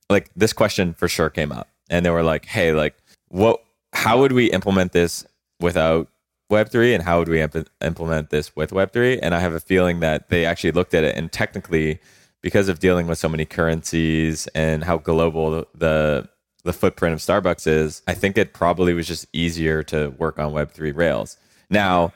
like 0.09 0.31
this 0.37 0.53
question 0.53 0.95
for 0.95 1.09
sure 1.09 1.31
came 1.31 1.51
up. 1.53 1.69
And 1.89 2.07
they 2.07 2.11
were 2.11 2.23
like, 2.23 2.47
hey, 2.47 2.73
like, 2.73 2.95
what, 3.29 3.63
how 3.93 4.21
would 4.21 4.33
we 4.33 4.51
implement 4.51 4.93
this 4.93 5.27
without 5.59 6.09
Web3 6.51 6.95
and 6.95 7.03
how 7.03 7.19
would 7.19 7.29
we 7.29 7.41
imp- 7.41 7.69
implement 7.81 8.31
this 8.31 8.55
with 8.55 8.71
Web3? 8.71 9.19
And 9.21 9.35
I 9.35 9.41
have 9.41 9.53
a 9.53 9.61
feeling 9.61 10.01
that 10.01 10.29
they 10.29 10.45
actually 10.45 10.73
looked 10.73 10.95
at 10.95 11.03
it 11.03 11.17
and 11.17 11.33
technically, 11.33 11.99
because 12.43 12.69
of 12.69 12.79
dealing 12.79 13.07
with 13.07 13.19
so 13.19 13.29
many 13.29 13.45
currencies 13.45 14.47
and 14.49 14.85
how 14.85 14.99
global 14.99 15.67
the 15.75 16.29
the 16.62 16.73
footprint 16.73 17.14
of 17.14 17.20
Starbucks 17.20 17.66
is, 17.66 18.03
I 18.07 18.14
think 18.14 18.37
it 18.37 18.53
probably 18.53 18.94
was 18.94 19.07
just 19.07 19.27
easier 19.33 19.83
to 19.85 20.09
work 20.11 20.38
on 20.38 20.53
Web3 20.53 20.94
Rails. 20.94 21.37
Now, 21.68 22.12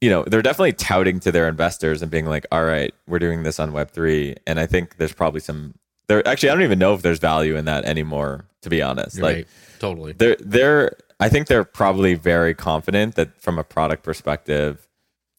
you 0.00 0.10
know, 0.10 0.24
they're 0.24 0.42
definitely 0.42 0.72
touting 0.72 1.20
to 1.20 1.32
their 1.32 1.48
investors 1.48 2.02
and 2.02 2.10
being 2.10 2.26
like, 2.26 2.46
all 2.52 2.64
right, 2.64 2.94
we're 3.06 3.18
doing 3.18 3.42
this 3.42 3.58
on 3.58 3.72
Web3. 3.72 4.36
And 4.46 4.60
I 4.60 4.66
think 4.66 4.96
there's 4.96 5.14
probably 5.14 5.40
some 5.40 5.74
there 6.08 6.26
actually 6.26 6.50
I 6.50 6.54
don't 6.54 6.62
even 6.62 6.78
know 6.78 6.94
if 6.94 7.02
there's 7.02 7.18
value 7.18 7.56
in 7.56 7.64
that 7.64 7.84
anymore, 7.84 8.46
to 8.62 8.70
be 8.70 8.82
honest. 8.82 9.16
You're 9.16 9.26
like 9.26 9.36
right. 9.36 9.46
Totally. 9.78 10.12
they're 10.12 10.36
they're 10.40 10.96
I 11.20 11.28
think 11.28 11.46
they're 11.46 11.64
probably 11.64 12.14
very 12.14 12.54
confident 12.54 13.14
that 13.14 13.40
from 13.40 13.58
a 13.58 13.64
product 13.64 14.02
perspective 14.02 14.86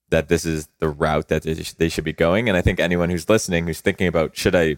that 0.10 0.28
this 0.30 0.46
is 0.46 0.68
the 0.80 0.90
route 0.90 1.28
that 1.28 1.44
they, 1.44 1.54
they 1.54 1.90
should 1.90 2.04
be 2.04 2.14
going 2.14 2.48
and 2.48 2.58
I 2.58 2.62
think 2.62 2.80
anyone 2.80 3.10
who's 3.10 3.30
listening 3.30 3.68
who's 3.68 3.82
thinking 3.82 4.08
about 4.08 4.36
should 4.36 4.56
I 4.56 4.78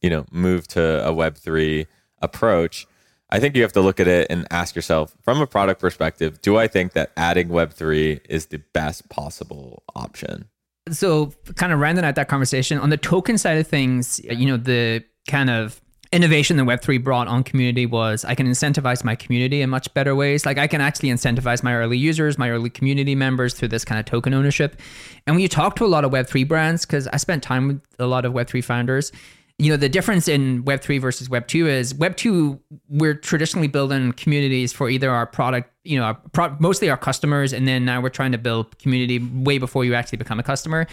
you 0.00 0.10
know 0.10 0.26
move 0.30 0.68
to 0.68 1.06
a 1.06 1.12
web3 1.12 1.86
approach 2.22 2.86
I 3.34 3.40
think 3.40 3.56
you 3.56 3.62
have 3.62 3.72
to 3.72 3.80
look 3.80 3.98
at 3.98 4.06
it 4.06 4.28
and 4.30 4.46
ask 4.52 4.76
yourself 4.76 5.12
from 5.24 5.40
a 5.40 5.46
product 5.46 5.80
perspective 5.80 6.40
do 6.40 6.56
I 6.56 6.68
think 6.68 6.92
that 6.92 7.10
adding 7.16 7.48
web3 7.48 8.20
is 8.28 8.46
the 8.46 8.58
best 8.72 9.08
possible 9.08 9.82
option? 9.96 10.48
So 10.88 11.32
kind 11.56 11.72
of 11.72 11.80
rounding 11.80 12.04
out 12.04 12.14
that 12.14 12.28
conversation 12.28 12.78
on 12.78 12.90
the 12.90 12.96
token 12.96 13.36
side 13.36 13.58
of 13.58 13.66
things 13.66 14.20
you 14.22 14.46
know 14.46 14.56
the 14.56 15.02
kind 15.26 15.50
of 15.50 15.80
innovation 16.12 16.58
that 16.58 16.62
web3 16.62 17.02
brought 17.02 17.26
on 17.26 17.42
community 17.42 17.86
was 17.86 18.24
i 18.24 18.36
can 18.36 18.46
incentivize 18.46 19.02
my 19.02 19.16
community 19.16 19.62
in 19.62 19.68
much 19.68 19.92
better 19.94 20.14
ways. 20.14 20.46
Like 20.46 20.58
i 20.58 20.68
can 20.68 20.80
actually 20.80 21.08
incentivize 21.08 21.64
my 21.64 21.74
early 21.74 21.98
users 21.98 22.38
my 22.38 22.50
early 22.50 22.70
community 22.70 23.16
members 23.16 23.54
through 23.54 23.68
this 23.68 23.84
kind 23.84 23.98
of 23.98 24.06
token 24.06 24.32
ownership. 24.32 24.80
And 25.26 25.34
when 25.34 25.42
you 25.42 25.48
talk 25.48 25.74
to 25.76 25.84
a 25.84 25.90
lot 25.90 26.04
of 26.04 26.12
web3 26.12 26.46
brands 26.46 26.86
because 26.86 27.08
i 27.08 27.16
spent 27.16 27.42
time 27.42 27.66
with 27.66 27.80
a 27.98 28.06
lot 28.06 28.24
of 28.24 28.32
web3 28.32 28.62
founders 28.62 29.10
you 29.58 29.70
know 29.70 29.76
the 29.76 29.88
difference 29.88 30.26
in 30.26 30.64
web3 30.64 31.00
versus 31.00 31.28
web2 31.28 31.66
is 31.66 31.94
web2 31.94 32.58
we're 32.88 33.14
traditionally 33.14 33.68
building 33.68 34.12
communities 34.12 34.72
for 34.72 34.90
either 34.90 35.10
our 35.10 35.26
product 35.26 35.70
you 35.84 35.98
know 35.98 36.04
our 36.04 36.14
pro- 36.32 36.56
mostly 36.58 36.90
our 36.90 36.96
customers 36.96 37.52
and 37.52 37.68
then 37.68 37.84
now 37.84 38.00
we're 38.00 38.08
trying 38.08 38.32
to 38.32 38.38
build 38.38 38.76
community 38.78 39.18
way 39.18 39.58
before 39.58 39.84
you 39.84 39.94
actually 39.94 40.18
become 40.18 40.40
a 40.40 40.42
customer. 40.42 40.86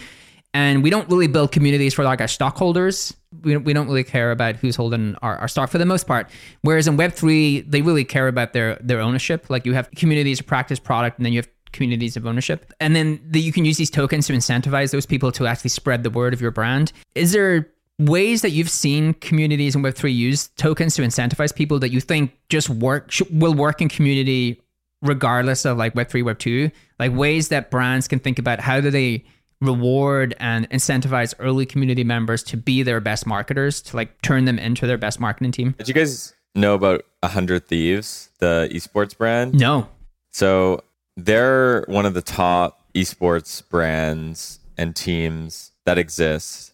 And 0.54 0.82
we 0.82 0.90
don't 0.90 1.08
really 1.08 1.28
build 1.28 1.50
communities 1.50 1.94
for 1.94 2.04
like 2.04 2.20
our 2.20 2.28
stockholders. 2.28 3.16
We 3.42 3.56
we 3.56 3.72
don't 3.72 3.86
really 3.86 4.04
care 4.04 4.30
about 4.30 4.56
who's 4.56 4.76
holding 4.76 5.16
our, 5.22 5.38
our 5.38 5.48
stock 5.48 5.70
for 5.70 5.78
the 5.78 5.86
most 5.86 6.06
part. 6.06 6.28
Whereas 6.60 6.86
in 6.86 6.98
web3 6.98 7.70
they 7.70 7.80
really 7.80 8.04
care 8.04 8.28
about 8.28 8.52
their 8.52 8.76
their 8.76 9.00
ownership. 9.00 9.48
Like 9.48 9.64
you 9.64 9.72
have 9.72 9.90
communities 9.92 10.38
to 10.38 10.44
practice 10.44 10.78
product 10.78 11.18
and 11.18 11.24
then 11.24 11.32
you 11.32 11.38
have 11.38 11.48
communities 11.72 12.18
of 12.18 12.26
ownership. 12.26 12.70
And 12.80 12.94
then 12.94 13.18
the, 13.24 13.40
you 13.40 13.50
can 13.50 13.64
use 13.64 13.78
these 13.78 13.88
tokens 13.88 14.26
to 14.26 14.34
incentivize 14.34 14.92
those 14.92 15.06
people 15.06 15.32
to 15.32 15.46
actually 15.46 15.70
spread 15.70 16.02
the 16.02 16.10
word 16.10 16.34
of 16.34 16.40
your 16.42 16.50
brand. 16.50 16.92
Is 17.14 17.32
there 17.32 17.71
ways 17.98 18.42
that 18.42 18.50
you've 18.50 18.70
seen 18.70 19.14
communities 19.14 19.76
in 19.76 19.82
Web3 19.82 20.14
use 20.14 20.48
tokens 20.56 20.94
to 20.96 21.02
incentivize 21.02 21.54
people 21.54 21.78
that 21.80 21.90
you 21.90 22.00
think 22.00 22.36
just 22.48 22.68
work 22.68 23.10
sh- 23.10 23.22
will 23.30 23.54
work 23.54 23.80
in 23.80 23.88
community 23.88 24.60
regardless 25.02 25.64
of 25.64 25.76
like 25.76 25.94
Web3, 25.94 26.22
Web2? 26.22 26.72
Like 26.98 27.12
ways 27.12 27.48
that 27.48 27.70
brands 27.70 28.08
can 28.08 28.18
think 28.18 28.38
about 28.38 28.60
how 28.60 28.80
do 28.80 28.90
they 28.90 29.24
reward 29.60 30.34
and 30.40 30.68
incentivize 30.70 31.34
early 31.38 31.66
community 31.66 32.02
members 32.04 32.42
to 32.44 32.56
be 32.56 32.82
their 32.82 33.00
best 33.00 33.26
marketers, 33.26 33.80
to 33.82 33.96
like 33.96 34.20
turn 34.22 34.44
them 34.44 34.58
into 34.58 34.86
their 34.86 34.98
best 34.98 35.20
marketing 35.20 35.52
team? 35.52 35.74
did 35.78 35.88
you 35.88 35.94
guys 35.94 36.34
know 36.54 36.74
about 36.74 37.02
100 37.20 37.66
thieves 37.66 38.28
the 38.38 38.68
esports 38.72 39.16
brand 39.16 39.54
No. 39.54 39.88
So 40.30 40.82
they're 41.16 41.84
one 41.88 42.06
of 42.06 42.14
the 42.14 42.22
top 42.22 42.80
esports 42.94 43.66
brands 43.68 44.60
and 44.76 44.94
teams 44.96 45.72
that 45.84 45.98
exist. 45.98 46.71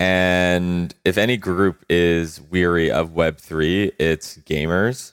And 0.00 0.94
if 1.04 1.18
any 1.18 1.36
group 1.36 1.84
is 1.90 2.40
weary 2.40 2.90
of 2.90 3.10
Web3, 3.10 3.92
it's 3.98 4.38
gamers. 4.38 5.12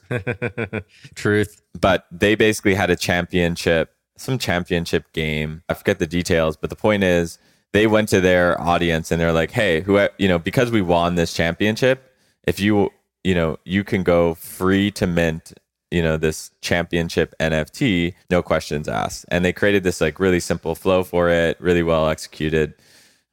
Truth. 1.15 1.61
But 1.77 2.07
they 2.09 2.35
basically 2.35 2.73
had 2.73 2.89
a 2.89 2.95
championship, 2.95 3.93
some 4.15 4.37
championship 4.37 5.11
game. 5.11 5.61
I 5.67 5.73
forget 5.73 5.99
the 5.99 6.07
details, 6.07 6.55
but 6.55 6.69
the 6.69 6.77
point 6.77 7.03
is 7.03 7.37
they 7.73 7.85
went 7.85 8.07
to 8.09 8.21
their 8.21 8.59
audience 8.61 9.11
and 9.11 9.19
they're 9.19 9.33
like, 9.33 9.51
hey, 9.51 9.81
who, 9.81 10.07
you 10.17 10.29
know, 10.29 10.39
because 10.39 10.71
we 10.71 10.81
won 10.81 11.15
this 11.15 11.33
championship, 11.33 12.09
if 12.43 12.57
you, 12.57 12.89
you 13.25 13.35
know, 13.35 13.59
you 13.65 13.83
can 13.83 14.03
go 14.03 14.35
free 14.35 14.89
to 14.91 15.05
mint 15.05 15.53
you 15.89 16.03
know 16.03 16.17
this 16.17 16.51
championship 16.59 17.33
nft 17.39 18.13
no 18.29 18.43
questions 18.43 18.89
asked 18.89 19.25
and 19.29 19.45
they 19.45 19.53
created 19.53 19.83
this 19.83 20.01
like 20.01 20.19
really 20.19 20.41
simple 20.41 20.75
flow 20.75 21.01
for 21.01 21.29
it 21.29 21.55
really 21.61 21.81
well 21.81 22.09
executed 22.09 22.73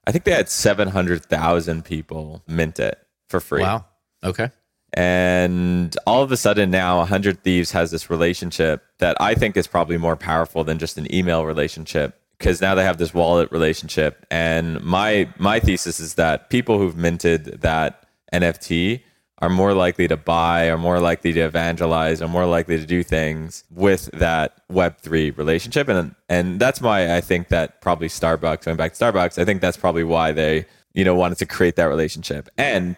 i 0.07 0.13
think 0.13 0.25
they 0.25 0.33
had 0.33 0.49
700000 0.49 1.85
people 1.85 2.43
mint 2.47 2.79
it 2.79 2.99
for 3.29 3.41
free 3.41 3.63
Wow. 3.63 3.85
Okay. 4.23 4.51
and 4.93 5.97
all 6.07 6.23
of 6.23 6.33
a 6.33 6.37
sudden 6.37 6.71
now 6.71 6.99
100 6.99 7.43
thieves 7.43 7.73
has 7.73 7.91
this 7.91 8.09
relationship 8.11 8.83
that 8.99 9.17
i 9.21 9.35
think 9.35 9.57
is 9.57 9.67
probably 9.67 9.99
more 9.99 10.17
powerful 10.17 10.65
than 10.65 10.79
just 10.79 10.97
an 10.99 11.13
email 11.15 11.45
relationship 11.45 12.19
because 12.39 12.61
now 12.61 12.75
they 12.75 12.85
have 12.85 12.99
this 12.99 13.13
wallet 13.15 13.51
relationship 13.53 14.25
and 14.31 14.81
my 14.83 15.29
my 15.39 15.61
thesis 15.61 16.01
is 16.01 16.15
that 16.15 16.49
people 16.51 16.79
who've 16.79 16.97
minted 16.97 17.61
that 17.61 18.07
nft 18.33 19.01
are 19.45 19.51
more 19.51 19.75
likely 19.75 20.09
to 20.09 20.17
buy 20.17 20.71
are 20.71 20.79
more 20.79 21.01
likely 21.01 21.31
to 21.31 21.41
evangelize 21.41 22.23
are 22.23 22.29
more 22.29 22.47
likely 22.47 22.79
to 22.79 22.87
do 22.87 23.03
things 23.03 23.65
with 23.71 24.07
that 24.13 24.67
web3 24.71 25.37
relationship. 25.37 25.87
And 25.89 26.15
and 26.31 26.59
that's 26.59 26.81
why 26.81 27.15
i 27.15 27.21
think 27.21 27.49
that 27.49 27.83
probably 27.83 28.09
starbucks 28.09 28.65
going 28.65 28.79
back 28.79 28.95
to 28.95 29.05
starbucks 29.05 29.39
i 29.41 29.45
think 29.45 29.61
that's 29.61 29.77
probably 29.77 30.05
why 30.05 30.33
they 30.33 30.65
you 30.95 31.05
know 31.05 31.15
wanted 31.15 31.39
to 31.39 31.47
create 31.47 31.77
that 31.77 31.85
relationship. 31.87 32.49
And 32.57 32.97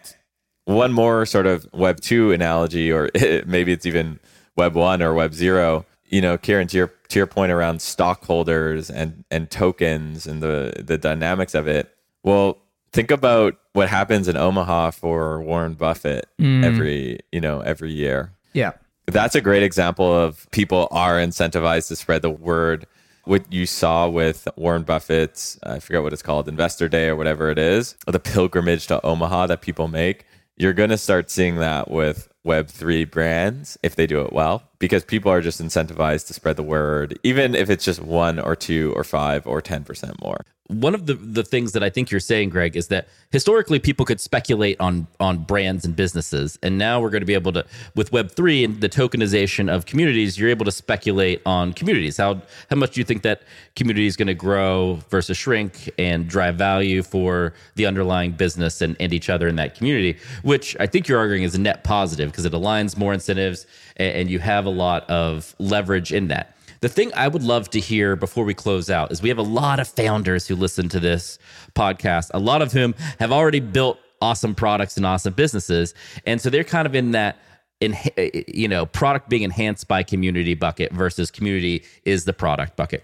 one 0.63 0.93
more 0.93 1.25
sort 1.25 1.47
of 1.47 1.67
web 1.73 1.99
2 1.99 2.31
analogy 2.31 2.91
or 2.91 3.09
maybe 3.45 3.71
it's 3.73 3.85
even 3.85 4.19
web 4.55 4.75
1 4.75 5.01
or 5.01 5.13
web 5.13 5.33
0 5.33 5.85
you 6.05 6.21
know 6.21 6.37
kieran 6.37 6.67
to 6.67 6.77
your 6.77 6.87
to 7.09 7.19
your 7.19 7.27
point 7.27 7.51
around 7.51 7.81
stockholders 7.81 8.89
and 8.89 9.25
and 9.29 9.49
tokens 9.49 10.25
and 10.27 10.41
the 10.41 10.73
the 10.85 10.97
dynamics 10.97 11.53
of 11.55 11.67
it 11.67 11.93
well 12.23 12.57
think 12.97 13.11
about 13.11 13.55
what 13.73 13.87
happens 13.89 14.27
in 14.27 14.35
omaha 14.35 14.89
for 14.91 15.41
warren 15.41 15.75
buffett 15.75 16.25
mm. 16.41 16.63
every 16.65 17.19
you 17.31 17.39
know 17.39 17.59
every 17.61 17.91
year 17.91 18.31
Yeah. 18.53 18.71
that's 19.05 19.35
a 19.35 19.41
great 19.41 19.63
example 19.63 20.11
of 20.11 20.49
people 20.51 20.87
are 20.91 21.15
incentivized 21.17 21.87
to 21.89 21.95
spread 21.95 22.21
the 22.23 22.29
word. 22.29 22.85
What 23.23 23.51
you 23.51 23.65
saw 23.65 24.07
with 24.07 24.47
Warren 24.55 24.83
Buffett's, 24.83 25.59
I 25.61 25.79
forget 25.79 26.01
what 26.01 26.13
it's 26.13 26.21
called, 26.21 26.47
Investor 26.47 26.87
Day 26.87 27.07
or 27.09 27.15
whatever 27.17 27.49
it 27.49 27.59
is, 27.59 27.95
or 28.07 28.13
the 28.13 28.19
pilgrimage 28.21 28.87
to 28.87 29.05
Omaha 29.05 29.47
that 29.47 29.61
people 29.61 29.87
make. 29.89 30.25
You're 30.55 30.73
going 30.73 30.91
to 30.91 30.97
start 30.97 31.29
seeing 31.29 31.57
that 31.57 31.91
with 31.91 32.29
Web3 32.45 33.11
brands 33.11 33.77
if 33.83 33.95
they 33.97 34.07
do 34.07 34.21
it 34.21 34.31
well, 34.31 34.63
because 34.79 35.03
people 35.03 35.29
are 35.29 35.41
just 35.41 35.61
incentivized 35.61 36.27
to 36.27 36.33
spread 36.33 36.55
the 36.55 36.63
word, 36.63 37.19
even 37.23 37.53
if 37.53 37.69
it's 37.69 37.83
just 37.85 38.01
one 38.01 38.39
or 38.39 38.55
two 38.55 38.93
or 38.95 39.03
five 39.03 39.45
or 39.45 39.61
10% 39.61 40.21
more. 40.21 40.39
One 40.67 40.93
of 40.93 41.05
the, 41.05 41.13
the 41.13 41.43
things 41.43 41.71
that 41.71 41.83
I 41.83 41.89
think 41.89 42.11
you're 42.11 42.19
saying, 42.19 42.49
Greg, 42.49 42.75
is 42.75 42.89
that 42.89 43.07
historically 43.31 43.79
people 43.79 44.05
could 44.05 44.19
speculate 44.19 44.79
on 44.79 45.07
on 45.19 45.43
brands 45.43 45.85
and 45.85 45.95
businesses, 45.95 46.59
and 46.61 46.77
now 46.77 46.99
we're 46.99 47.09
going 47.09 47.21
to 47.21 47.25
be 47.25 47.33
able 47.33 47.53
to, 47.53 47.65
with 47.95 48.11
Web 48.11 48.31
three 48.31 48.63
and 48.63 48.81
the 48.81 48.89
tokenization 48.89 49.73
of 49.73 49.85
communities, 49.85 50.37
you're 50.37 50.49
able 50.49 50.65
to 50.65 50.71
speculate 50.71 51.41
on 51.45 51.73
communities. 51.73 52.17
How 52.17 52.41
how 52.69 52.75
much 52.75 52.91
do 52.91 52.99
you 52.99 53.05
think 53.05 53.21
that 53.23 53.43
community 53.75 54.07
is 54.07 54.17
going 54.17 54.27
to 54.27 54.33
grow 54.33 54.99
versus 55.09 55.37
shrink 55.37 55.89
and 55.97 56.27
drive 56.27 56.55
value 56.55 57.01
for 57.01 57.53
the 57.75 57.85
underlying 57.85 58.31
business 58.31 58.81
and, 58.81 58.97
and 58.99 59.13
each 59.13 59.29
other 59.29 59.47
in 59.47 59.55
that 59.55 59.75
community? 59.75 60.17
Which 60.43 60.75
I 60.79 60.87
think 60.87 61.07
you're 61.07 61.19
arguing 61.19 61.43
is 61.43 61.55
a 61.55 61.61
net 61.61 61.83
positive 61.85 62.31
because 62.31 62.45
it 62.45 62.51
aligns 62.51 62.97
more 62.97 63.13
incentives 63.13 63.67
and, 63.95 64.13
and 64.13 64.29
you 64.29 64.39
have 64.39 64.65
a 64.65 64.69
lot 64.69 65.09
of 65.09 65.55
leverage 65.59 66.11
in 66.11 66.27
that. 66.27 66.56
The 66.81 66.89
thing 66.89 67.11
I 67.15 67.27
would 67.27 67.43
love 67.43 67.69
to 67.71 67.79
hear 67.79 68.15
before 68.15 68.45
we 68.45 68.53
close 68.53 68.89
out 68.89 69.11
is 69.11 69.21
we 69.21 69.29
have 69.29 69.37
a 69.37 69.43
lot 69.43 69.79
of 69.79 69.87
founders 69.87 70.47
who 70.47 70.55
listen 70.55 70.89
to 70.89 70.99
this 70.99 71.39
podcast, 71.75 72.29
a 72.33 72.39
lot 72.39 72.61
of 72.61 72.71
whom 72.71 72.93
have 73.19 73.31
already 73.31 73.59
built 73.59 73.99
awesome 74.21 74.55
products 74.55 74.97
and 74.97 75.05
awesome 75.05 75.33
businesses. 75.33 75.93
And 76.25 76.39
so 76.41 76.49
they're 76.49 76.63
kind 76.63 76.85
of 76.85 76.95
in 76.95 77.11
that 77.11 77.37
in 77.79 77.95
eh, 78.17 78.41
you 78.47 78.67
know 78.67 78.85
product 78.85 79.29
being 79.29 79.43
enhanced 79.43 79.87
by 79.87 80.03
community 80.03 80.55
bucket 80.55 80.91
versus 80.91 81.31
community 81.31 81.83
is 82.05 82.25
the 82.25 82.33
product 82.33 82.75
bucket. 82.75 83.03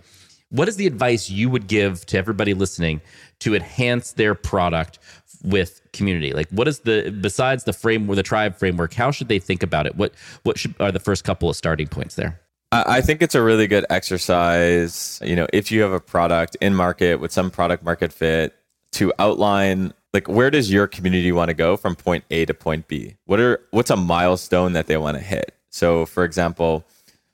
What 0.49 0.67
is 0.67 0.75
the 0.75 0.87
advice 0.87 1.29
you 1.29 1.49
would 1.49 1.67
give 1.67 2.05
to 2.07 2.17
everybody 2.17 2.53
listening 2.53 3.01
to 3.39 3.55
enhance 3.55 4.13
their 4.13 4.35
product 4.35 4.99
with 5.43 5.81
community? 5.93 6.31
Like 6.31 6.49
what 6.49 6.67
is 6.67 6.79
the 6.79 7.15
besides 7.21 7.63
the 7.63 7.73
framework 7.73 8.15
the 8.15 8.23
tribe 8.23 8.57
framework 8.57 8.93
how 8.93 9.11
should 9.11 9.27
they 9.27 9.39
think 9.39 9.63
about 9.63 9.85
it? 9.85 9.95
What 9.95 10.13
what 10.43 10.57
should, 10.57 10.75
are 10.79 10.91
the 10.91 10.99
first 10.99 11.23
couple 11.23 11.49
of 11.49 11.55
starting 11.55 11.87
points 11.87 12.15
there 12.15 12.39
I 12.73 13.01
think 13.01 13.21
it's 13.21 13.35
a 13.35 13.41
really 13.41 13.67
good 13.67 13.85
exercise. 13.89 15.19
You 15.23 15.35
know, 15.35 15.47
if 15.53 15.71
you 15.71 15.81
have 15.81 15.91
a 15.91 15.99
product 15.99 16.57
in 16.59 16.73
market 16.73 17.19
with 17.19 17.31
some 17.31 17.51
product 17.51 17.83
market 17.83 18.11
fit, 18.11 18.55
to 18.93 19.11
outline 19.19 19.93
like 20.13 20.27
where 20.27 20.51
does 20.51 20.71
your 20.71 20.87
community 20.87 21.31
want 21.31 21.49
to 21.49 21.53
go 21.53 21.75
from 21.75 21.95
point 21.95 22.23
A 22.31 22.45
to 22.45 22.53
point 22.53 22.87
B? 22.87 23.15
What 23.25 23.39
are 23.39 23.59
what's 23.71 23.89
a 23.89 23.95
milestone 23.95 24.73
that 24.73 24.87
they 24.87 24.97
want 24.97 25.17
to 25.17 25.23
hit? 25.23 25.55
So, 25.69 26.05
for 26.05 26.23
example, 26.23 26.85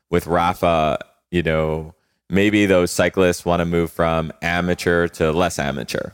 with 0.09 0.25
Rapha, 0.25 0.97
you 1.29 1.43
know, 1.43 1.93
maybe 2.29 2.65
those 2.65 2.91
cyclists 2.91 3.45
want 3.45 3.59
to 3.59 3.65
move 3.65 3.91
from 3.91 4.31
amateur 4.41 5.07
to 5.09 5.31
less 5.31 5.59
amateur. 5.59 6.11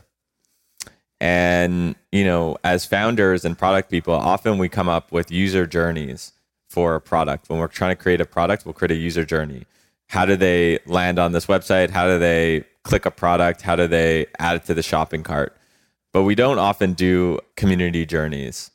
And, 1.20 1.94
you 2.12 2.24
know, 2.24 2.58
as 2.62 2.84
founders 2.84 3.44
and 3.44 3.56
product 3.56 3.90
people, 3.90 4.14
often 4.14 4.58
we 4.58 4.68
come 4.68 4.88
up 4.88 5.12
with 5.12 5.30
user 5.30 5.66
journeys 5.66 6.32
for 6.76 6.94
a 6.94 7.00
product. 7.00 7.48
When 7.48 7.58
we're 7.58 7.68
trying 7.68 7.96
to 7.96 8.02
create 8.02 8.20
a 8.20 8.26
product, 8.26 8.66
we'll 8.66 8.74
create 8.74 8.90
a 8.90 9.00
user 9.08 9.24
journey. 9.24 9.64
How 10.08 10.26
do 10.26 10.36
they 10.36 10.78
land 10.84 11.18
on 11.18 11.32
this 11.32 11.46
website? 11.46 11.88
How 11.88 12.06
do 12.06 12.18
they 12.18 12.64
click 12.82 13.06
a 13.06 13.10
product? 13.10 13.62
How 13.62 13.76
do 13.76 13.86
they 13.86 14.26
add 14.38 14.56
it 14.56 14.64
to 14.66 14.74
the 14.74 14.82
shopping 14.82 15.22
cart? 15.22 15.56
But 16.12 16.24
we 16.24 16.34
don't 16.34 16.58
often 16.58 16.92
do 16.92 17.38
community 17.56 18.04
journeys 18.04 18.70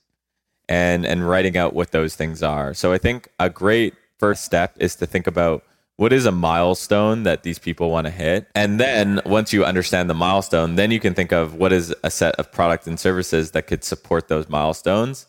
and 0.67 1.05
and 1.05 1.29
writing 1.29 1.55
out 1.57 1.75
what 1.75 1.91
those 1.91 2.15
things 2.15 2.41
are. 2.41 2.73
So 2.73 2.91
I 2.91 2.97
think 2.97 3.27
a 3.39 3.51
great 3.51 3.93
first 4.17 4.45
step 4.45 4.75
is 4.79 4.95
to 4.95 5.05
think 5.05 5.27
about 5.27 5.63
what 5.97 6.11
is 6.11 6.25
a 6.25 6.31
milestone 6.31 7.21
that 7.21 7.43
these 7.43 7.59
people 7.59 7.91
want 7.91 8.07
to 8.07 8.11
hit 8.11 8.47
and 8.55 8.79
then 8.79 9.21
once 9.25 9.53
you 9.53 9.63
understand 9.63 10.09
the 10.09 10.15
milestone 10.15 10.75
then 10.75 10.89
you 10.89 10.99
can 10.99 11.13
think 11.13 11.31
of 11.31 11.53
what 11.53 11.71
is 11.71 11.93
a 12.03 12.09
set 12.09 12.33
of 12.35 12.51
products 12.51 12.87
and 12.87 12.99
services 12.99 13.51
that 13.51 13.67
could 13.67 13.83
support 13.83 14.27
those 14.27 14.49
milestones 14.49 15.27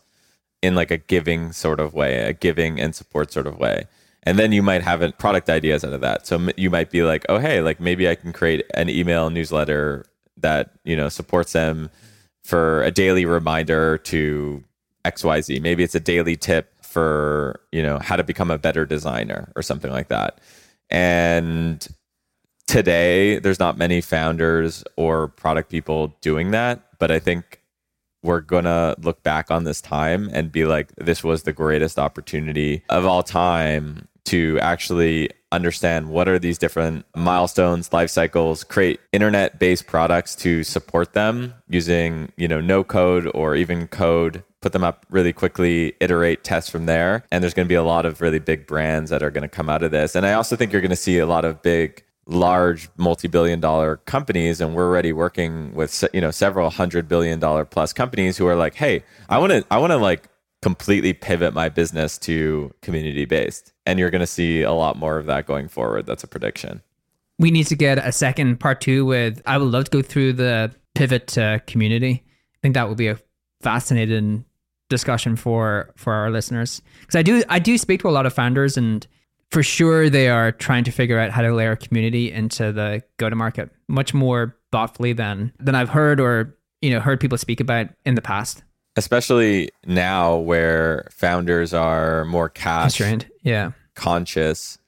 in 0.62 0.74
like 0.74 0.90
a 0.90 0.96
giving 0.96 1.52
sort 1.52 1.80
of 1.80 1.92
way, 1.92 2.18
a 2.20 2.32
giving 2.32 2.80
and 2.80 2.94
support 2.94 3.32
sort 3.32 3.46
of 3.46 3.58
way. 3.58 3.84
And 4.22 4.38
then 4.38 4.52
you 4.52 4.62
might 4.62 4.82
have 4.82 5.02
product 5.18 5.50
ideas 5.50 5.84
out 5.84 5.92
of 5.92 6.00
that. 6.00 6.26
So 6.26 6.48
you 6.56 6.70
might 6.70 6.90
be 6.90 7.02
like, 7.02 7.26
oh, 7.28 7.38
hey, 7.38 7.60
like 7.60 7.80
maybe 7.80 8.08
I 8.08 8.14
can 8.14 8.32
create 8.32 8.64
an 8.74 8.88
email 8.88 9.30
newsletter 9.30 10.06
that, 10.36 10.70
you 10.84 10.96
know, 10.96 11.08
supports 11.08 11.52
them 11.52 11.90
for 12.44 12.82
a 12.84 12.92
daily 12.92 13.24
reminder 13.24 13.98
to 13.98 14.62
XYZ. 15.04 15.60
Maybe 15.60 15.82
it's 15.82 15.96
a 15.96 16.00
daily 16.00 16.36
tip 16.36 16.72
for, 16.84 17.60
you 17.72 17.82
know, 17.82 17.98
how 17.98 18.14
to 18.14 18.22
become 18.22 18.50
a 18.50 18.58
better 18.58 18.86
designer 18.86 19.50
or 19.56 19.62
something 19.62 19.90
like 19.90 20.08
that. 20.08 20.40
And 20.88 21.86
today, 22.68 23.40
there's 23.40 23.58
not 23.58 23.76
many 23.76 24.00
founders 24.00 24.84
or 24.96 25.28
product 25.28 25.68
people 25.70 26.14
doing 26.20 26.52
that. 26.52 26.98
But 27.00 27.10
I 27.10 27.18
think 27.18 27.61
we're 28.22 28.40
gonna 28.40 28.94
look 29.00 29.22
back 29.22 29.50
on 29.50 29.64
this 29.64 29.80
time 29.80 30.30
and 30.32 30.52
be 30.52 30.64
like, 30.64 30.92
this 30.96 31.22
was 31.24 31.42
the 31.42 31.52
greatest 31.52 31.98
opportunity 31.98 32.82
of 32.88 33.06
all 33.06 33.22
time 33.22 34.08
to 34.24 34.58
actually 34.60 35.30
understand 35.50 36.08
what 36.08 36.28
are 36.28 36.38
these 36.38 36.56
different 36.56 37.04
milestones 37.14 37.92
life 37.92 38.08
cycles 38.08 38.64
create 38.64 38.98
internet 39.12 39.58
based 39.58 39.86
products 39.86 40.34
to 40.34 40.64
support 40.64 41.12
them 41.12 41.52
using 41.68 42.32
you 42.36 42.48
know 42.48 42.60
no 42.60 42.82
code 42.82 43.30
or 43.34 43.54
even 43.54 43.86
code 43.88 44.42
put 44.62 44.72
them 44.72 44.84
up 44.84 45.04
really 45.10 45.32
quickly 45.32 45.92
iterate 46.00 46.44
test 46.44 46.70
from 46.70 46.86
there. 46.86 47.24
And 47.30 47.42
there's 47.42 47.52
going 47.52 47.66
to 47.66 47.68
be 47.68 47.74
a 47.74 47.82
lot 47.82 48.06
of 48.06 48.20
really 48.22 48.38
big 48.38 48.66
brands 48.66 49.10
that 49.10 49.22
are 49.22 49.30
going 49.30 49.42
to 49.42 49.48
come 49.48 49.68
out 49.68 49.82
of 49.82 49.90
this. 49.90 50.14
And 50.14 50.24
i 50.24 50.32
also 50.32 50.56
think 50.56 50.72
you're 50.72 50.80
going 50.80 50.90
to 50.90 50.96
see 50.96 51.18
a 51.18 51.26
lot 51.26 51.44
of 51.44 51.60
big 51.60 52.02
large 52.26 52.88
multi-billion 52.96 53.58
dollar 53.58 53.96
companies 53.96 54.60
and 54.60 54.74
we're 54.74 54.86
already 54.86 55.12
working 55.12 55.74
with 55.74 56.04
you 56.14 56.20
know 56.20 56.30
several 56.30 56.70
hundred 56.70 57.08
billion 57.08 57.40
dollar 57.40 57.64
plus 57.64 57.92
companies 57.92 58.36
who 58.36 58.46
are 58.46 58.54
like 58.54 58.76
hey 58.76 59.02
i 59.28 59.36
want 59.38 59.50
to 59.50 59.64
i 59.72 59.76
want 59.76 59.90
to 59.90 59.96
like 59.96 60.28
completely 60.62 61.12
pivot 61.12 61.52
my 61.52 61.68
business 61.68 62.16
to 62.16 62.72
community 62.80 63.24
based 63.24 63.72
and 63.84 63.98
you're 63.98 64.10
going 64.10 64.20
to 64.20 64.26
see 64.26 64.62
a 64.62 64.72
lot 64.72 64.96
more 64.96 65.18
of 65.18 65.26
that 65.26 65.44
going 65.46 65.68
forward. 65.68 66.06
That's 66.06 66.24
a 66.24 66.28
prediction. 66.28 66.82
We 67.38 67.50
need 67.50 67.66
to 67.66 67.76
get 67.76 67.98
a 67.98 68.12
second 68.12 68.60
part 68.60 68.80
two 68.80 69.04
with 69.04 69.42
i 69.44 69.58
would 69.58 69.68
love 69.68 69.84
to 69.84 69.90
go 69.90 70.02
through 70.02 70.34
the 70.34 70.72
pivot 70.94 71.26
to 71.28 71.60
community. 71.66 72.22
I 72.24 72.58
think 72.62 72.74
that 72.74 72.88
would 72.88 72.98
be 72.98 73.08
a 73.08 73.18
fascinating 73.60 74.44
discussion 74.88 75.36
for 75.36 75.92
for 75.96 76.12
our 76.12 76.30
listeners. 76.30 76.80
Because 77.00 77.16
i 77.16 77.22
do 77.22 77.42
i 77.48 77.58
do 77.58 77.76
speak 77.76 78.00
to 78.02 78.08
a 78.08 78.10
lot 78.10 78.26
of 78.26 78.32
founders 78.32 78.76
and 78.76 79.06
for 79.53 79.62
sure 79.62 80.09
they 80.09 80.28
are 80.28 80.50
trying 80.50 80.82
to 80.84 80.90
figure 80.90 81.18
out 81.18 81.30
how 81.30 81.42
to 81.42 81.55
layer 81.55 81.76
community 81.76 82.32
into 82.32 82.72
the 82.72 83.03
go 83.18 83.28
to 83.28 83.36
market 83.36 83.70
much 83.86 84.14
more 84.14 84.57
thoughtfully 84.72 85.12
than 85.12 85.53
than 85.61 85.74
I've 85.74 85.90
heard 85.90 86.18
or 86.18 86.57
you 86.80 86.90
know 86.90 87.00
heard 87.00 87.20
people 87.20 87.38
speak 87.38 87.61
about 87.61 87.88
in 88.05 88.14
the 88.14 88.22
past. 88.22 88.62
Especially 88.96 89.70
now 89.86 90.36
where 90.36 91.09
founders 91.11 91.72
are 91.72 92.24
more 92.24 92.48
cash 92.48 92.96
constrained, 92.96 93.30
yeah, 93.42 93.72
conscious 93.94 94.78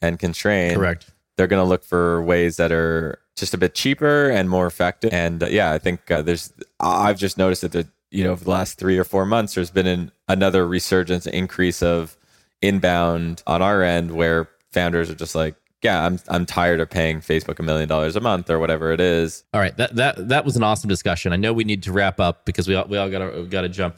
and 0.00 0.18
constrained. 0.18 0.76
Correct. 0.76 1.10
They're 1.36 1.46
going 1.46 1.62
to 1.62 1.68
look 1.68 1.84
for 1.84 2.22
ways 2.22 2.56
that 2.56 2.72
are 2.72 3.18
just 3.36 3.54
a 3.54 3.58
bit 3.58 3.74
cheaper 3.74 4.30
and 4.30 4.48
more 4.48 4.66
effective. 4.66 5.12
And 5.12 5.42
uh, 5.42 5.46
yeah, 5.46 5.72
I 5.72 5.78
think 5.78 6.10
uh, 6.10 6.22
there's 6.22 6.52
I've 6.80 7.18
just 7.18 7.38
noticed 7.38 7.62
that 7.62 7.72
the 7.72 7.88
you 8.10 8.24
know 8.24 8.32
over 8.32 8.44
the 8.44 8.50
last 8.50 8.78
three 8.78 8.98
or 8.98 9.04
four 9.04 9.26
months 9.26 9.54
there's 9.54 9.70
been 9.70 9.86
an, 9.86 10.12
another 10.28 10.66
resurgence 10.66 11.26
increase 11.26 11.82
of 11.82 12.16
inbound 12.62 13.42
on 13.46 13.60
our 13.60 13.82
end 13.82 14.12
where 14.12 14.48
founders 14.72 15.10
are 15.10 15.14
just 15.14 15.34
like, 15.34 15.56
yeah, 15.82 16.06
I'm 16.06 16.18
I'm 16.28 16.46
tired 16.46 16.80
of 16.80 16.88
paying 16.90 17.20
Facebook 17.20 17.58
a 17.58 17.62
million 17.62 17.88
dollars 17.88 18.14
a 18.14 18.20
month 18.20 18.48
or 18.48 18.58
whatever 18.58 18.92
it 18.92 19.00
is. 19.00 19.44
All 19.52 19.60
right, 19.60 19.76
that 19.76 19.96
that 19.96 20.28
that 20.28 20.44
was 20.44 20.56
an 20.56 20.62
awesome 20.62 20.88
discussion. 20.88 21.32
I 21.32 21.36
know 21.36 21.52
we 21.52 21.64
need 21.64 21.82
to 21.82 21.92
wrap 21.92 22.20
up 22.20 22.44
because 22.46 22.68
we 22.68 22.74
all, 22.76 22.86
we 22.86 22.96
all 22.96 23.10
got 23.10 23.18
to 23.18 23.44
got 23.46 23.62
to 23.62 23.68
jump. 23.68 23.96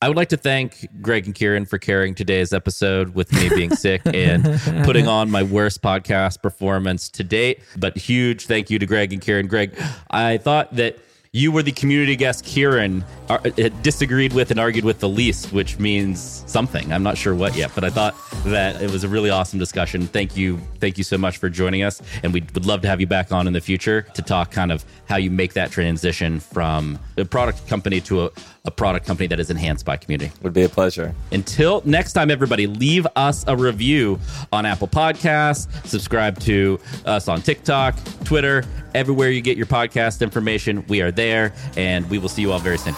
I 0.00 0.06
would 0.06 0.16
like 0.16 0.28
to 0.28 0.36
thank 0.36 0.86
Greg 1.00 1.26
and 1.26 1.34
Kieran 1.34 1.66
for 1.66 1.76
carrying 1.76 2.14
today's 2.14 2.52
episode 2.52 3.14
with 3.16 3.32
me 3.32 3.48
being 3.48 3.74
sick 3.74 4.00
and 4.04 4.44
putting 4.84 5.08
on 5.08 5.28
my 5.28 5.42
worst 5.42 5.82
podcast 5.82 6.40
performance 6.40 7.08
to 7.10 7.24
date. 7.24 7.62
But 7.76 7.96
huge 7.96 8.46
thank 8.46 8.70
you 8.70 8.78
to 8.78 8.86
Greg 8.86 9.12
and 9.12 9.20
Kieran. 9.20 9.48
Greg, 9.48 9.76
I 10.10 10.38
thought 10.38 10.74
that 10.76 10.98
you 11.32 11.52
were 11.52 11.62
the 11.62 11.72
community 11.72 12.16
guest 12.16 12.44
Kieran 12.44 13.04
uh, 13.28 13.38
disagreed 13.82 14.32
with 14.32 14.50
and 14.50 14.58
argued 14.58 14.84
with 14.84 15.00
the 15.00 15.08
least, 15.08 15.52
which 15.52 15.78
means 15.78 16.42
something. 16.46 16.92
I'm 16.92 17.02
not 17.02 17.18
sure 17.18 17.34
what 17.34 17.54
yet, 17.54 17.70
but 17.74 17.84
I 17.84 17.90
thought 17.90 18.14
that 18.44 18.80
it 18.80 18.90
was 18.90 19.04
a 19.04 19.08
really 19.08 19.30
awesome 19.30 19.58
discussion. 19.58 20.06
Thank 20.06 20.36
you. 20.36 20.58
Thank 20.80 20.96
you 20.96 21.04
so 21.04 21.18
much 21.18 21.36
for 21.36 21.50
joining 21.50 21.82
us. 21.82 22.00
And 22.22 22.32
we 22.32 22.40
would 22.54 22.64
love 22.64 22.80
to 22.82 22.88
have 22.88 23.00
you 23.00 23.06
back 23.06 23.30
on 23.30 23.46
in 23.46 23.52
the 23.52 23.60
future 23.60 24.02
to 24.14 24.22
talk 24.22 24.50
kind 24.50 24.72
of 24.72 24.84
how 25.06 25.16
you 25.16 25.30
make 25.30 25.52
that 25.52 25.70
transition 25.70 26.40
from 26.40 26.98
a 27.16 27.24
product 27.24 27.66
company 27.68 28.00
to 28.02 28.26
a, 28.26 28.30
a 28.68 28.70
product 28.70 29.06
company 29.06 29.26
that 29.26 29.40
is 29.40 29.50
enhanced 29.50 29.84
by 29.84 29.96
community. 29.96 30.30
Would 30.42 30.52
be 30.52 30.62
a 30.62 30.68
pleasure. 30.68 31.14
Until 31.32 31.82
next 31.84 32.12
time, 32.12 32.30
everybody, 32.30 32.66
leave 32.66 33.06
us 33.16 33.44
a 33.48 33.56
review 33.56 34.20
on 34.52 34.66
Apple 34.66 34.86
Podcasts, 34.88 35.66
subscribe 35.86 36.38
to 36.40 36.78
us 37.04 37.26
on 37.26 37.42
TikTok, 37.42 37.96
Twitter, 38.24 38.64
everywhere 38.94 39.30
you 39.30 39.40
get 39.40 39.56
your 39.56 39.66
podcast 39.66 40.20
information. 40.22 40.84
We 40.86 41.00
are 41.00 41.10
there, 41.10 41.52
and 41.76 42.08
we 42.10 42.18
will 42.18 42.28
see 42.28 42.42
you 42.42 42.52
all 42.52 42.58
very 42.58 42.78
soon. 42.78 42.94